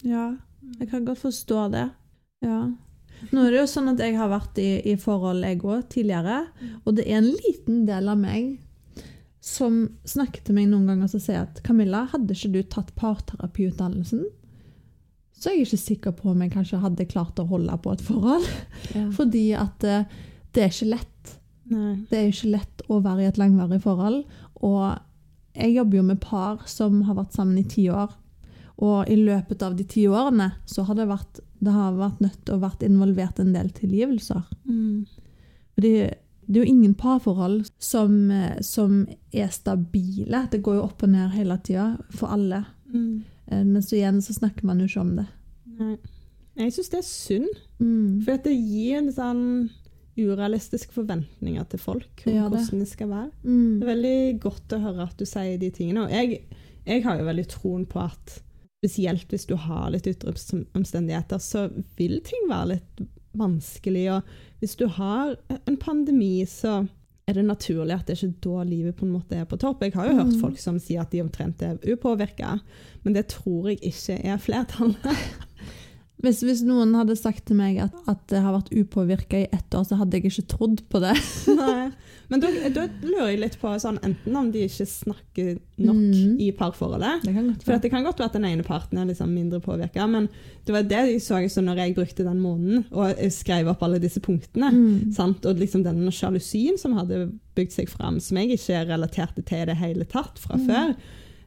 Ja, 0.08 0.24
jeg 0.80 0.88
kan 0.88 1.04
godt 1.04 1.20
forstå 1.20 1.70
det. 1.74 1.90
Ja. 2.40 2.62
Nå 3.30 3.44
er 3.44 3.50
det 3.52 3.60
jo 3.60 3.66
sånn 3.68 3.92
at 3.92 4.00
jeg 4.00 4.16
har 4.16 4.28
vært 4.32 4.56
i, 4.56 4.70
i 4.88 4.96
forhold 4.96 5.44
jeg 5.44 5.60
òg 5.60 5.84
tidligere, 5.92 6.46
og 6.86 6.96
det 6.96 7.04
er 7.10 7.18
en 7.20 7.28
liten 7.44 7.84
del 7.84 8.08
av 8.08 8.16
meg 8.24 8.54
som 9.44 9.82
snakker 10.08 10.40
til 10.44 10.56
meg 10.56 10.70
noen 10.70 10.88
ganger 10.88 11.10
og 11.10 11.20
sier 11.20 11.42
at 11.42 11.60
Camilla, 11.66 12.06
hadde 12.14 12.32
ikke 12.32 12.52
du 12.54 12.62
tatt 12.72 12.94
parterapiutdannelsen, 12.96 14.24
så 15.36 15.50
er 15.50 15.58
jeg 15.58 15.66
ikke 15.66 15.80
sikker 15.82 16.14
på 16.16 16.30
om 16.32 16.40
jeg 16.40 16.54
kanskje 16.54 16.80
hadde 16.80 17.04
klart 17.10 17.40
å 17.42 17.48
holde 17.50 17.74
på 17.84 17.92
et 17.92 18.04
forhold. 18.06 18.46
Fordi 19.18 19.50
at 19.60 19.84
eh, 19.84 20.06
det 20.56 20.62
er 20.64 20.72
ikke 20.72 20.92
lett. 20.94 21.34
Nei. 21.68 21.90
Det 22.08 22.18
er 22.18 22.30
ikke 22.30 22.52
lett 22.54 22.84
å 22.88 23.00
være 23.04 23.24
i 23.24 23.28
et 23.28 23.40
langvarig 23.40 23.82
forhold. 23.84 24.22
Og 24.64 24.84
jeg 25.58 25.74
jobber 25.74 26.00
jo 26.00 26.06
med 26.08 26.22
par 26.22 26.64
som 26.70 27.02
har 27.04 27.18
vært 27.18 27.36
sammen 27.36 27.60
i 27.60 27.66
ti 27.68 27.88
år. 27.92 28.14
Og 28.84 29.10
i 29.10 29.18
løpet 29.18 29.62
av 29.66 29.76
de 29.76 29.84
ti 29.86 30.06
årene 30.08 30.54
så 30.70 30.86
har 30.88 30.96
det 30.98 31.10
vært, 31.10 31.42
det 31.60 31.74
har 31.74 31.98
vært 31.98 32.24
nødt 32.24 32.40
til 32.46 32.56
å 32.56 32.62
vært 32.64 32.86
involvert 32.86 33.42
en 33.42 33.52
del 33.54 33.68
tilgivelser. 33.76 34.42
Mm. 34.64 35.04
Fordi 35.76 35.94
det 36.48 36.56
er 36.60 36.64
jo 36.64 36.72
ingen 36.72 36.94
parforhold 36.94 37.64
som, 37.78 38.30
eh, 38.30 38.60
som 38.60 39.06
er 39.32 39.48
stabile. 39.48 40.48
Det 40.50 40.62
går 40.62 40.74
jo 40.78 40.82
opp 40.84 41.02
og 41.02 41.08
ned 41.10 41.30
hele 41.30 41.56
tida 41.64 41.98
for 42.10 42.28
alle. 42.34 42.64
Mm. 42.92 43.22
Eh, 43.48 43.64
Men 43.64 43.82
så 43.82 43.96
igjen 43.96 44.20
så 44.22 44.32
snakker 44.34 44.64
man 44.64 44.78
jo 44.80 44.86
ikke 44.86 45.00
om 45.00 45.16
det. 45.16 45.26
Nei. 45.78 45.96
Jeg 46.56 46.72
syns 46.72 46.90
det 46.90 46.98
er 46.98 47.08
synd. 47.08 47.48
Mm. 47.80 48.22
For 48.24 48.36
det 48.44 48.52
gir 48.54 48.98
en 48.98 49.12
sånn 49.12 49.70
urealistiske 50.16 50.92
forventninger 50.94 51.64
til 51.68 51.80
folk 51.82 52.22
om 52.26 52.32
Det 52.32 52.34
det. 52.34 52.42
hvordan 52.50 52.78
det 52.84 52.88
skal 52.88 53.08
være. 53.08 53.30
Det 53.42 53.50
Mm. 53.50 53.82
er 53.82 53.86
veldig 53.86 54.40
godt 54.40 54.68
å 54.68 54.80
høre 54.80 55.02
at 55.08 55.16
du 55.18 55.24
sier 55.24 55.58
de 55.58 55.70
tingene. 55.70 56.04
Og 56.04 56.10
jeg, 56.10 56.44
jeg 56.86 57.02
har 57.02 57.18
jo 57.18 57.24
veldig 57.24 57.46
troen 57.48 57.86
på 57.86 57.98
at 58.04 58.40
spesielt 58.84 59.26
hvis 59.28 59.46
du 59.46 59.56
har 59.56 59.90
litt 59.90 60.06
ytre 60.06 60.32
omstendigheter, 60.74 61.38
så 61.40 61.70
vil 61.96 62.20
ting 62.20 62.46
være 62.48 62.68
litt 62.68 63.08
vanskelig. 63.38 64.04
Og 64.16 64.22
hvis 64.62 64.76
du 64.80 64.86
har 64.88 65.34
en 65.66 65.76
pandemi, 65.80 66.44
så 66.48 66.84
er 67.28 67.38
det 67.38 67.44
naturlig 67.48 67.94
at 67.96 68.06
det 68.10 68.18
ikke 68.18 68.28
er 68.28 68.40
da 68.44 68.64
livet 68.68 68.96
på 68.98 69.06
en 69.06 69.14
måte 69.14 69.38
er 69.40 69.46
på 69.48 69.56
topp. 69.60 69.82
Jeg 69.86 69.94
har 69.96 70.10
jo 70.10 70.16
hørt 70.18 70.34
Mm. 70.34 70.40
folk 70.40 70.58
som 70.60 70.78
sier 70.78 71.00
at 71.00 71.10
de 71.10 71.22
omtrent 71.24 71.62
er 71.62 71.78
upåvirka, 71.88 72.58
men 73.02 73.14
det 73.16 73.28
tror 73.32 73.70
jeg 73.70 73.78
ikke 73.82 74.18
er 74.24 74.36
flertallet. 74.38 74.98
Hvis, 76.24 76.38
hvis 76.40 76.62
noen 76.64 76.94
hadde 76.96 77.16
sagt 77.20 77.42
til 77.50 77.56
meg 77.58 77.76
at, 77.84 77.92
at 78.08 78.20
det 78.32 78.38
har 78.40 78.54
vært 78.54 78.70
upåvirka 78.72 79.42
i 79.42 79.48
ett 79.52 79.74
år, 79.76 79.82
så 79.84 79.98
hadde 80.00 80.16
jeg 80.16 80.30
ikke 80.30 80.44
trodd 80.48 80.80
på 80.88 81.00
det. 81.02 81.12
Nei. 81.58 81.90
Men 82.34 82.42
da, 82.42 82.48
da 82.74 82.84
lurer 83.06 83.28
jeg 83.30 83.40
litt 83.44 83.56
på 83.60 83.70
sånn, 83.78 84.00
enten 84.06 84.36
om 84.40 84.48
de 84.54 84.64
ikke 84.66 84.86
snakker 84.90 85.52
nok 85.78 86.00
Mm. 86.04 86.40
i 86.42 86.48
parforholdet. 86.56 87.22
Det 87.24 87.34
kan 87.34 87.48
For 87.62 87.78
det 87.78 87.90
kan 87.92 88.04
godt 88.04 88.18
være 88.18 88.30
at 88.32 88.36
den 88.38 88.44
ene 88.48 88.64
parten 88.66 88.98
er 88.98 89.06
liksom 89.06 89.30
mindre 89.34 89.60
påvirka, 89.62 90.06
men 90.10 90.28
det 90.66 90.72
var 90.74 90.82
det 90.82 91.02
jeg 91.12 91.20
så 91.22 91.38
så 91.48 91.62
når 91.62 91.76
jeg 91.82 91.94
brukte 91.94 92.24
den 92.26 92.40
måneden 92.42 92.84
og 92.92 93.14
skrev 93.32 93.68
opp 93.70 93.82
alle 93.86 94.00
disse 94.02 94.20
punktene. 94.20 94.70
Mm. 94.72 95.12
Sant? 95.14 95.46
Og 95.46 95.56
liksom 95.62 95.84
den 95.84 96.02
sjalusien 96.10 96.78
som 96.80 96.96
hadde 96.98 97.30
bygd 97.54 97.72
seg 97.72 97.88
fram, 97.88 98.18
som 98.20 98.36
jeg 98.36 98.58
ikke 98.58 98.84
relaterte 98.90 99.42
til 99.44 99.62
i 99.62 99.64
det 99.70 99.76
hele 99.76 100.04
tatt 100.04 100.38
fra 100.38 100.56
Mm. 100.56 100.66
før. 100.66 100.94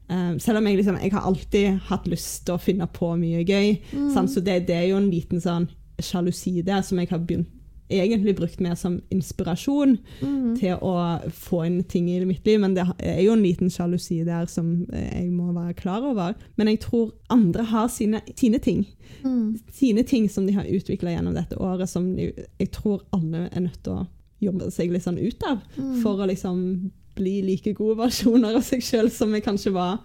Um, 0.09 0.39
selv 0.39 0.57
om 0.59 0.67
jeg, 0.67 0.77
liksom, 0.77 0.97
jeg 1.03 1.11
har 1.11 1.21
alltid 1.27 1.79
hatt 1.89 2.05
lyst 2.07 2.45
til 2.45 2.55
å 2.55 2.61
finne 2.61 2.87
på 2.87 3.09
mye 3.19 3.43
gøy. 3.43 3.81
Mm. 3.93 4.27
Så 4.27 4.39
det, 4.41 4.65
det 4.67 4.75
er 4.75 4.87
jo 4.87 4.95
en 5.01 5.11
liten 5.11 5.41
sånn 5.41 5.67
sjalusi 5.99 6.61
der 6.63 6.81
som 6.81 6.97
jeg 6.99 7.09
har 7.09 7.19
begynt, 7.19 7.49
egentlig 7.89 8.35
brukt 8.35 8.59
mer 8.59 8.75
som 8.75 8.99
inspirasjon 9.13 9.97
Mm. 10.21 10.55
til 10.59 10.75
å 10.81 10.93
få 11.31 11.65
inn 11.65 11.83
ting 11.83 12.09
i 12.09 12.19
mitt 12.25 12.45
liv, 12.45 12.59
men 12.59 12.73
det 12.75 12.83
er 12.99 13.21
jo 13.23 13.33
en 13.33 13.43
liten 13.43 13.69
sjalusi 13.69 14.23
der 14.25 14.45
som 14.51 14.85
eh, 14.93 15.21
jeg 15.23 15.31
må 15.31 15.53
være 15.53 15.73
klar 15.73 16.01
over. 16.03 16.33
Men 16.57 16.67
jeg 16.67 16.79
tror 16.83 17.13
andre 17.29 17.63
har 17.63 17.87
sine, 17.87 18.21
sine 18.35 18.59
ting. 18.59 18.85
Mm. 19.23 19.59
Sine 19.71 20.03
ting 20.03 20.27
som 20.29 20.45
de 20.47 20.53
har 20.53 20.65
utvikla 20.67 21.11
gjennom 21.15 21.33
dette 21.37 21.57
året, 21.57 21.89
som 21.89 22.15
de, 22.15 22.31
jeg 22.59 22.71
tror 22.71 23.03
alle 23.13 23.47
er 23.51 23.59
nødt 23.61 23.81
til 23.83 23.93
å 23.93 24.07
jobbe 24.41 24.71
seg 24.71 24.91
litt 24.93 25.03
sånn 25.07 25.17
ut 25.17 25.43
av. 25.47 25.61
Mm. 25.77 26.01
For 26.03 26.19
å 26.21 26.27
liksom 26.29 26.91
bli 27.17 27.39
like 27.41 27.73
gode 27.73 27.97
versjoner 27.97 28.55
av 28.59 28.61
seg 28.67 28.83
sjøl 28.85 29.07
som 29.09 29.31
jeg 29.33 29.43
kanskje 29.47 29.71
var 29.73 29.99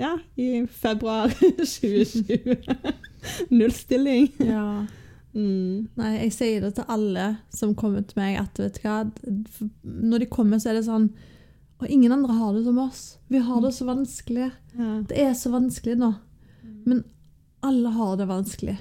ja, 0.00 0.16
i 0.40 0.64
februar 0.66 1.28
2020. 1.60 2.56
Null 3.50 3.70
stilling. 3.76 4.30
Ja. 4.40 4.86
Mm. 5.34 5.90
Nei, 5.94 6.10
jeg 6.24 6.32
sier 6.34 6.64
det 6.64 6.72
til 6.74 6.88
alle 6.90 7.26
som 7.54 7.76
kommer 7.78 8.02
til 8.02 8.18
meg, 8.18 8.40
at 8.40 8.58
vet 8.58 8.80
du 8.80 8.82
hva 8.82 8.96
Når 9.86 10.24
de 10.24 10.26
kommer, 10.26 10.58
så 10.58 10.72
er 10.72 10.80
det 10.80 10.88
sånn 10.88 11.06
Og 11.78 11.86
ingen 11.86 12.10
andre 12.10 12.34
har 12.34 12.56
det 12.56 12.64
som 12.66 12.80
oss. 12.82 13.04
Vi 13.30 13.38
har 13.38 13.60
det 13.62 13.70
så 13.76 13.86
vanskelig. 13.88 14.50
Ja. 14.74 14.90
Det 15.06 15.20
er 15.22 15.36
så 15.38 15.52
vanskelig 15.54 15.94
nå. 16.00 16.10
Men 16.84 17.04
alle 17.64 17.92
har 17.94 18.18
det 18.18 18.26
vanskelig. 18.28 18.74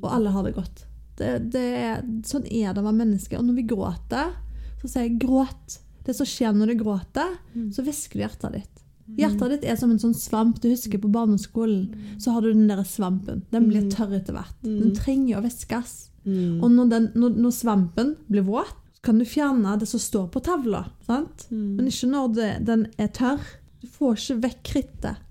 Og 0.00 0.08
alle 0.08 0.32
har 0.32 0.46
det 0.46 0.54
godt. 0.56 0.86
Det, 1.18 1.34
det 1.52 1.66
er, 1.82 2.00
sånn 2.24 2.46
er 2.48 2.72
det 2.72 2.80
å 2.80 2.86
være 2.86 2.96
menneske. 2.96 3.36
Og 3.36 3.44
når 3.44 3.58
vi 3.58 3.66
gråter, 3.68 4.32
så 4.80 4.88
sier 4.88 5.04
jeg 5.04 5.18
'gråt'. 5.20 5.80
Det 6.06 6.14
som 6.16 6.28
skjer 6.28 6.54
når 6.56 6.72
du 6.72 6.80
gråter, 6.80 7.34
så 7.76 7.84
hvisker 7.84 8.16
du 8.16 8.24
hjertet 8.24 8.56
ditt. 8.56 8.84
Hjertet 9.18 9.54
ditt 9.54 9.64
er 9.68 9.78
som 9.80 9.90
en 9.92 10.00
sånn 10.02 10.14
svamp. 10.16 10.60
Du 10.62 10.68
husker 10.70 11.00
på 11.02 11.10
barneskolen. 11.12 11.88
Så 12.20 12.34
har 12.34 12.44
du 12.44 12.52
den 12.52 12.68
der 12.70 12.82
svampen. 12.86 13.42
Den 13.50 13.68
blir 13.70 13.88
tørr 13.92 14.14
etter 14.20 14.36
hvert. 14.36 14.56
Den 14.62 14.94
trenger 14.96 15.40
å 15.40 15.44
væskes. 15.44 15.96
Mm. 16.24 16.60
Og 16.60 16.68
når, 16.74 16.92
den, 16.92 17.08
når, 17.16 17.40
når 17.40 17.56
svampen 17.56 18.14
blir 18.28 18.46
våt, 18.46 18.76
kan 19.02 19.18
du 19.18 19.24
fjerne 19.24 19.78
det 19.80 19.88
som 19.88 20.00
står 20.02 20.28
på 20.34 20.42
tavla. 20.44 20.84
Sant? 21.06 21.46
Mm. 21.48 21.78
Men 21.78 21.88
ikke 21.88 22.10
når 22.12 22.32
det, 22.36 22.50
den 22.68 22.86
er 23.00 23.10
tørr. 23.16 23.44
Du 23.80 23.88
får 23.88 24.18
ikke 24.18 24.40
vekk 24.44 24.62
krittet. 24.72 25.26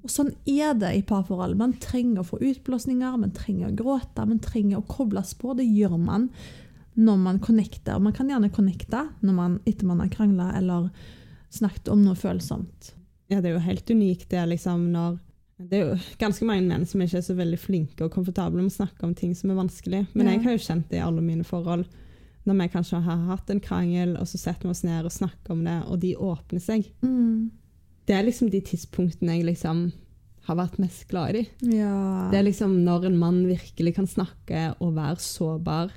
Og 0.00 0.12
sånn 0.12 0.30
er 0.48 0.76
det 0.80 0.94
i 0.96 1.04
parforhold. 1.04 1.58
Man 1.60 1.76
trenger 1.80 2.22
å 2.22 2.28
få 2.28 2.40
utblåsninger, 2.44 3.18
man 3.20 3.32
trenger 3.36 3.68
å 3.68 3.76
gråte, 3.76 4.24
man 4.24 4.40
trenger 4.40 4.80
å 4.80 4.86
kobles 4.88 5.34
på. 5.36 5.52
Det 5.56 5.66
gjør 5.68 5.98
man 6.00 6.30
når 7.00 7.20
man 7.20 7.40
connecter. 7.40 7.96
Og 7.96 8.06
man 8.08 8.16
kan 8.16 8.30
gjerne 8.32 8.52
connecte 8.52 9.06
når 9.20 9.36
man, 9.36 9.58
etter 9.68 9.88
man 9.88 10.00
har 10.04 10.12
krangla 10.12 10.52
eller 10.60 10.88
snakket 11.52 11.90
om 11.92 12.04
noe 12.04 12.18
følsomt. 12.18 12.94
Ja, 13.30 13.40
det 13.40 13.50
er 13.50 13.54
jo 13.58 13.64
helt 13.64 13.90
unikt 13.94 14.28
det 14.32 14.42
liksom 14.50 14.88
når 14.92 15.18
Det 15.60 15.76
er 15.78 15.90
jo 15.90 15.96
ganske 16.18 16.46
mange 16.48 16.64
menn 16.66 16.86
som 16.88 17.02
ikke 17.04 17.18
er 17.20 17.24
så 17.26 17.34
veldig 17.36 17.58
flinke 17.60 18.06
og 18.06 18.12
komfortable 18.14 18.62
med 18.62 18.70
å 18.72 18.78
snakke 18.78 19.04
om 19.04 19.14
ting 19.14 19.34
som 19.36 19.50
er 19.52 19.58
vanskelig. 19.60 20.06
Men 20.14 20.26
Ja. 20.26 20.32
jeg 20.32 20.42
har 20.44 20.52
jo 20.56 20.64
kjent 20.64 20.88
det 20.88 20.96
i 20.98 21.04
alle 21.04 21.20
mine 21.20 21.44
forhold. 21.44 21.84
Når 22.46 22.56
vi 22.62 22.68
kanskje 22.72 23.02
har 23.04 23.16
hatt 23.28 23.50
en 23.50 23.60
krangel, 23.60 24.16
og 24.16 24.24
så 24.26 24.38
setter 24.40 24.62
vi 24.62 24.70
oss 24.70 24.82
ned 24.84 25.04
og 25.04 25.12
snakker 25.12 25.50
om 25.52 25.62
det, 25.64 25.82
og 25.86 26.00
de 26.00 26.14
åpner 26.16 26.60
seg. 26.64 26.86
Mm. 27.02 27.50
Det 28.06 28.16
er 28.16 28.24
liksom 28.24 28.48
de 28.50 28.60
tidspunktene 28.62 29.36
jeg 29.36 29.44
liksom 29.44 29.92
har 30.48 30.56
vært 30.56 30.78
mest 30.78 31.06
glad 31.08 31.36
i. 31.36 31.46
Ja. 31.60 32.30
Det 32.32 32.38
er 32.40 32.46
liksom 32.48 32.78
når 32.82 33.04
en 33.10 33.18
mann 33.18 33.42
virkelig 33.46 33.94
kan 33.94 34.06
snakke 34.06 34.74
og 34.80 34.94
være 34.96 35.20
sårbar. 35.20 35.90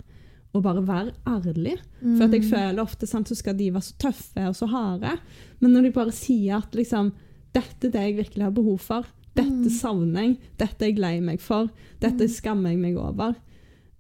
Og 0.54 0.62
bare 0.62 0.84
være 0.86 1.14
ærlig. 1.26 1.80
For 2.04 2.28
at 2.28 2.36
jeg 2.36 2.45
føler 2.45 2.82
ofte 2.84 3.08
sant, 3.10 3.30
så 3.30 3.36
skal 3.38 3.58
de 3.58 3.72
være 3.74 3.88
så 3.88 3.95
tøffe 4.04 4.47
og 4.49 4.56
så 4.58 4.68
harde. 4.70 5.16
Men 5.64 5.74
når 5.74 5.88
de 5.88 5.93
bare 5.95 6.14
sier 6.14 6.60
at 6.60 6.76
liksom, 6.78 7.10
dette 7.56 7.89
er 7.89 7.93
det 7.95 8.04
jeg 8.04 8.18
virkelig 8.20 8.45
har 8.45 8.54
behov 8.54 8.78
for, 8.84 9.08
dette 9.34 9.72
savner 9.74 10.28
jeg, 10.28 10.36
dette 10.62 10.86
er 10.86 10.91
jeg 10.91 11.01
lei 11.01 11.16
meg 11.26 11.41
for, 11.41 11.72
dette 12.04 12.28
skammer 12.30 12.74
jeg 12.74 12.84
meg 12.84 12.99
over, 13.01 13.34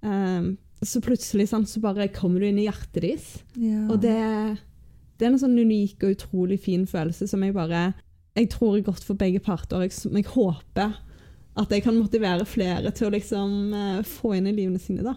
um, 0.05 0.51
så 0.83 1.01
plutselig 1.01 1.47
sant, 1.49 1.69
så 1.71 1.81
bare 1.81 2.09
kommer 2.13 2.43
du 2.43 2.49
inn 2.49 2.59
i 2.61 2.67
hjertet 2.67 3.01
deres. 3.01 3.27
ja. 3.57 3.87
Og 3.89 4.01
det, 4.03 4.13
det 5.17 5.25
er 5.25 5.31
en 5.31 5.41
sånn 5.41 5.57
unik 5.57 6.03
og 6.03 6.17
utrolig 6.17 6.59
fin 6.61 6.85
følelse 6.89 7.29
som 7.29 7.43
jeg 7.45 7.55
bare 7.55 7.93
Jeg 8.35 8.49
tror 8.49 8.77
er 8.77 8.85
godt 8.85 9.03
for 9.05 9.13
begge 9.13 9.39
parter. 9.39 9.83
Jeg, 9.85 9.93
jeg 10.09 10.25
håper 10.33 10.95
at 11.53 11.71
jeg 11.71 11.83
kan 11.85 11.95
motivere 11.95 12.45
flere 12.49 12.89
til 12.97 13.07
å 13.07 13.13
liksom 13.13 13.73
eh, 13.77 13.99
få 14.09 14.33
inn 14.39 14.49
i 14.49 14.55
livene 14.55 14.81
sine, 14.81 15.05
da. 15.05 15.13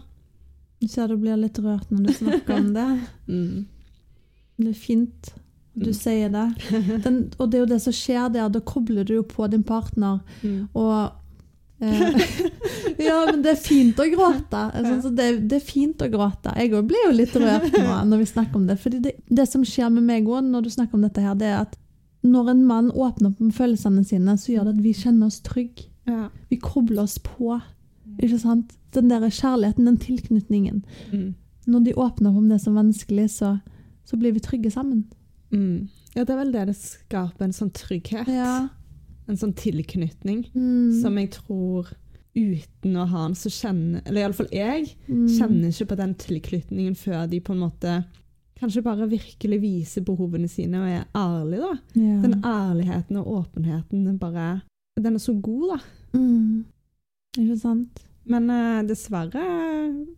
Du 0.81 0.87
ser 0.87 1.07
du 1.09 1.15
blir 1.17 1.37
litt 1.41 1.57
rørt 1.63 1.89
når 1.91 2.07
du 2.07 2.13
snakker 2.13 2.59
om 2.61 2.71
det. 2.75 2.87
Mm. 3.27 3.65
Det 4.57 4.69
er 4.71 4.77
fint. 4.79 5.33
Du 5.77 5.91
Mm. 5.91 5.93
sier 5.93 6.29
det. 6.33 6.43
Den, 7.05 7.17
og 7.37 7.49
det 7.51 7.57
er 7.59 7.61
jo 7.65 7.69
det 7.69 7.81
som 7.83 7.93
skjer 7.93 8.31
der. 8.33 8.49
Da 8.49 8.59
kobler 8.65 9.03
du 9.05 9.13
jo 9.19 9.23
på 9.23 9.45
din 9.51 9.63
partner. 9.63 10.19
Mm. 10.41 10.67
Og 10.73 11.11
eh, 11.81 12.29
Ja, 13.07 13.19
men 13.29 13.43
det 13.45 13.51
er 13.53 13.59
fint 13.61 13.99
å 14.01 14.07
gråte. 14.09 14.63
Altså, 14.73 15.11
det, 15.13 15.27
det 15.51 15.59
er 15.59 15.65
fint 15.67 16.01
å 16.01 16.07
gråte. 16.09 16.53
Jeg 16.57 16.73
òg 16.73 16.87
blir 16.89 17.05
jo 17.05 17.13
litt 17.19 17.35
rørt 17.37 17.69
nå 17.77 17.99
når 18.09 18.23
vi 18.23 18.29
snakker 18.31 18.57
om 18.57 18.65
det. 18.69 18.79
Fordi 18.81 19.01
det, 19.05 19.13
det 19.29 19.45
som 19.51 19.61
skjer 19.67 19.91
med 19.93 20.07
meg 20.09 20.25
òg 20.29 20.47
når 20.49 20.65
du 20.65 20.71
snakker 20.73 20.97
om 20.97 21.05
dette, 21.05 21.21
her, 21.21 21.35
det 21.37 21.51
er 21.51 21.59
at 21.67 21.77
når 22.25 22.49
en 22.55 22.65
mann 22.65 22.89
åpner 22.91 23.29
opp 23.29 23.39
med 23.45 23.53
følelsene 23.55 24.01
sine, 24.09 24.33
så 24.41 24.55
gjør 24.55 24.71
det 24.71 24.77
at 24.79 24.83
vi 24.87 24.93
kjenner 24.97 25.29
oss 25.29 25.37
trygge. 25.45 25.85
Ja. 26.09 26.29
Vi 26.49 26.57
kobler 26.57 27.03
oss 27.05 27.19
på. 27.21 27.59
Ikke 28.23 28.39
sant? 28.39 28.73
Den 28.95 29.09
der 29.09 29.21
kjærligheten, 29.29 29.85
den 29.85 29.97
tilknytningen. 29.97 30.83
Mm. 31.13 31.35
Når 31.67 31.83
de 31.83 31.93
åpner 31.99 32.29
opp 32.31 32.37
om 32.37 32.49
det 32.49 32.61
som 32.63 32.73
er 32.77 32.83
vanskelig, 32.83 33.29
så, 33.29 33.59
så 34.07 34.17
blir 34.17 34.31
vi 34.33 34.39
trygge 34.39 34.71
sammen. 34.71 35.05
Mm. 35.51 35.87
ja, 36.15 36.23
det 36.25 36.29
er 36.33 36.39
vel 36.41 36.51
det 36.51 36.65
det 36.67 36.75
skaper 36.75 37.45
en 37.45 37.53
sånn 37.55 37.71
trygghet. 37.71 38.27
Ja. 38.27 38.67
En 39.29 39.37
sånn 39.39 39.53
tilknytning 39.55 40.45
Mm. 40.55 41.01
som 41.01 41.17
jeg 41.17 41.31
tror 41.31 41.87
uten 42.35 42.95
å 42.95 43.05
ha 43.07 43.23
den, 43.27 43.35
så 43.35 43.49
kjenner 43.49 44.01
Eller 44.05 44.21
iallfall 44.27 44.47
jeg 44.51 44.95
Mm. 45.09 45.27
kjenner 45.27 45.67
ikke 45.71 45.87
på 45.89 45.97
den 45.97 46.13
tilknytningen 46.15 46.95
før 46.95 47.27
de 47.29 47.39
på 47.39 47.53
en 47.53 47.59
måte 47.59 48.05
kanskje 48.59 48.83
bare 48.83 49.07
virkelig 49.09 49.59
viser 49.61 50.01
behovene 50.01 50.47
sine 50.49 50.75
og 50.81 50.87
er 50.89 51.05
ærlige, 51.15 51.59
da. 51.59 51.77
Ja. 51.95 52.21
Den 52.21 52.41
ærligheten 52.43 53.17
og 53.17 53.27
åpenheten, 53.45 54.05
den 54.05 54.17
bare 54.17 54.61
Den 54.99 55.13
er 55.15 55.19
så 55.19 55.33
god, 55.41 55.77
da. 55.77 56.17
Mm. 56.17 56.65
Ikke 57.37 57.59
sant? 57.59 57.99
Men 58.27 58.49
eh, 58.51 58.81
dessverre 58.89 59.43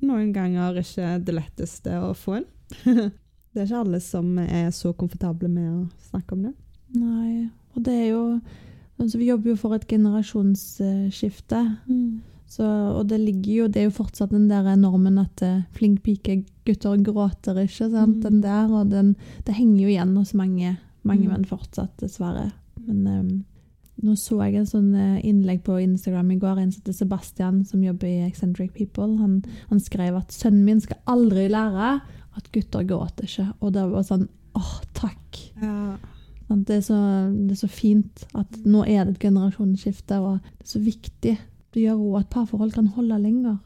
noen 0.01 0.32
ganger 0.34 0.80
ikke 0.82 1.16
det 1.26 1.36
letteste 1.36 1.97
å 2.01 2.14
få 2.18 2.39
inn. 2.39 2.47
det 3.53 3.62
er 3.62 3.68
ikke 3.68 3.84
alle 3.84 3.99
som 4.01 4.32
er 4.41 4.72
så 4.76 4.93
komfortable 4.97 5.49
med 5.51 5.70
å 5.70 5.84
snakke 6.10 6.36
om 6.38 6.47
det. 6.47 6.53
Nei. 6.97 7.49
Og 7.76 7.84
det 7.86 7.93
er 7.93 8.07
jo 8.16 8.24
altså 8.99 9.20
Vi 9.22 9.30
jobber 9.30 9.53
jo 9.53 9.60
for 9.62 9.76
et 9.78 9.86
generasjonsskifte. 9.88 11.62
Så, 12.49 12.66
og 12.66 13.03
det 13.12 13.20
ligger 13.22 13.51
jo 13.53 13.68
Det 13.70 13.82
er 13.84 13.86
jo 13.86 13.93
fortsatt 13.93 14.32
den 14.34 14.47
der 14.49 14.66
normen 14.76 15.20
at 15.22 15.41
eh, 15.45 15.60
flink 15.78 16.01
pike, 16.03 16.39
gutter 16.66 16.97
gråter 17.05 17.60
ikke. 17.62 17.89
sant? 17.91 18.18
Mm. 18.18 18.22
Den 18.26 18.41
der, 18.41 18.72
og 18.74 18.89
den, 18.89 19.16
Det 19.45 19.53
henger 19.55 19.84
jo 19.84 19.89
igjen 19.93 20.16
hos 20.18 20.34
mange, 20.34 20.78
mange 21.03 21.28
Mm. 21.28 21.32
menn 21.32 21.45
fortsatt, 21.45 21.93
dessverre. 22.01 22.51
Men 22.88 23.07
eh, 23.07 23.39
nå 24.06 24.16
så 24.20 24.38
jeg 24.45 24.60
en 24.60 24.70
sånn 24.70 24.91
eh, 24.95 25.26
innlegg 25.28 25.62
på 25.66 25.78
Instagram 25.82 26.32
i 26.36 26.39
går. 26.41 26.60
En 26.60 26.72
som 26.72 26.82
heter 26.82 26.95
Sebastian, 26.95 27.64
som 27.68 27.84
jobber 27.84 28.08
i 28.08 28.28
Eccentric 28.28 28.72
People. 28.78 29.18
Han, 29.20 29.41
han 29.72 29.82
skrev 29.84 30.20
at 30.20 30.36
sønnen 30.36 30.64
min 30.68 30.82
skal 30.84 31.02
aldri 31.10 31.47
lære 31.52 31.97
at 32.39 32.52
gutter 32.56 32.88
gråter 32.88 33.28
ikke. 33.28 33.50
Og 33.60 33.74
det 33.76 33.86
var 33.91 34.08
sånn 34.08 34.28
åh, 34.58 34.76
takk. 34.97 35.41
Ja. 35.62 35.97
Det 36.50 36.80
er, 36.80 36.82
så, 36.82 36.97
det 37.30 37.54
er 37.54 37.60
så 37.60 37.70
fint 37.70 38.24
at 38.34 38.56
nå 38.66 38.82
er 38.89 39.06
det 39.06 39.18
et 39.18 39.26
generasjonsskifte, 39.28 40.18
og 40.18 40.39
det 40.58 40.66
er 40.66 40.72
så 40.72 40.82
viktig. 40.82 41.36
Det 41.70 41.84
gjør 41.84 42.00
òg 42.08 42.16
at 42.24 42.32
parforhold 42.34 42.74
kan 42.74 42.89
holde 42.95 43.20
lenger. 43.22 43.60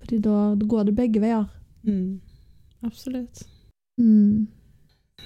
Fordi 0.00 0.20
da, 0.24 0.36
da 0.56 0.68
går 0.70 0.88
det 0.88 0.96
begge 0.96 1.20
veier. 1.20 1.44
Mm. 1.84 2.20
Absolutt. 2.86 3.44
Mm. 4.00 4.48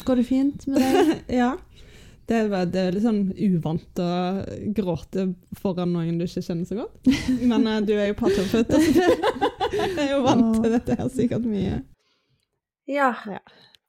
Går 0.03 0.19
det 0.19 0.27
fint 0.27 0.67
med 0.67 0.83
deg? 0.83 1.15
ja. 1.41 1.53
Det 2.25 2.37
er, 2.41 2.49
det 2.73 2.81
er 2.81 2.95
litt 2.97 3.05
sånn 3.05 3.25
uvant 3.37 4.01
å 4.01 4.11
gråte 4.77 5.27
foran 5.61 5.93
noen 5.93 6.17
du 6.17 6.25
ikke 6.25 6.41
kjenner 6.47 6.65
så 6.69 6.79
godt. 6.79 7.11
Men 7.43 7.67
uh, 7.69 7.81
du 7.85 7.93
er 7.99 8.09
jo 8.13 8.17
partnerfødt, 8.17 8.73
så 8.73 9.09
jeg 9.77 9.91
er 10.07 10.15
jo 10.15 10.23
vant 10.25 10.57
til 10.63 10.73
dette 10.73 10.97
her 11.01 11.11
sikkert 11.13 11.45
mye. 11.49 11.83
Ja. 12.89 13.11
Ja. 13.29 13.41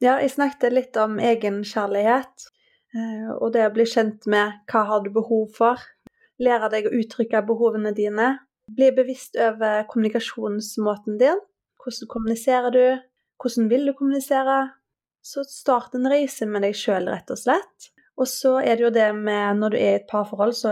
ja, 0.04 0.18
jeg 0.20 0.34
snakket 0.36 0.76
litt 0.76 1.00
om 1.00 1.18
egenkjærlighet. 1.20 2.50
eh, 2.96 3.32
Og 3.40 3.54
det 3.56 3.66
å 3.68 3.74
bli 3.76 3.88
kjent 3.88 4.28
med 4.32 4.60
hva 4.72 4.84
har 4.92 5.04
du 5.06 5.12
behov 5.16 5.50
for. 5.56 5.80
Lære 6.40 6.72
deg 6.74 6.90
å 6.90 6.96
uttrykke 7.00 7.44
behovene 7.48 7.96
dine. 7.96 8.34
Bli 8.76 8.92
bevisst 8.96 9.36
over 9.40 9.84
kommunikasjonsmåten 9.92 11.20
din. 11.22 11.40
Hvordan 11.84 12.12
kommuniserer 12.12 12.72
du? 12.76 12.86
Hvordan 13.40 13.70
vil 13.72 13.88
du 13.88 13.94
kommunisere? 13.96 14.62
Så 15.26 15.44
start 15.50 15.96
en 15.98 16.08
reise 16.12 16.48
med 16.50 16.64
deg 16.66 16.76
sjøl, 16.78 17.08
rett 17.10 17.32
og 17.34 17.40
slett. 17.40 17.92
Og 18.16 18.30
så 18.32 18.54
er 18.62 18.78
det 18.78 18.86
jo 18.86 18.94
det 18.96 19.10
med 19.18 19.60
når 19.60 19.74
du 19.74 19.78
er 19.80 19.90
i 19.90 20.00
et 20.00 20.08
parforhold, 20.08 20.54
så 20.56 20.72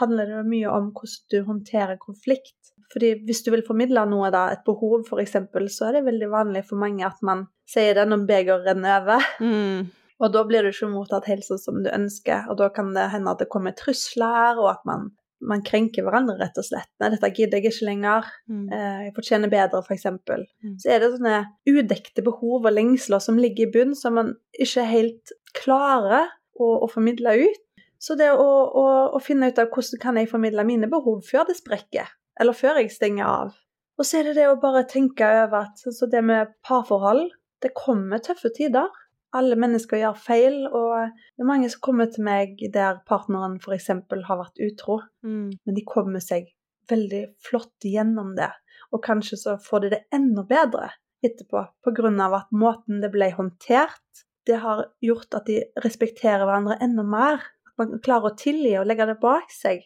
handler 0.00 0.28
det 0.28 0.38
jo 0.38 0.46
mye 0.48 0.72
om 0.72 0.88
hvordan 0.96 1.28
du 1.34 1.38
håndterer 1.50 2.00
konflikt. 2.00 2.56
Fordi 2.92 3.12
hvis 3.28 3.42
du 3.44 3.50
vil 3.52 3.64
formidle 3.66 4.06
noe, 4.08 4.30
da, 4.32 4.46
et 4.54 4.64
behov 4.64 5.04
f.eks., 5.04 5.36
så 5.74 5.88
er 5.88 5.98
det 5.98 6.06
veldig 6.06 6.30
vanlig 6.32 6.64
for 6.68 6.80
mange 6.80 7.04
at 7.04 7.20
man 7.26 7.44
sier 7.68 7.98
det 7.98 8.06
når 8.08 8.24
begeret 8.28 8.64
renner 8.64 9.02
over. 9.02 9.26
Mm. 9.44 9.90
Og 10.18 10.32
da 10.34 10.42
blir 10.48 10.64
du 10.64 10.72
ikke 10.72 10.88
mottatt 10.90 11.28
helt 11.30 11.44
sånn 11.46 11.60
som 11.62 11.82
du 11.84 11.92
ønsker, 11.92 12.48
og 12.50 12.58
da 12.58 12.70
kan 12.74 12.90
det 12.96 13.10
hende 13.12 13.34
at 13.34 13.44
det 13.44 13.50
kommer 13.52 13.76
trusler, 13.76 14.58
og 14.58 14.70
at 14.72 14.80
man, 14.88 15.10
man 15.44 15.60
krenker 15.66 16.06
hverandre, 16.06 16.38
rett 16.40 16.56
og 16.58 16.66
slett. 16.66 16.88
Nei, 16.98 17.12
dette 17.12 17.30
gidder 17.36 17.60
jeg 17.60 17.70
ikke 17.74 17.90
lenger. 17.90 18.32
Mm. 18.48 18.64
Eh, 18.72 19.04
Jeg 19.10 19.14
fortjener 19.20 19.52
bedre, 19.52 19.84
f.eks. 19.84 20.08
Mm. 20.08 20.74
Så 20.80 20.90
er 20.90 21.04
det 21.04 21.12
sånne 21.18 21.36
udekte 21.68 22.24
behov 22.26 22.64
og 22.64 22.72
lengsler 22.72 23.22
som 23.22 23.38
ligger 23.38 23.68
i 23.68 23.72
bunn, 23.76 23.94
som 23.94 24.16
man 24.18 24.32
ikke 24.58 24.88
helt 24.88 25.36
klarer 25.60 26.32
å, 26.58 26.68
å 26.84 26.90
formidle 26.90 27.34
ut. 27.46 27.64
Så 27.98 28.14
det 28.18 28.28
å, 28.30 28.46
å, 28.78 28.84
å 29.16 29.20
finne 29.22 29.50
ut 29.50 29.58
av 29.58 29.72
hvordan 29.74 30.02
kan 30.02 30.18
jeg 30.20 30.30
formidle 30.30 30.64
mine 30.66 30.90
behov 30.90 31.24
før 31.26 31.48
det 31.48 31.56
sprekker, 31.58 32.06
eller 32.38 32.54
før 32.54 32.78
jeg 32.82 32.94
stenger 32.94 33.26
av. 33.26 33.56
Og 33.98 34.06
så 34.06 34.20
er 34.20 34.28
det 34.28 34.36
det 34.38 34.46
å 34.46 34.60
bare 34.62 34.84
tenke 34.86 35.26
over 35.26 35.64
at 35.64 35.82
så 35.82 36.06
det 36.10 36.22
med 36.22 36.52
parforhold, 36.66 37.26
det 37.62 37.74
kommer 37.74 38.22
tøffe 38.22 38.52
tider. 38.54 38.86
Alle 39.34 39.58
mennesker 39.58 39.98
gjør 40.00 40.20
feil, 40.22 40.60
og 40.70 41.10
det 41.10 41.42
er 41.42 41.48
mange 41.48 41.68
som 41.72 41.82
kommer 41.84 42.06
til 42.08 42.22
meg 42.24 42.62
der 42.72 43.02
partneren 43.08 43.58
f.eks. 43.58 43.90
har 43.90 44.40
vært 44.44 44.62
utro 44.62 45.02
Mm. 45.26 45.50
men 45.66 45.74
de 45.74 45.82
kommer 45.84 46.22
seg 46.22 46.46
veldig 46.88 47.24
flott 47.42 47.84
gjennom 47.84 48.36
det. 48.36 48.52
og 48.92 49.02
kanskje 49.04 49.36
så 49.36 49.56
får 49.60 49.80
de 49.80 49.88
det 49.92 50.04
enda 50.14 50.44
bedre 50.48 50.86
etterpå 51.20 51.60
pga. 51.84 52.36
at 52.36 52.50
måten 52.52 53.02
det 53.02 53.10
ble 53.12 53.30
håndtert, 53.34 54.24
det 54.48 54.58
har 54.62 54.86
gjort 55.04 55.36
at 55.36 55.46
de 55.48 55.60
respekterer 55.84 56.44
hverandre 56.46 56.78
enda 56.84 57.04
mer. 57.04 57.44
At 57.68 57.80
man 57.80 58.00
klarer 58.04 58.32
å 58.32 58.38
tilgi 58.38 58.74
og 58.80 58.88
legge 58.88 59.06
det 59.10 59.20
bak 59.22 59.52
seg. 59.54 59.84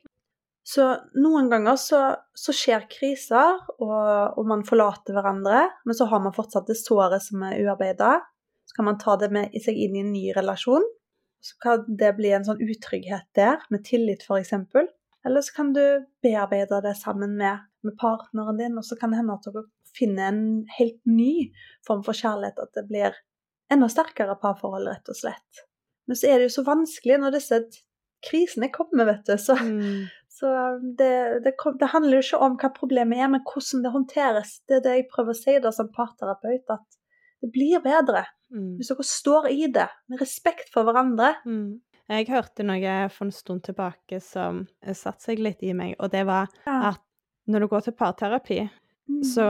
Så 0.62 0.84
noen 1.18 1.48
ganger 1.50 1.78
så, 1.80 2.00
så 2.38 2.54
skjer 2.54 2.84
kriser, 2.90 3.58
og, 3.82 4.38
og, 4.38 4.44
man 4.46 4.62
forlater 4.66 5.16
hverandre, 5.16 5.64
men 5.82 5.98
så 5.98 6.06
har 6.10 6.22
man 6.22 6.34
fortsatt 6.36 6.70
det 6.70 6.78
såret 6.78 7.24
som 7.24 7.42
er 7.48 7.58
uarbeida. 7.64 8.20
Så 8.70 8.78
kan 8.78 8.86
man 8.86 9.00
ta 9.02 9.16
det 9.18 9.32
med 9.34 9.56
seg 9.64 9.76
inn 9.76 9.98
i 9.98 10.04
en 10.04 10.12
ny 10.14 10.28
relasjon. 10.36 10.86
Så 11.42 11.58
kan 11.62 11.82
det 11.98 12.12
bli 12.14 12.30
en 12.30 12.46
sånn 12.46 12.62
utrygghet 12.62 13.26
der, 13.34 13.58
med 13.74 13.82
tillit 13.88 14.22
f.eks. 14.22 14.54
Eller 15.26 15.42
så 15.42 15.56
kan 15.56 15.74
du 15.74 15.82
bearbeide 16.22 16.78
det 16.84 16.94
sammen 17.00 17.34
med, 17.38 17.66
med, 17.82 17.98
partneren 17.98 18.62
din, 18.62 18.78
og 18.78 18.86
så 18.86 18.98
kan 18.98 19.10
det 19.10 19.18
hende 19.18 19.34
at 19.34 19.50
dere 19.50 19.66
finner 19.98 20.30
en 20.30 20.44
helt 20.78 21.00
ny 21.10 21.50
form 21.86 22.06
for 22.06 22.14
kjærlighet. 22.14 22.62
At 22.62 22.78
det 22.78 22.86
blir 22.86 23.18
enda 23.72 23.88
sterkere 23.90 24.36
parforhold, 24.40 24.90
rett 24.90 25.12
og 25.12 25.18
slett. 25.18 25.64
Men 26.08 26.18
så 26.18 26.28
er 26.28 26.40
det 26.40 26.50
jo 26.50 26.56
så 26.58 26.66
vanskelig 26.66 27.18
når 27.22 27.36
disse 27.36 27.60
krisene 28.22 28.70
kommer, 28.74 29.08
vet 29.08 29.26
du. 29.26 29.36
Så, 29.38 29.56
mm. 29.56 30.02
så 30.30 30.50
det, 30.98 31.12
det, 31.44 31.54
det, 31.80 31.90
handler 31.94 32.18
jo 32.18 32.24
ikke 32.26 32.42
om 32.46 32.58
hva 32.60 32.72
problemet 32.74 33.22
er, 33.22 33.30
men 33.32 33.44
hvordan 33.46 33.84
det 33.84 33.94
håndteres. 33.94 34.56
Det 34.68 34.78
er 34.78 34.84
det 34.86 34.96
jeg 34.98 35.08
prøver 35.12 35.34
å 35.34 35.40
si 35.42 35.56
da 35.62 35.72
som 35.74 35.90
parterapeut, 35.94 36.66
at 36.74 37.00
det 37.42 37.50
blir 37.54 37.82
bedre 37.82 38.26
mm. 38.54 38.76
hvis 38.78 38.92
dere 38.92 39.06
står 39.06 39.48
i 39.50 39.70
det 39.74 39.88
med 40.10 40.22
respekt 40.22 40.70
for 40.74 40.86
hverandre. 40.86 41.34
Mm. 41.46 41.80
Jeg 42.12 42.28
hørte 42.28 42.66
noe 42.66 42.94
for 43.14 43.26
en 43.26 43.34
stund 43.34 43.64
tilbake 43.66 44.18
som 44.22 44.66
satte 44.82 45.30
seg 45.30 45.40
litt 45.42 45.62
i 45.64 45.72
meg, 45.76 45.94
og 46.02 46.12
det 46.12 46.26
var 46.28 46.50
ja. 46.66 46.92
at 46.92 47.02
når 47.50 47.64
du 47.64 47.70
går 47.72 47.86
til 47.86 47.96
parterapi, 47.98 48.58
mm. 49.10 49.22
så 49.26 49.48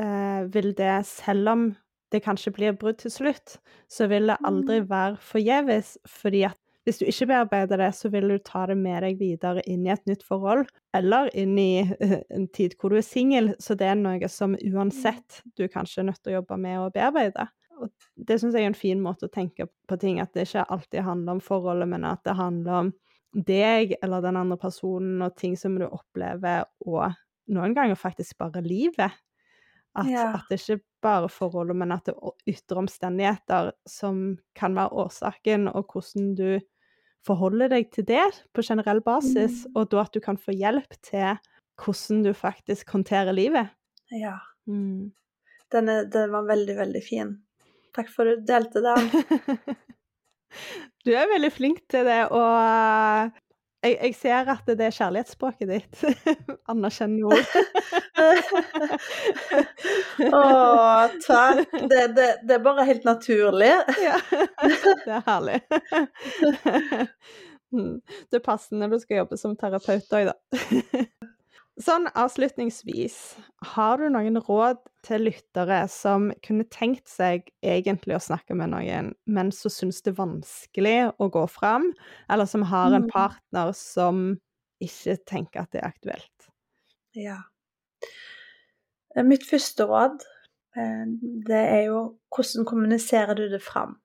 eh, 0.00 0.42
vil 0.52 0.72
det, 0.76 0.94
selv 1.08 1.52
om 1.52 1.68
det 2.10 2.22
kanskje 2.24 2.52
blir 2.56 2.76
brudd 2.78 2.98
til 3.02 3.12
slutt, 3.14 3.58
så 3.90 4.08
vil 4.10 4.30
det 4.30 4.40
aldri 4.46 4.80
mm. 4.82 4.90
være 4.90 5.16
forgjeves. 5.22 5.96
fordi 6.08 6.44
at 6.48 6.58
hvis 6.88 6.98
du 6.98 7.04
ikke 7.06 7.28
bearbeider 7.28 7.76
det, 7.76 7.90
så 7.94 8.08
vil 8.08 8.30
du 8.32 8.38
ta 8.42 8.64
det 8.66 8.76
med 8.80 9.02
deg 9.04 9.18
videre 9.20 9.62
inn 9.68 9.84
i 9.84 9.92
et 9.92 10.06
nytt 10.08 10.22
forhold, 10.26 10.64
eller 10.96 11.28
inn 11.36 11.58
i 11.60 11.84
en 12.32 12.48
tid 12.56 12.74
hvor 12.80 12.90
du 12.90 12.98
er 12.98 13.06
singel. 13.06 13.52
Så 13.60 13.76
det 13.78 13.90
er 13.90 13.98
noe 14.00 14.30
som 14.32 14.56
uansett 14.56 15.42
du 15.60 15.66
kanskje 15.68 16.02
er 16.02 16.08
nødt 16.08 16.22
til 16.24 16.32
å 16.32 16.38
jobbe 16.40 16.58
med 16.62 16.80
å 16.80 16.90
bearbeide. 16.94 17.46
Og 17.80 17.92
det 18.16 18.40
syns 18.40 18.56
jeg 18.56 18.64
er 18.64 18.72
en 18.72 18.76
fin 18.76 19.00
måte 19.00 19.28
å 19.28 19.32
tenke 19.32 19.68
på 19.88 20.00
ting, 20.00 20.20
at 20.20 20.32
det 20.34 20.48
ikke 20.48 20.66
alltid 20.72 21.04
handler 21.04 21.38
om 21.38 21.44
forholdet, 21.44 21.88
men 21.92 22.08
at 22.08 22.24
det 22.26 22.36
handler 22.40 22.78
om 22.80 22.92
deg 23.46 23.94
eller 24.02 24.24
den 24.24 24.40
andre 24.40 24.58
personen 24.60 25.22
og 25.22 25.36
ting 25.38 25.54
som 25.60 25.76
du 25.78 25.86
opplever, 25.86 26.66
og 26.88 27.12
noen 27.54 27.76
ganger 27.76 27.98
faktisk 27.98 28.40
bare 28.40 28.64
livet. 28.64 29.14
At, 29.98 30.06
ja. 30.06 30.26
at, 30.38 30.46
det 30.50 30.60
ikke 30.60 30.84
bare 31.02 31.28
forholdet, 31.32 31.76
men 31.80 31.92
at 31.94 32.06
det 32.06 32.14
er 32.14 32.52
ytre 32.52 32.82
omstendigheter 32.84 33.72
som 33.88 34.38
kan 34.58 34.76
være 34.78 34.94
årsaken, 35.02 35.66
og 35.72 35.90
hvordan 35.90 36.34
du 36.38 36.60
forholder 37.26 37.72
deg 37.72 37.90
til 37.92 38.06
det 38.08 38.26
på 38.54 38.64
generell 38.64 39.02
basis, 39.04 39.64
mm. 39.66 39.74
og 39.76 39.90
da 39.92 40.04
at 40.04 40.14
du 40.14 40.20
kan 40.24 40.38
få 40.40 40.54
hjelp 40.56 40.94
til 41.04 41.40
hvordan 41.80 42.22
du 42.24 42.32
faktisk 42.36 42.92
håndterer 42.94 43.34
livet. 43.34 43.72
Ja. 44.14 44.38
Mm. 44.68 45.10
Den, 45.72 45.88
er, 45.88 46.06
den 46.10 46.32
var 46.32 46.48
veldig, 46.48 46.76
veldig 46.78 47.02
fin. 47.04 47.34
Takk 47.96 48.10
for 48.12 48.28
at 48.30 48.40
du 48.40 48.48
delte 48.48 48.82
den. 48.84 49.10
du 51.06 51.12
er 51.14 51.30
veldig 51.30 51.52
flink 51.54 51.82
til 51.90 52.06
det, 52.06 52.22
og 52.30 53.30
jeg, 53.80 53.96
jeg, 53.96 54.14
ser 54.18 54.50
at 54.52 54.66
det 54.68 54.86
er 54.86 54.92
kjærlighetsspråket 54.92 55.70
ditt. 55.70 56.00
Anerkjenner 56.70 57.30
ord. 57.30 57.46
Å, 60.36 60.42
takk. 61.24 61.64
Det, 61.72 62.02
det, 62.16 62.28
det, 62.44 62.56
er 62.58 62.64
bare 62.64 62.84
helt 62.88 63.06
naturlig. 63.08 63.72
ja, 64.06 64.18
det 64.60 65.14
er 65.16 65.24
herlig. 65.28 65.58
Mm. 67.72 67.96
Det 68.28 68.40
er 68.40 68.44
passende 68.44 68.90
du 68.92 68.98
skal 69.00 69.22
jobbe 69.22 69.40
som 69.40 69.56
terapeut 69.56 70.16
òg, 70.18 70.32
da. 70.32 70.36
Sånn 71.80 72.10
avslutningsvis, 72.18 73.16
har 73.76 74.02
du 74.02 74.10
noen 74.12 74.36
råd 74.44 74.82
til 75.06 75.24
lyttere 75.28 75.82
som 75.90 76.28
kunne 76.44 76.66
tenkt 76.72 77.08
seg 77.10 77.48
egentlig 77.64 78.16
å 78.16 78.22
snakke 78.22 78.56
med 78.58 78.72
noen, 78.74 79.12
men 79.30 79.52
så 79.54 79.72
syns 79.72 80.02
det 80.04 80.14
er 80.14 80.20
vanskelig 80.20 80.98
å 81.18 81.30
gå 81.32 81.44
fram, 81.50 81.90
eller 82.32 82.48
som 82.50 82.66
har 82.68 82.92
en 82.92 83.06
mm. 83.06 83.12
partner 83.12 83.72
som 83.76 84.24
ikke 84.80 85.16
tenker 85.28 85.64
at 85.64 85.72
det 85.72 85.82
er 85.82 85.90
aktuelt? 85.90 86.50
Ja. 87.16 87.38
Eh, 89.16 89.26
mitt 89.26 89.44
første 89.48 89.86
råd, 89.88 90.22
eh, 90.76 91.04
det 91.48 91.64
er 91.64 91.82
jo 91.88 92.04
hvordan 92.34 92.68
kommuniserer 92.68 93.36
du 93.38 93.48
det 93.52 93.62
fram? 93.64 93.98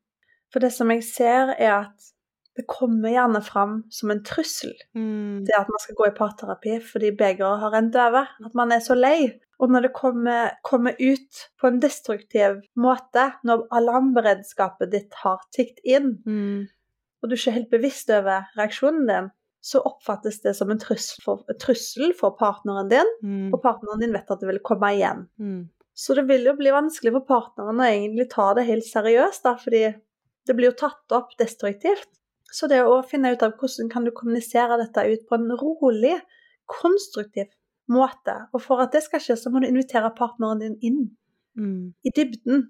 For 0.54 0.64
det 0.64 0.72
som 0.74 0.92
jeg 0.94 1.04
ser, 1.08 1.54
er 1.60 1.74
at 1.82 2.12
det 2.56 2.66
kommer 2.72 3.12
gjerne 3.12 3.42
fram 3.44 3.80
som 3.92 4.12
en 4.14 4.22
trussel. 4.24 4.74
Mm. 4.96 5.44
til 5.46 5.56
at 5.58 5.72
man 5.72 5.82
skal 5.84 5.98
gå 6.00 6.08
i 6.08 6.16
parterapi 6.16 6.78
fordi 6.84 7.12
begeret 7.18 7.60
har 7.62 7.74
rent 7.76 7.98
over. 8.00 8.30
At 8.46 8.56
man 8.56 8.72
er 8.72 8.84
så 8.84 8.96
lei. 8.96 9.34
Og 9.60 9.72
når 9.72 9.88
det 9.88 9.94
kommer, 9.96 10.56
kommer 10.68 10.96
ut 11.00 11.44
på 11.62 11.68
en 11.68 11.80
destruktiv 11.84 12.60
måte, 12.76 13.30
når 13.48 13.68
alarmberedskapet 13.76 14.92
ditt 14.92 15.16
har 15.22 15.44
tikt 15.56 15.80
inn, 15.88 16.18
mm. 16.26 16.66
og 17.22 17.30
du 17.30 17.36
er 17.36 17.40
ikke 17.40 17.56
helt 17.56 17.72
bevisst 17.72 18.12
over 18.12 18.50
reaksjonen 18.60 19.08
din, 19.08 19.30
så 19.66 19.80
oppfattes 19.88 20.42
det 20.44 20.54
som 20.58 20.70
en 20.70 20.82
trussel 20.82 21.24
for, 21.24 21.46
trussel 21.62 22.12
for 22.20 22.36
partneren 22.38 22.92
din, 22.92 23.14
mm. 23.24 23.48
og 23.56 23.62
partneren 23.64 24.04
din 24.04 24.14
vet 24.14 24.30
at 24.30 24.44
det 24.44 24.52
vil 24.52 24.62
komme 24.68 24.92
igjen. 24.98 25.24
Mm. 25.40 25.64
Så 25.96 26.18
det 26.20 26.28
vil 26.28 26.44
jo 26.46 26.58
bli 26.60 26.76
vanskelig 26.76 27.16
for 27.16 27.28
partneren 27.30 27.80
å 27.80 27.88
egentlig 27.88 28.28
ta 28.36 28.52
det 28.58 28.68
helt 28.68 28.86
seriøst, 28.86 29.48
da, 29.48 29.56
fordi 29.62 29.86
det 30.46 30.58
blir 30.58 30.74
jo 30.74 30.80
tatt 30.84 31.16
opp 31.16 31.32
destruktivt. 31.40 32.12
Så 32.54 32.70
det 32.72 32.84
å 32.86 33.02
finne 33.08 33.34
ut 33.34 33.44
av 33.44 33.56
hvordan 33.60 33.90
kan 33.92 34.06
du 34.06 34.14
kommunisere 34.16 34.78
dette 34.80 35.06
ut 35.12 35.24
på 35.28 35.38
en 35.38 35.52
rolig, 35.60 36.16
konstruktiv 36.70 37.50
måte. 37.92 38.36
Og 38.54 38.64
for 38.64 38.82
at 38.84 38.94
det 38.96 39.04
skal 39.06 39.22
skje, 39.22 39.38
så 39.40 39.52
må 39.54 39.62
du 39.62 39.70
invitere 39.70 40.14
partneren 40.18 40.62
din 40.64 40.78
inn 40.86 41.02
mm. 41.58 41.82
i 42.06 42.14
dybden. 42.16 42.68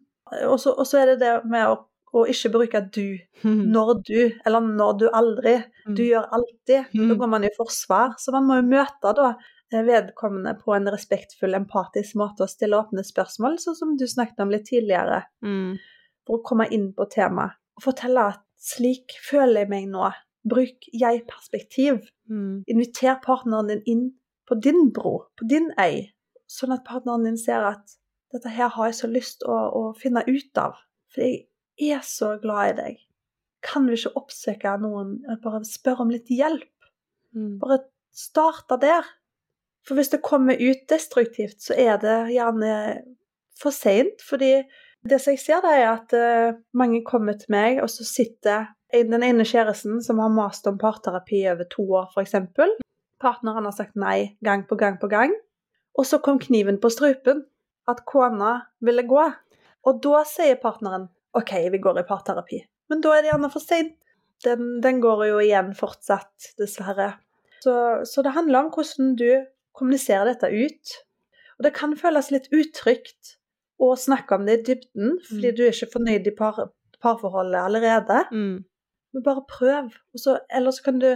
Og 0.50 0.58
så, 0.60 0.98
er 1.00 1.14
det 1.14 1.20
det 1.22 1.34
med 1.50 1.70
å, 1.70 1.78
å 2.16 2.26
ikke 2.32 2.52
bruke 2.56 2.82
du 2.96 3.18
når 3.76 3.92
du, 4.08 4.20
eller 4.46 4.70
når 4.70 5.02
du 5.02 5.10
aldri. 5.10 5.58
Du 5.86 6.02
mm. 6.02 6.08
gjør 6.10 6.32
alltid. 6.40 6.94
Da 6.94 7.10
mm. 7.12 7.18
går 7.22 7.34
man 7.36 7.48
i 7.48 7.54
forsvar. 7.58 8.16
Så 8.22 8.36
man 8.36 8.48
må 8.50 8.60
jo 8.60 8.70
møte 8.74 9.14
da 9.18 9.34
eh, 9.34 9.84
vedkommende 9.86 10.56
på 10.62 10.76
en 10.76 10.90
respektfull, 10.92 11.58
empatisk 11.58 12.18
måte 12.20 12.48
og 12.48 12.52
stille 12.52 12.80
åpne 12.80 13.06
spørsmål, 13.06 13.60
sånn 13.62 13.80
som 13.80 14.00
du 14.00 14.08
snakket 14.10 14.44
om 14.44 14.56
litt 14.56 14.68
tidligere. 14.72 15.24
Mm. 15.46 15.78
For 16.26 16.40
å 16.40 16.48
komme 16.48 16.68
inn 16.74 16.92
på 16.98 17.08
temaet. 17.12 17.60
Og 17.76 17.84
fortelle 17.90 18.30
at 18.32 18.45
slik 18.66 19.18
føler 19.26 19.64
jeg 19.64 19.72
meg 19.72 19.90
nå. 19.92 20.10
Bruk 20.46 20.88
jeg-perspektiv. 20.94 22.04
Mm. 22.30 22.64
Inviter 22.70 23.18
partneren 23.24 23.72
din 23.72 23.84
inn 23.90 24.06
på 24.46 24.58
din 24.62 24.92
bro, 24.94 25.26
på 25.38 25.48
din 25.50 25.72
øy, 25.82 26.06
sånn 26.50 26.76
at 26.76 26.86
partneren 26.86 27.26
din 27.26 27.40
ser 27.42 27.66
at 27.66 27.98
dette 28.34 28.52
her 28.54 28.70
har 28.76 28.92
jeg 28.92 29.00
så 29.00 29.10
lyst 29.10 29.46
å, 29.48 29.56
å 29.56 29.84
finne 29.98 30.22
ut 30.28 30.62
av. 30.62 30.78
For 31.14 31.26
jeg 31.26 31.98
er 31.98 32.06
så 32.06 32.36
glad 32.42 32.74
i 32.74 32.78
deg. 32.80 33.04
Kan 33.66 33.88
vi 33.90 33.98
ikke 33.98 34.14
oppsøke 34.20 34.76
noen, 34.82 35.18
bare 35.42 35.64
spørre 35.66 36.06
om 36.06 36.14
litt 36.14 36.30
hjelp? 36.30 36.70
Mm. 37.34 37.58
Bare 37.62 37.82
starte 38.16 38.78
der. 38.82 39.08
For 39.86 39.98
hvis 39.98 40.12
det 40.14 40.24
kommer 40.26 40.58
ut 40.58 40.86
destruktivt, 40.90 41.62
så 41.62 41.78
er 41.78 41.98
det 42.02 42.18
gjerne 42.34 42.72
for 43.60 43.74
seint. 43.74 44.22
Fordi 44.26 44.60
det 45.10 45.20
som 45.22 45.36
jeg 45.36 45.42
ser, 45.44 45.62
det 45.64 45.74
er 45.78 45.88
at 45.92 46.16
uh, 46.18 46.58
mange 46.78 47.04
kommer 47.06 47.38
til 47.38 47.52
meg, 47.54 47.82
og 47.84 47.90
så 47.94 48.06
sitter 48.08 48.72
den 48.96 49.24
ene 49.26 49.44
kjæresten 49.46 50.00
som 50.04 50.22
har 50.24 50.32
mast 50.32 50.68
om 50.70 50.78
parterapi 50.80 51.44
over 51.52 51.68
to 51.72 51.84
år, 52.00 52.14
f.eks. 52.16 52.36
Partneren 53.22 53.68
har 53.68 53.76
sagt 53.76 53.98
nei 54.00 54.38
gang 54.46 54.66
på 54.70 54.78
gang 54.80 54.98
på 55.02 55.10
gang. 55.12 55.34
Og 55.96 56.08
så 56.08 56.20
kom 56.24 56.40
kniven 56.40 56.80
på 56.82 56.92
strupen. 56.92 57.46
At 57.88 58.02
kona 58.10 58.58
ville 58.84 59.06
gå. 59.06 59.24
Og 59.86 60.00
da 60.04 60.24
sier 60.28 60.58
partneren 60.62 61.08
OK, 61.38 61.54
vi 61.72 61.82
går 61.82 62.02
i 62.02 62.08
parterapi. 62.08 62.62
Men 62.90 63.02
da 63.04 63.14
er 63.14 63.24
det 63.24 63.32
gjerne 63.32 63.52
for 63.54 63.64
seint. 63.64 63.96
Den, 64.44 64.80
den, 64.84 65.00
går 65.04 65.26
jo 65.30 65.38
igjen 65.42 65.72
fortsatt, 65.78 66.52
dessverre. 66.60 67.14
Så, 67.64 67.74
så 68.06 68.24
det 68.26 68.34
handler 68.36 68.66
om 68.66 68.72
hvordan 68.74 69.14
du 69.20 69.30
kommuniserer 69.76 70.28
dette 70.32 70.50
ut. 70.52 70.96
Og 71.58 71.68
det 71.68 71.74
kan 71.78 71.96
føles 71.98 72.32
litt 72.34 72.50
utrygt 72.54 73.38
og 73.82 73.98
snakke 74.00 74.38
om 74.38 74.46
det 74.48 74.60
i 74.60 74.64
dybden, 74.70 75.18
fordi 75.28 75.52
mm. 75.52 75.56
du 75.58 75.64
er 75.66 75.74
ikke 75.74 75.94
fornøyd 75.98 76.30
i 76.30 76.36
par, 76.38 76.60
parforholdet 77.04 77.60
allerede. 77.60 78.22
Mm. 78.32 78.64
Men 79.16 79.24
bare 79.24 79.46
prøv. 79.50 79.90
Så, 80.20 80.38
eller 80.52 80.72
så 80.76 80.84
kan 80.84 81.00
du, 81.00 81.10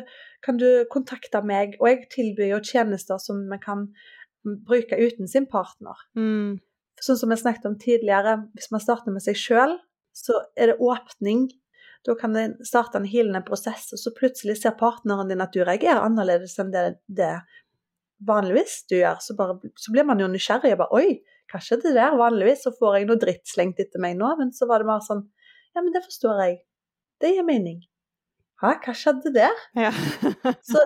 kan 0.45 0.59
du, 0.59 0.85
kontakte 0.91 1.41
meg, 1.43 1.77
og 1.79 1.89
jeg 1.89 2.09
tilbyr 2.15 2.53
jo 2.53 2.63
tjenester 2.63 3.19
som 3.21 3.45
vi 3.51 3.59
kan 3.63 3.89
bruke 4.67 4.99
uten 4.99 5.27
sin 5.27 5.47
partner. 5.51 5.99
Mm. 6.15 6.59
Sånn 7.03 7.19
som 7.19 7.31
vi 7.31 7.39
snakket 7.39 7.67
om 7.67 7.79
tidligere, 7.79 8.37
hvis 8.55 8.71
man 8.71 8.83
starter 8.83 9.15
med 9.15 9.23
seg 9.23 9.39
sjøl, 9.39 9.77
så 10.15 10.35
er 10.59 10.71
det 10.71 10.83
åpning. 10.83 11.47
Da 12.07 12.15
kan 12.19 12.35
det 12.35 12.67
starte 12.67 12.99
en 12.99 13.07
hilende 13.07 13.41
prosess, 13.47 13.89
og 13.95 13.99
så 13.99 14.15
plutselig 14.15 14.59
ser 14.61 14.75
partneren 14.79 15.31
din 15.31 15.43
at 15.43 15.55
du 15.55 15.63
reagerer 15.63 16.03
annerledes 16.03 16.55
enn 16.59 16.71
det, 16.75 16.85
det 17.07 17.33
vanligvis 18.27 18.83
du 18.91 18.97
gjør, 18.99 19.19
så, 19.23 19.35
bare, 19.35 19.59
så 19.79 19.91
blir 19.95 20.07
man 20.07 20.19
jo 20.19 20.27
nysgjerrig. 20.31 20.73
og 20.75 20.81
bare, 20.83 20.99
Oi, 20.99 21.19
hva 21.49 21.61
skjedde 21.63 21.93
der? 21.95 22.17
Vanligvis 22.19 22.63
så 22.65 22.73
får 22.75 22.99
jeg 22.99 23.09
noe 23.09 23.21
dritt 23.21 23.49
slengt 23.49 23.81
etter 23.81 24.01
meg 24.01 24.17
nå, 24.19 24.29
men 24.39 24.53
så 24.55 24.67
var 24.69 24.83
det 24.83 24.89
mer 24.89 25.03
sånn 25.05 25.25
Ja, 25.75 25.83
men 25.83 25.93
det 25.93 26.01
forstår 26.05 26.41
jeg. 26.45 26.55
Det 27.21 27.33
gir 27.35 27.45
mening. 27.45 27.81
Hæ, 28.59 28.73
hva 28.83 28.95
skjedde 28.97 29.31
der? 29.35 29.59
Ja. 29.77 29.91
Så, 30.65 30.81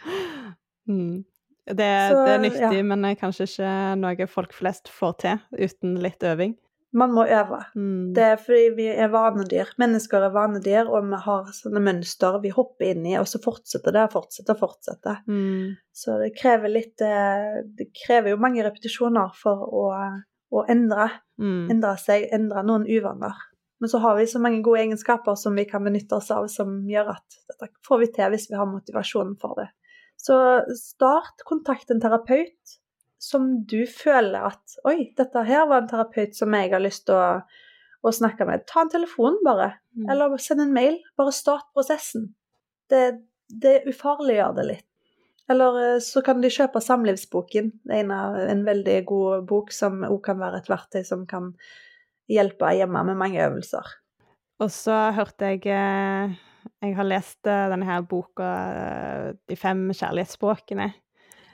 mm. 0.90 1.20
det, 1.66 1.90
Så, 2.10 2.22
det 2.24 2.32
er 2.32 2.42
nyttig, 2.42 2.80
ja. 2.80 2.86
men 2.86 3.06
kanskje 3.20 3.46
ikke 3.46 3.74
noe 4.00 4.26
folk 4.30 4.56
flest 4.56 4.90
får 4.90 5.14
til 5.22 5.44
uten 5.60 5.98
litt 6.02 6.26
øving. 6.26 6.56
Man 6.92 7.12
må 7.14 7.24
øve. 7.26 7.60
Mm. 7.78 8.12
Det 8.14 8.24
er 8.32 8.40
fordi 8.42 8.70
vi 8.74 8.86
er 8.90 9.12
vanedyr. 9.12 9.68
Mennesker 9.78 10.24
er 10.26 10.32
vanedyr, 10.34 10.88
og 10.90 11.06
vi 11.06 11.20
har 11.26 11.52
sånne 11.54 11.82
mønster 11.86 12.40
vi 12.42 12.50
hopper 12.54 12.90
inn 12.90 13.06
i, 13.06 13.14
og 13.20 13.28
så 13.30 13.38
fortsetter 13.42 13.94
det 13.94 14.08
og 14.08 14.16
fortsetter 14.16 14.56
og 14.56 14.64
fortsetter. 14.64 15.20
Mm. 15.30 15.76
Så 15.94 16.18
det 16.22 16.32
krever 16.38 16.72
litt 16.72 17.04
eh, 17.04 17.60
Det 17.78 17.90
krever 18.04 18.34
jo 18.34 18.40
mange 18.42 18.64
repetisjoner 18.66 19.30
for 19.38 19.66
å, 19.70 19.86
å 20.50 20.66
endre, 20.68 21.10
Mm. 21.40 21.70
endre 21.72 21.94
seg, 21.96 22.26
endre 22.36 22.60
noen 22.68 22.82
uvaner. 22.84 23.38
Men 23.80 23.88
så 23.88 23.96
har 24.02 24.18
vi 24.18 24.26
så 24.28 24.36
mange 24.44 24.58
gode 24.60 24.82
egenskaper 24.82 25.38
som 25.40 25.54
vi 25.56 25.64
kan 25.64 25.80
benytte 25.86 26.18
oss 26.18 26.28
av, 26.34 26.50
som 26.52 26.82
gjør 26.84 27.14
at 27.14 27.38
dette 27.48 27.70
får 27.88 28.02
vi 28.02 28.08
til 28.12 28.34
hvis 28.34 28.50
vi 28.50 28.58
har 28.60 28.68
motivasjonen 28.68 29.38
for 29.40 29.56
det. 29.56 29.70
Så 30.20 30.36
start, 30.76 31.40
kontakt 31.48 31.88
en 31.90 32.02
terapeut 32.02 32.76
som 33.20 33.50
du 33.68 33.82
føler 33.86 34.48
at 34.48 34.78
Oi, 34.88 35.10
dette 35.18 35.44
her 35.44 35.66
var 35.68 35.82
en 35.82 35.90
terapeut 35.90 36.36
som 36.36 36.54
jeg 36.56 36.72
har 36.72 36.82
lyst 36.82 37.06
til 37.10 37.18
å, 37.18 37.40
å 38.00 38.12
snakke 38.16 38.46
med. 38.48 38.64
Ta 38.70 38.84
en 38.84 38.92
telefon, 38.92 39.36
bare. 39.44 39.74
Mm. 39.92 40.06
Eller 40.12 40.36
send 40.40 40.64
en 40.64 40.72
mail. 40.72 40.96
Bare 41.20 41.34
start 41.36 41.68
prosessen. 41.76 42.30
Det, 42.90 43.04
det 43.52 43.82
ufarliggjør 43.90 44.56
det 44.56 44.66
litt. 44.70 44.86
Eller 45.50 45.78
eh, 45.82 45.98
så 46.04 46.22
kan 46.24 46.40
de 46.40 46.52
kjøpe 46.52 46.82
Samlivsboken. 46.82 47.72
Det 47.84 47.98
er 47.98 48.06
en, 48.06 48.14
en 48.54 48.64
veldig 48.66 48.98
god 49.08 49.46
bok 49.50 49.74
som 49.74 50.04
òg 50.08 50.20
kan 50.24 50.40
være 50.40 50.62
et 50.62 50.70
verktøy 50.70 51.02
som 51.06 51.26
kan 51.28 51.52
hjelpe 52.30 52.70
hjemme 52.78 53.02
med 53.08 53.18
mange 53.18 53.42
øvelser. 53.42 53.96
Og 54.60 54.70
så 54.72 54.96
hørte 55.16 55.52
jeg 55.52 55.66
eh, 55.72 56.38
Jeg 56.84 56.96
har 56.96 57.08
lest 57.08 57.48
eh, 57.48 57.68
denne 57.72 57.88
her 57.88 58.04
boka 58.06 58.48
'De 59.44 59.56
fem 59.56 59.88
kjærlighetsspråkene'. 59.90 60.92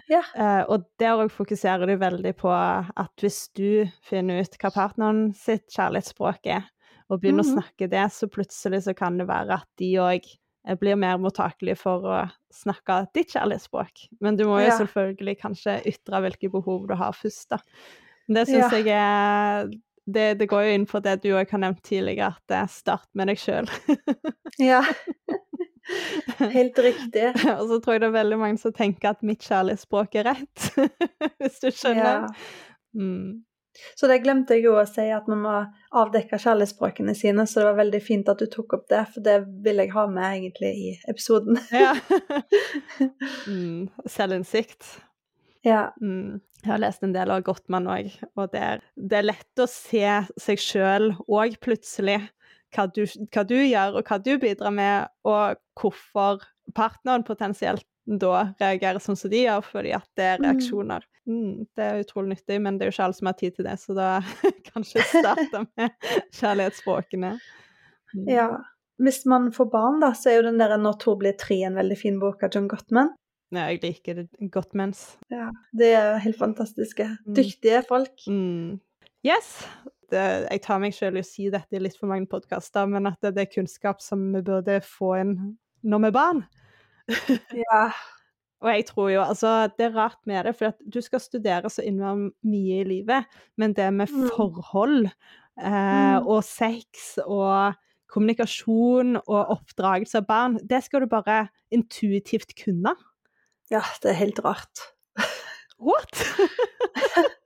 Ja. 0.08 0.22
Eh, 0.36 0.62
og 0.70 0.84
der 1.02 1.16
òg 1.18 1.30
fokuserer 1.34 1.86
du 1.86 1.96
veldig 1.98 2.34
på 2.38 2.50
at 2.52 3.12
hvis 3.22 3.48
du 3.58 3.86
finner 4.06 4.40
ut 4.44 4.56
hva 4.62 4.70
partneren 4.74 5.32
sitt 5.34 5.66
kjærlighetsspråk 5.74 6.46
er, 6.46 6.64
og 7.10 7.20
begynner 7.22 7.42
Mhm. 7.44 7.52
å 7.52 7.54
snakke 7.60 7.88
det, 7.90 8.04
så 8.12 8.26
plutselig 8.30 8.82
så 8.84 8.94
kan 8.96 9.18
det 9.18 9.26
være 9.28 9.54
at 9.60 9.68
de 9.78 9.92
òg 10.02 10.24
blir 10.80 10.96
mer 10.98 11.18
mottakelige 11.18 11.76
for 11.78 12.02
å 12.02 12.30
snakke 12.52 13.06
ditt 13.14 13.28
kjærlighetsspråk. 13.34 14.08
Men 14.20 14.36
du 14.36 14.44
må 14.44 14.58
jo 14.60 14.66
Ja. 14.66 14.78
selvfølgelig 14.78 15.38
kanskje 15.40 15.76
ytre 15.86 16.20
hvilke 16.22 16.50
behov 16.50 16.88
du 16.88 16.94
har 16.94 17.12
først, 17.12 17.48
da. 17.50 17.58
Det 18.28 18.48
syns 18.48 18.70
Ja. 18.72 18.82
jeg 18.82 18.86
er 18.88 19.70
det, 20.08 20.38
det 20.38 20.48
går 20.48 20.62
jo 20.66 20.74
inn 20.74 20.86
på 20.86 21.02
det 21.02 21.22
du 21.22 21.30
òg 21.34 21.50
har 21.50 21.58
nevnt 21.58 21.82
tidligere, 21.82 22.28
at 22.28 22.42
det 22.48 22.56
er 22.56 22.66
start 22.66 23.06
med 23.14 23.26
deg 23.28 23.36
sjøl. 23.38 23.68
Ja. 24.58 24.82
Helt 26.56 26.78
riktig. 26.82 27.26
og 27.58 27.66
så 27.70 27.80
tror 27.80 27.96
jeg 27.96 28.02
det 28.04 28.08
er 28.10 28.16
veldig 28.20 28.38
mange 28.42 28.58
som 28.62 28.74
tenker 28.76 29.12
at 29.14 29.22
mitt 29.26 29.44
kjærlighetsspråk 29.46 30.16
er 30.20 30.30
rett, 30.32 30.70
hvis 31.42 31.60
du 31.62 31.68
Ja. 31.70 31.76
skjønner. 31.80 32.48
Mm. 32.96 33.44
Så 33.92 34.08
det 34.08 34.22
glemte 34.24 34.56
jeg 34.56 34.64
jo 34.64 34.72
å 34.80 34.86
si, 34.88 35.04
at 35.12 35.26
man 35.28 35.42
må 35.44 35.54
avdekke 36.00 36.38
kjærlighetsspråkene 36.40 37.12
sine, 37.14 37.44
så 37.44 37.60
det 37.60 37.66
var 37.68 37.78
veldig 37.82 38.00
fint 38.00 38.30
at 38.32 38.40
du 38.40 38.46
tok 38.48 38.72
opp 38.78 38.86
det, 38.88 39.02
for 39.12 39.20
det 39.26 39.34
vil 39.66 39.82
jeg 39.82 39.92
ha 39.92 40.06
med 40.08 40.24
egentlig 40.38 40.70
i 40.80 40.94
episoden. 41.12 41.58
Ja. 41.76 41.92
mm. 43.46 43.88
Selvinnsikt. 44.08 44.88
Ja. 45.66 45.90
Mm. 46.00 46.40
Jeg 46.62 46.72
har 46.72 46.80
lest 46.82 47.04
en 47.04 47.12
del 47.14 47.30
av 47.30 47.42
Gottmann 47.46 47.86
òg, 47.90 48.08
og 48.38 48.48
det 48.54 48.62
er, 48.64 48.80
det 48.96 49.18
er 49.20 49.26
lett 49.28 49.60
å 49.62 49.68
se 49.70 50.02
seg 50.40 50.62
sjøl 50.62 51.12
òg 51.28 51.58
plutselig. 51.62 52.22
Hva 52.74 52.86
du, 52.92 53.04
hva 53.06 53.44
du 53.46 53.54
gjør, 53.56 53.98
og 54.00 54.04
hva 54.08 54.18
du 54.22 54.38
bidrar 54.42 54.72
med, 54.74 55.08
og 55.24 55.56
hvorfor 55.78 56.42
partneren 56.74 57.22
potensielt 57.24 57.84
da 58.06 58.52
reagerer 58.60 58.98
sånn 59.02 59.16
som 59.18 59.30
de 59.30 59.44
gjør, 59.44 59.62
fordi 59.66 59.92
at 59.96 60.06
det 60.16 60.24
er 60.24 60.38
Mm. 60.38 60.44
reaksjoner. 60.46 61.02
Mm, 61.26 61.66
det 61.74 61.84
er 61.84 62.02
utrolig 62.04 62.36
nyttig, 62.36 62.60
men 62.62 62.78
det 62.78 62.84
er 62.86 62.90
jo 62.90 62.94
ikke 62.94 63.04
alle 63.04 63.14
som 63.18 63.26
har 63.26 63.34
tid 63.34 63.56
til 63.56 63.64
det, 63.66 63.76
så 63.82 63.94
da 63.94 64.20
kanskje 64.72 65.02
starte 65.10 65.62
med 65.76 65.90
kjærlighetsspråkene. 66.32 67.32
Mm. 68.14 68.28
ja. 68.30 68.48
Hvis 69.02 69.26
man 69.28 69.50
får 69.52 69.66
barn, 69.70 69.98
da, 70.00 70.12
så 70.16 70.30
er 70.30 70.36
jo 70.38 70.46
den 70.46 70.58
der 70.58 70.76
'Når 70.78 70.98
to 71.00 71.16
blir 71.16 71.34
tre' 71.36 71.66
en 71.66 71.74
veldig 71.74 71.98
fin 71.98 72.18
bok 72.20 72.42
av 72.42 72.50
John 72.54 72.68
Gottman. 72.68 73.10
Ja, 73.52 73.66
jeg 73.68 73.82
liker 73.82 74.14
det 74.14 74.50
godt 74.50 74.72
mens. 74.74 75.16
Ja, 75.30 75.50
Det 75.76 75.92
er 75.94 76.18
helt 76.18 76.38
fantastiske. 76.38 77.04
Mm. 77.26 77.34
Dyktige 77.34 77.82
folk. 77.86 78.16
Mm. 78.26 78.80
Yes. 79.24 79.66
Det, 80.10 80.24
jeg 80.50 80.62
tar 80.62 80.78
meg 80.82 80.94
selv 80.94 81.16
i 81.18 81.22
å 81.24 81.26
si 81.26 81.48
dette 81.50 81.76
i 81.76 81.80
litt 81.82 81.96
for 81.98 82.06
mange 82.10 82.28
podkaster, 82.30 82.86
men 82.90 83.06
at 83.10 83.18
det, 83.24 83.34
det 83.36 83.46
er 83.46 83.54
kunnskap 83.54 84.00
som 84.04 84.28
vi 84.34 84.42
burde 84.46 84.80
få 84.84 85.14
inn 85.20 85.32
når 85.86 86.04
vi 86.04 86.10
er 86.12 86.16
barn. 86.20 86.44
Ja. 87.66 87.86
Og 88.64 88.70
jeg 88.72 88.86
tror 88.88 89.10
jo, 89.12 89.20
altså, 89.20 89.50
det 89.76 89.84
er 89.90 89.92
rart 89.98 90.16
med 90.26 90.46
det, 90.48 90.54
for 90.56 90.70
at 90.72 90.78
du 90.88 90.96
skal 91.04 91.20
studere 91.20 91.68
så 91.70 91.82
innmari 91.84 92.30
mye 92.48 92.78
i 92.80 92.86
livet, 92.88 93.26
men 93.60 93.74
det 93.76 93.90
med 93.92 94.08
Mm. 94.10 94.30
forhold 94.32 95.06
eh, 95.06 96.16
Mm. 96.16 96.26
og 96.26 96.40
sex 96.44 97.18
og 97.26 97.74
kommunikasjon 98.08 99.16
og 99.26 99.52
oppdragelse 99.58 100.18
av 100.18 100.26
barn, 100.26 100.56
det 100.64 100.82
skal 100.84 101.00
du 101.04 101.06
bare 101.06 101.48
intuitivt 101.70 102.56
kunne. 102.64 102.94
ja, 103.70 103.82
det 104.02 104.10
er 104.10 104.20
helt 104.24 104.40
rart. 104.44 104.80
What? 105.78 106.16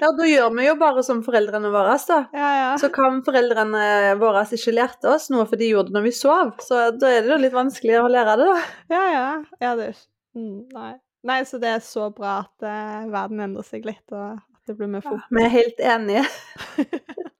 Ja, 0.00 0.10
da 0.16 0.26
gjør 0.28 0.52
vi 0.56 0.66
jo 0.66 0.76
bare 0.80 1.02
som 1.04 1.20
foreldrene 1.24 1.70
våre, 1.72 1.96
da. 2.08 2.18
ja, 2.32 2.50
ja. 2.56 2.70
Så 2.80 2.88
kan 2.94 3.20
foreldrene 3.26 4.14
våre 4.20 4.44
ikke 4.56 4.74
lærte 4.74 5.10
oss 5.12 5.28
noe, 5.32 5.44
for 5.50 5.60
de 5.60 5.70
gjorde 5.72 5.90
det 5.90 5.98
når 5.98 6.06
vi 6.06 6.14
sov. 6.16 6.54
Så 6.64 6.82
da 6.96 7.10
er 7.10 7.26
det 7.26 7.34
jo 7.34 7.40
litt 7.42 7.56
vanskelig 7.56 7.98
å 8.00 8.08
lære 8.10 8.36
det, 8.40 8.48
da. 8.50 8.60
Ja, 8.94 9.04
ja. 9.14 9.26
ja 9.66 9.74
det 9.78 9.90
er 9.92 10.02
mm, 10.38 10.58
Nei. 10.76 10.92
Nei, 11.28 11.42
så 11.44 11.60
det 11.60 11.74
er 11.74 11.82
så 11.84 12.08
bra 12.16 12.38
at 12.46 12.64
uh, 12.64 13.10
verden 13.12 13.42
endrer 13.44 13.66
seg 13.66 13.84
litt, 13.84 14.06
og 14.14 14.38
at 14.38 14.70
det 14.70 14.78
blir 14.78 14.88
mer 14.88 15.04
Ja, 15.04 15.18
vi 15.28 15.44
er 15.44 15.52
helt 15.52 15.82
enige. 15.84 16.24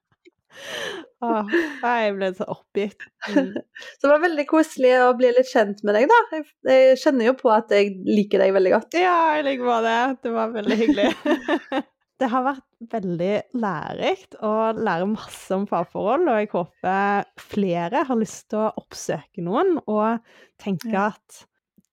Åh, 1.21 1.53
jeg 1.85 2.13
ble 2.17 2.29
så 2.37 2.47
oppgitt. 2.53 3.05
Mm. 3.29 3.53
Så 3.97 4.07
det 4.07 4.11
var 4.11 4.23
veldig 4.23 4.47
koselig 4.49 4.93
å 5.05 5.11
bli 5.19 5.31
litt 5.37 5.49
kjent 5.49 5.83
med 5.85 5.97
deg, 5.99 6.09
da. 6.11 6.19
Jeg, 6.33 6.47
jeg 6.69 6.99
kjenner 7.03 7.31
jo 7.31 7.35
på 7.39 7.53
at 7.53 7.73
jeg 7.75 7.93
liker 8.09 8.41
deg 8.45 8.55
veldig 8.57 8.73
godt. 8.73 8.97
Ja, 9.01 9.17
jeg 9.37 9.47
liker 9.51 9.69
på 9.69 9.79
det. 9.85 9.97
Det 10.25 10.35
var 10.37 10.55
veldig 10.57 10.79
hyggelig. 10.81 11.09
det 12.21 12.29
har 12.31 12.45
vært 12.45 12.65
veldig 12.93 13.31
lærerikt 13.57 14.37
å 14.45 14.51
lære 14.77 15.07
masse 15.11 15.51
om 15.57 15.65
parforhold, 15.69 16.29
og 16.29 16.41
jeg 16.43 16.51
håper 16.53 17.25
flere 17.41 18.05
har 18.09 18.19
lyst 18.21 18.51
til 18.53 18.61
å 18.67 18.73
oppsøke 18.81 19.45
noen 19.47 19.79
og 19.87 20.21
tenke 20.61 20.93
Ja. 20.93 21.07
at 21.15 21.47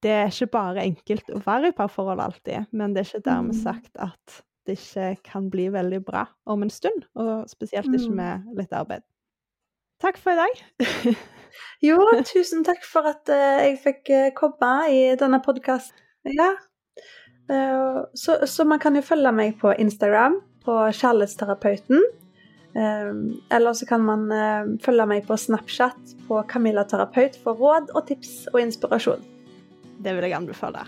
det 0.05 0.11
er 0.13 0.27
ikke 0.29 0.51
bare 0.53 0.83
enkelt 0.85 1.31
å 1.33 1.39
være 1.45 1.71
i 1.71 1.75
parforhold 1.77 2.19
alltid, 2.21 2.67
men 2.71 2.93
det 2.93 3.01
er 3.05 3.09
ikke 3.17 3.25
dermed 3.31 3.55
Mm. 3.55 3.63
sagt 3.63 3.97
at 3.97 4.41
det 4.67 4.77
ikke 4.77 5.23
kan 5.23 5.49
bli 5.49 5.69
veldig 5.71 6.03
bra 6.05 6.25
om 6.45 6.61
en 6.63 6.69
stund, 6.69 7.05
og 7.15 7.47
spesielt 7.49 7.87
ikke 7.87 8.11
Mm. 8.11 8.15
med 8.15 8.57
litt 8.57 8.73
arbeid. 8.73 9.01
Takk 9.99 10.17
for 10.17 10.31
i 10.31 10.35
dag. 10.35 10.63
Jo, 11.81 11.97
tusen 12.25 12.63
takk 12.65 12.83
for 12.85 13.07
at 13.07 13.29
eh, 13.29 13.63
jeg 13.71 13.79
fikk 13.81 14.09
eh, 14.13 14.31
komme 14.35 14.89
i 14.93 15.15
denne 15.17 15.39
podkasten. 15.41 15.95
Ja. 16.25 16.51
Eh, 17.49 17.99
så, 18.13 18.37
så 18.47 18.65
man 18.67 18.79
kan 18.79 18.95
jo 18.95 19.05
følge 19.05 19.31
meg 19.31 19.57
på 19.61 19.73
Instagram, 19.79 20.39
på 20.67 20.77
Kjærlighetsterapeuten. 20.91 22.03
Eh, 22.77 23.11
eller 23.57 23.73
så 23.73 23.87
kan 23.89 24.03
man 24.05 24.27
eh, 24.31 24.75
følge 24.83 25.07
meg 25.09 25.27
på 25.27 25.37
Snapchat 25.39 26.15
på 26.27 26.43
Camilla 26.51 26.83
Terapeut 26.87 27.39
for 27.43 27.59
råd 27.59 27.93
og 27.95 28.07
tips 28.09 28.47
og 28.53 28.61
inspirasjon. 28.65 29.23
Det 30.03 30.13
vil 30.13 30.27
jeg 30.27 30.37
anbefale. 30.37 30.85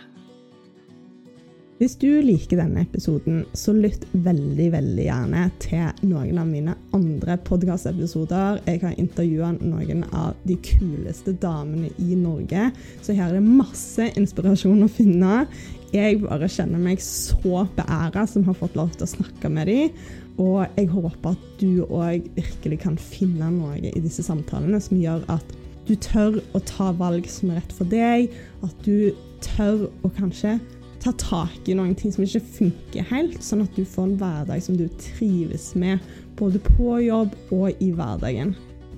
Hvis 1.80 1.94
du 1.96 2.10
liker 2.20 2.60
denne 2.60 2.82
episoden, 2.84 3.46
så 3.56 3.72
lytt 3.72 4.02
veldig, 4.12 4.66
veldig 4.74 5.04
gjerne 5.06 5.46
til 5.64 6.10
noen 6.10 6.40
av 6.42 6.48
mine 6.50 6.74
andre 6.92 7.38
podkastepisoder. 7.48 8.58
Jeg 8.66 8.82
har 8.82 8.98
intervjua 9.00 9.54
noen 9.62 10.02
av 10.12 10.34
de 10.44 10.58
kuleste 10.60 11.38
damene 11.40 11.88
i 12.04 12.18
Norge, 12.20 12.66
så 13.00 13.16
her 13.16 13.30
er 13.30 13.38
det 13.38 13.46
masse 13.62 14.10
inspirasjon 14.20 14.84
å 14.84 14.90
finne. 14.92 15.46
Jeg 15.94 16.18
bare 16.26 16.50
kjenner 16.52 16.84
meg 16.84 17.00
så 17.00 17.64
beæra 17.78 18.26
som 18.28 18.44
har 18.50 18.58
fått 18.60 18.76
lov 18.76 18.92
til 18.98 19.08
å 19.08 19.14
snakke 19.14 19.52
med 19.56 19.72
dem. 19.72 19.96
Og 20.36 20.66
jeg 20.76 20.90
håper 20.92 21.32
at 21.32 21.46
du 21.62 21.86
òg 21.86 22.28
virkelig 22.36 22.82
kan 22.84 23.00
finne 23.00 23.54
noe 23.56 23.80
i 23.80 24.04
disse 24.04 24.26
samtalene 24.28 24.82
som 24.84 25.00
gjør 25.00 25.24
at 25.32 25.56
du 25.88 25.96
tør 25.96 26.42
å 26.52 26.60
ta 26.68 26.92
valg 27.00 27.32
som 27.32 27.54
er 27.54 27.62
rett 27.62 27.72
for 27.80 27.88
deg, 27.88 28.36
at 28.68 28.84
du 28.84 29.16
tør 29.40 29.88
å 30.04 30.12
kanskje 30.20 30.58
ta 31.00 31.14
tak 31.20 31.68
i 31.70 31.76
noen 31.78 31.96
ting 31.98 32.12
som 32.14 32.26
ikke 32.26 32.42
funker 32.60 33.06
helt, 33.12 33.40
sånn 33.44 33.64
at 33.64 33.76
du 33.78 33.86
får 33.88 34.08
en 34.08 34.18
hverdag 34.20 34.64
som 34.64 34.78
du 34.80 34.88
trives 35.02 35.72
med, 35.80 36.04
både 36.40 36.62
på 36.64 36.98
jobb 37.04 37.36
og 37.56 37.84
i 37.84 37.92
hverdagen. 37.96 38.56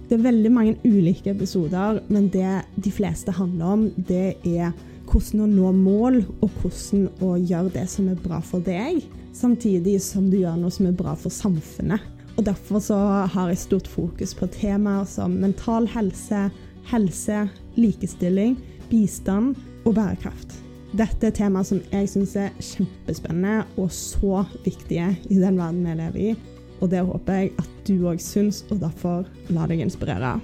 Det 0.09 0.17
er 0.17 0.25
veldig 0.25 0.51
mange 0.51 0.77
ulike 0.83 1.31
episoder, 1.31 2.01
men 2.11 2.27
det 2.33 2.61
de 2.75 2.91
fleste 2.91 3.31
handler 3.31 3.75
om, 3.75 3.85
det 3.95 4.35
er 4.43 4.73
hvordan 5.11 5.43
å 5.45 5.49
nå 5.51 5.71
mål, 5.75 6.21
og 6.43 6.61
hvordan 6.61 7.05
å 7.23 7.35
gjøre 7.37 7.73
det 7.77 7.85
som 7.91 8.09
er 8.11 8.19
bra 8.23 8.41
for 8.43 8.63
deg, 8.65 9.03
samtidig 9.35 9.97
som 10.03 10.29
du 10.31 10.41
gjør 10.41 10.57
noe 10.59 10.73
som 10.73 10.89
er 10.89 10.97
bra 10.97 11.15
for 11.19 11.33
samfunnet. 11.33 12.03
Og 12.37 12.45
Derfor 12.47 12.83
så 12.83 12.97
har 13.29 13.51
jeg 13.51 13.61
stort 13.61 13.87
fokus 13.91 14.33
på 14.37 14.49
temaer 14.55 15.05
som 15.07 15.35
mental 15.43 15.87
helse, 15.91 16.47
helse, 16.91 17.45
likestilling, 17.77 18.57
bistand 18.89 19.55
og 19.85 19.95
bærekraft. 19.99 20.60
Dette 20.91 21.29
er 21.29 21.35
temaer 21.35 21.67
som 21.67 21.79
jeg 21.93 22.09
syns 22.11 22.33
er 22.35 22.55
kjempespennende 22.59 23.63
og 23.79 23.91
så 23.95 24.41
viktige 24.65 25.13
i 25.29 25.37
den 25.39 25.59
verden 25.59 25.85
vi 25.85 25.93
lever 25.95 26.23
i. 26.31 26.31
Og 26.81 26.89
det 26.91 27.03
håper 27.07 27.37
jeg 27.37 27.51
at 27.61 27.69
du 27.87 28.07
òg 28.09 28.19
syns, 28.19 28.63
og 28.73 28.81
derfor 28.81 29.27
la 29.53 29.67
deg 29.69 29.83
inspirere. 29.85 30.39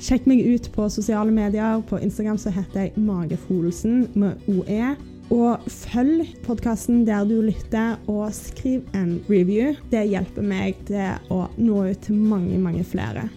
Sjekk 0.00 0.26
meg 0.28 0.42
ut 0.48 0.68
på 0.74 0.88
sosiale 0.92 1.32
medier. 1.32 1.80
På 1.88 2.00
Instagram 2.00 2.40
så 2.40 2.52
heter 2.52 2.88
jeg 2.88 3.04
Magefolsen 3.04 4.08
med 4.18 4.50
OE. 4.50 4.94
Og 5.30 5.68
følg 5.70 6.32
podkasten 6.42 7.04
der 7.06 7.24
du 7.28 7.36
lytter, 7.46 8.00
og 8.10 8.32
skriv 8.34 8.82
en 8.98 9.20
review. 9.30 9.76
Det 9.92 10.08
hjelper 10.10 10.44
meg 10.44 10.80
til 10.90 11.30
å 11.30 11.44
nå 11.60 11.84
ut 11.92 12.02
til 12.04 12.18
mange, 12.18 12.58
mange 12.58 12.82
flere. 12.84 13.28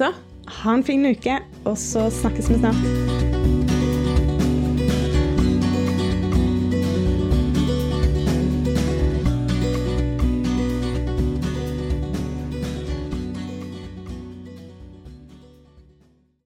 Så 0.00 0.14
ha 0.62 0.74
en 0.74 0.86
fin 0.86 1.04
uke, 1.04 1.42
og 1.66 1.76
så 1.78 2.08
snakkes 2.22 2.50
vi 2.50 2.62
snart. 2.62 3.69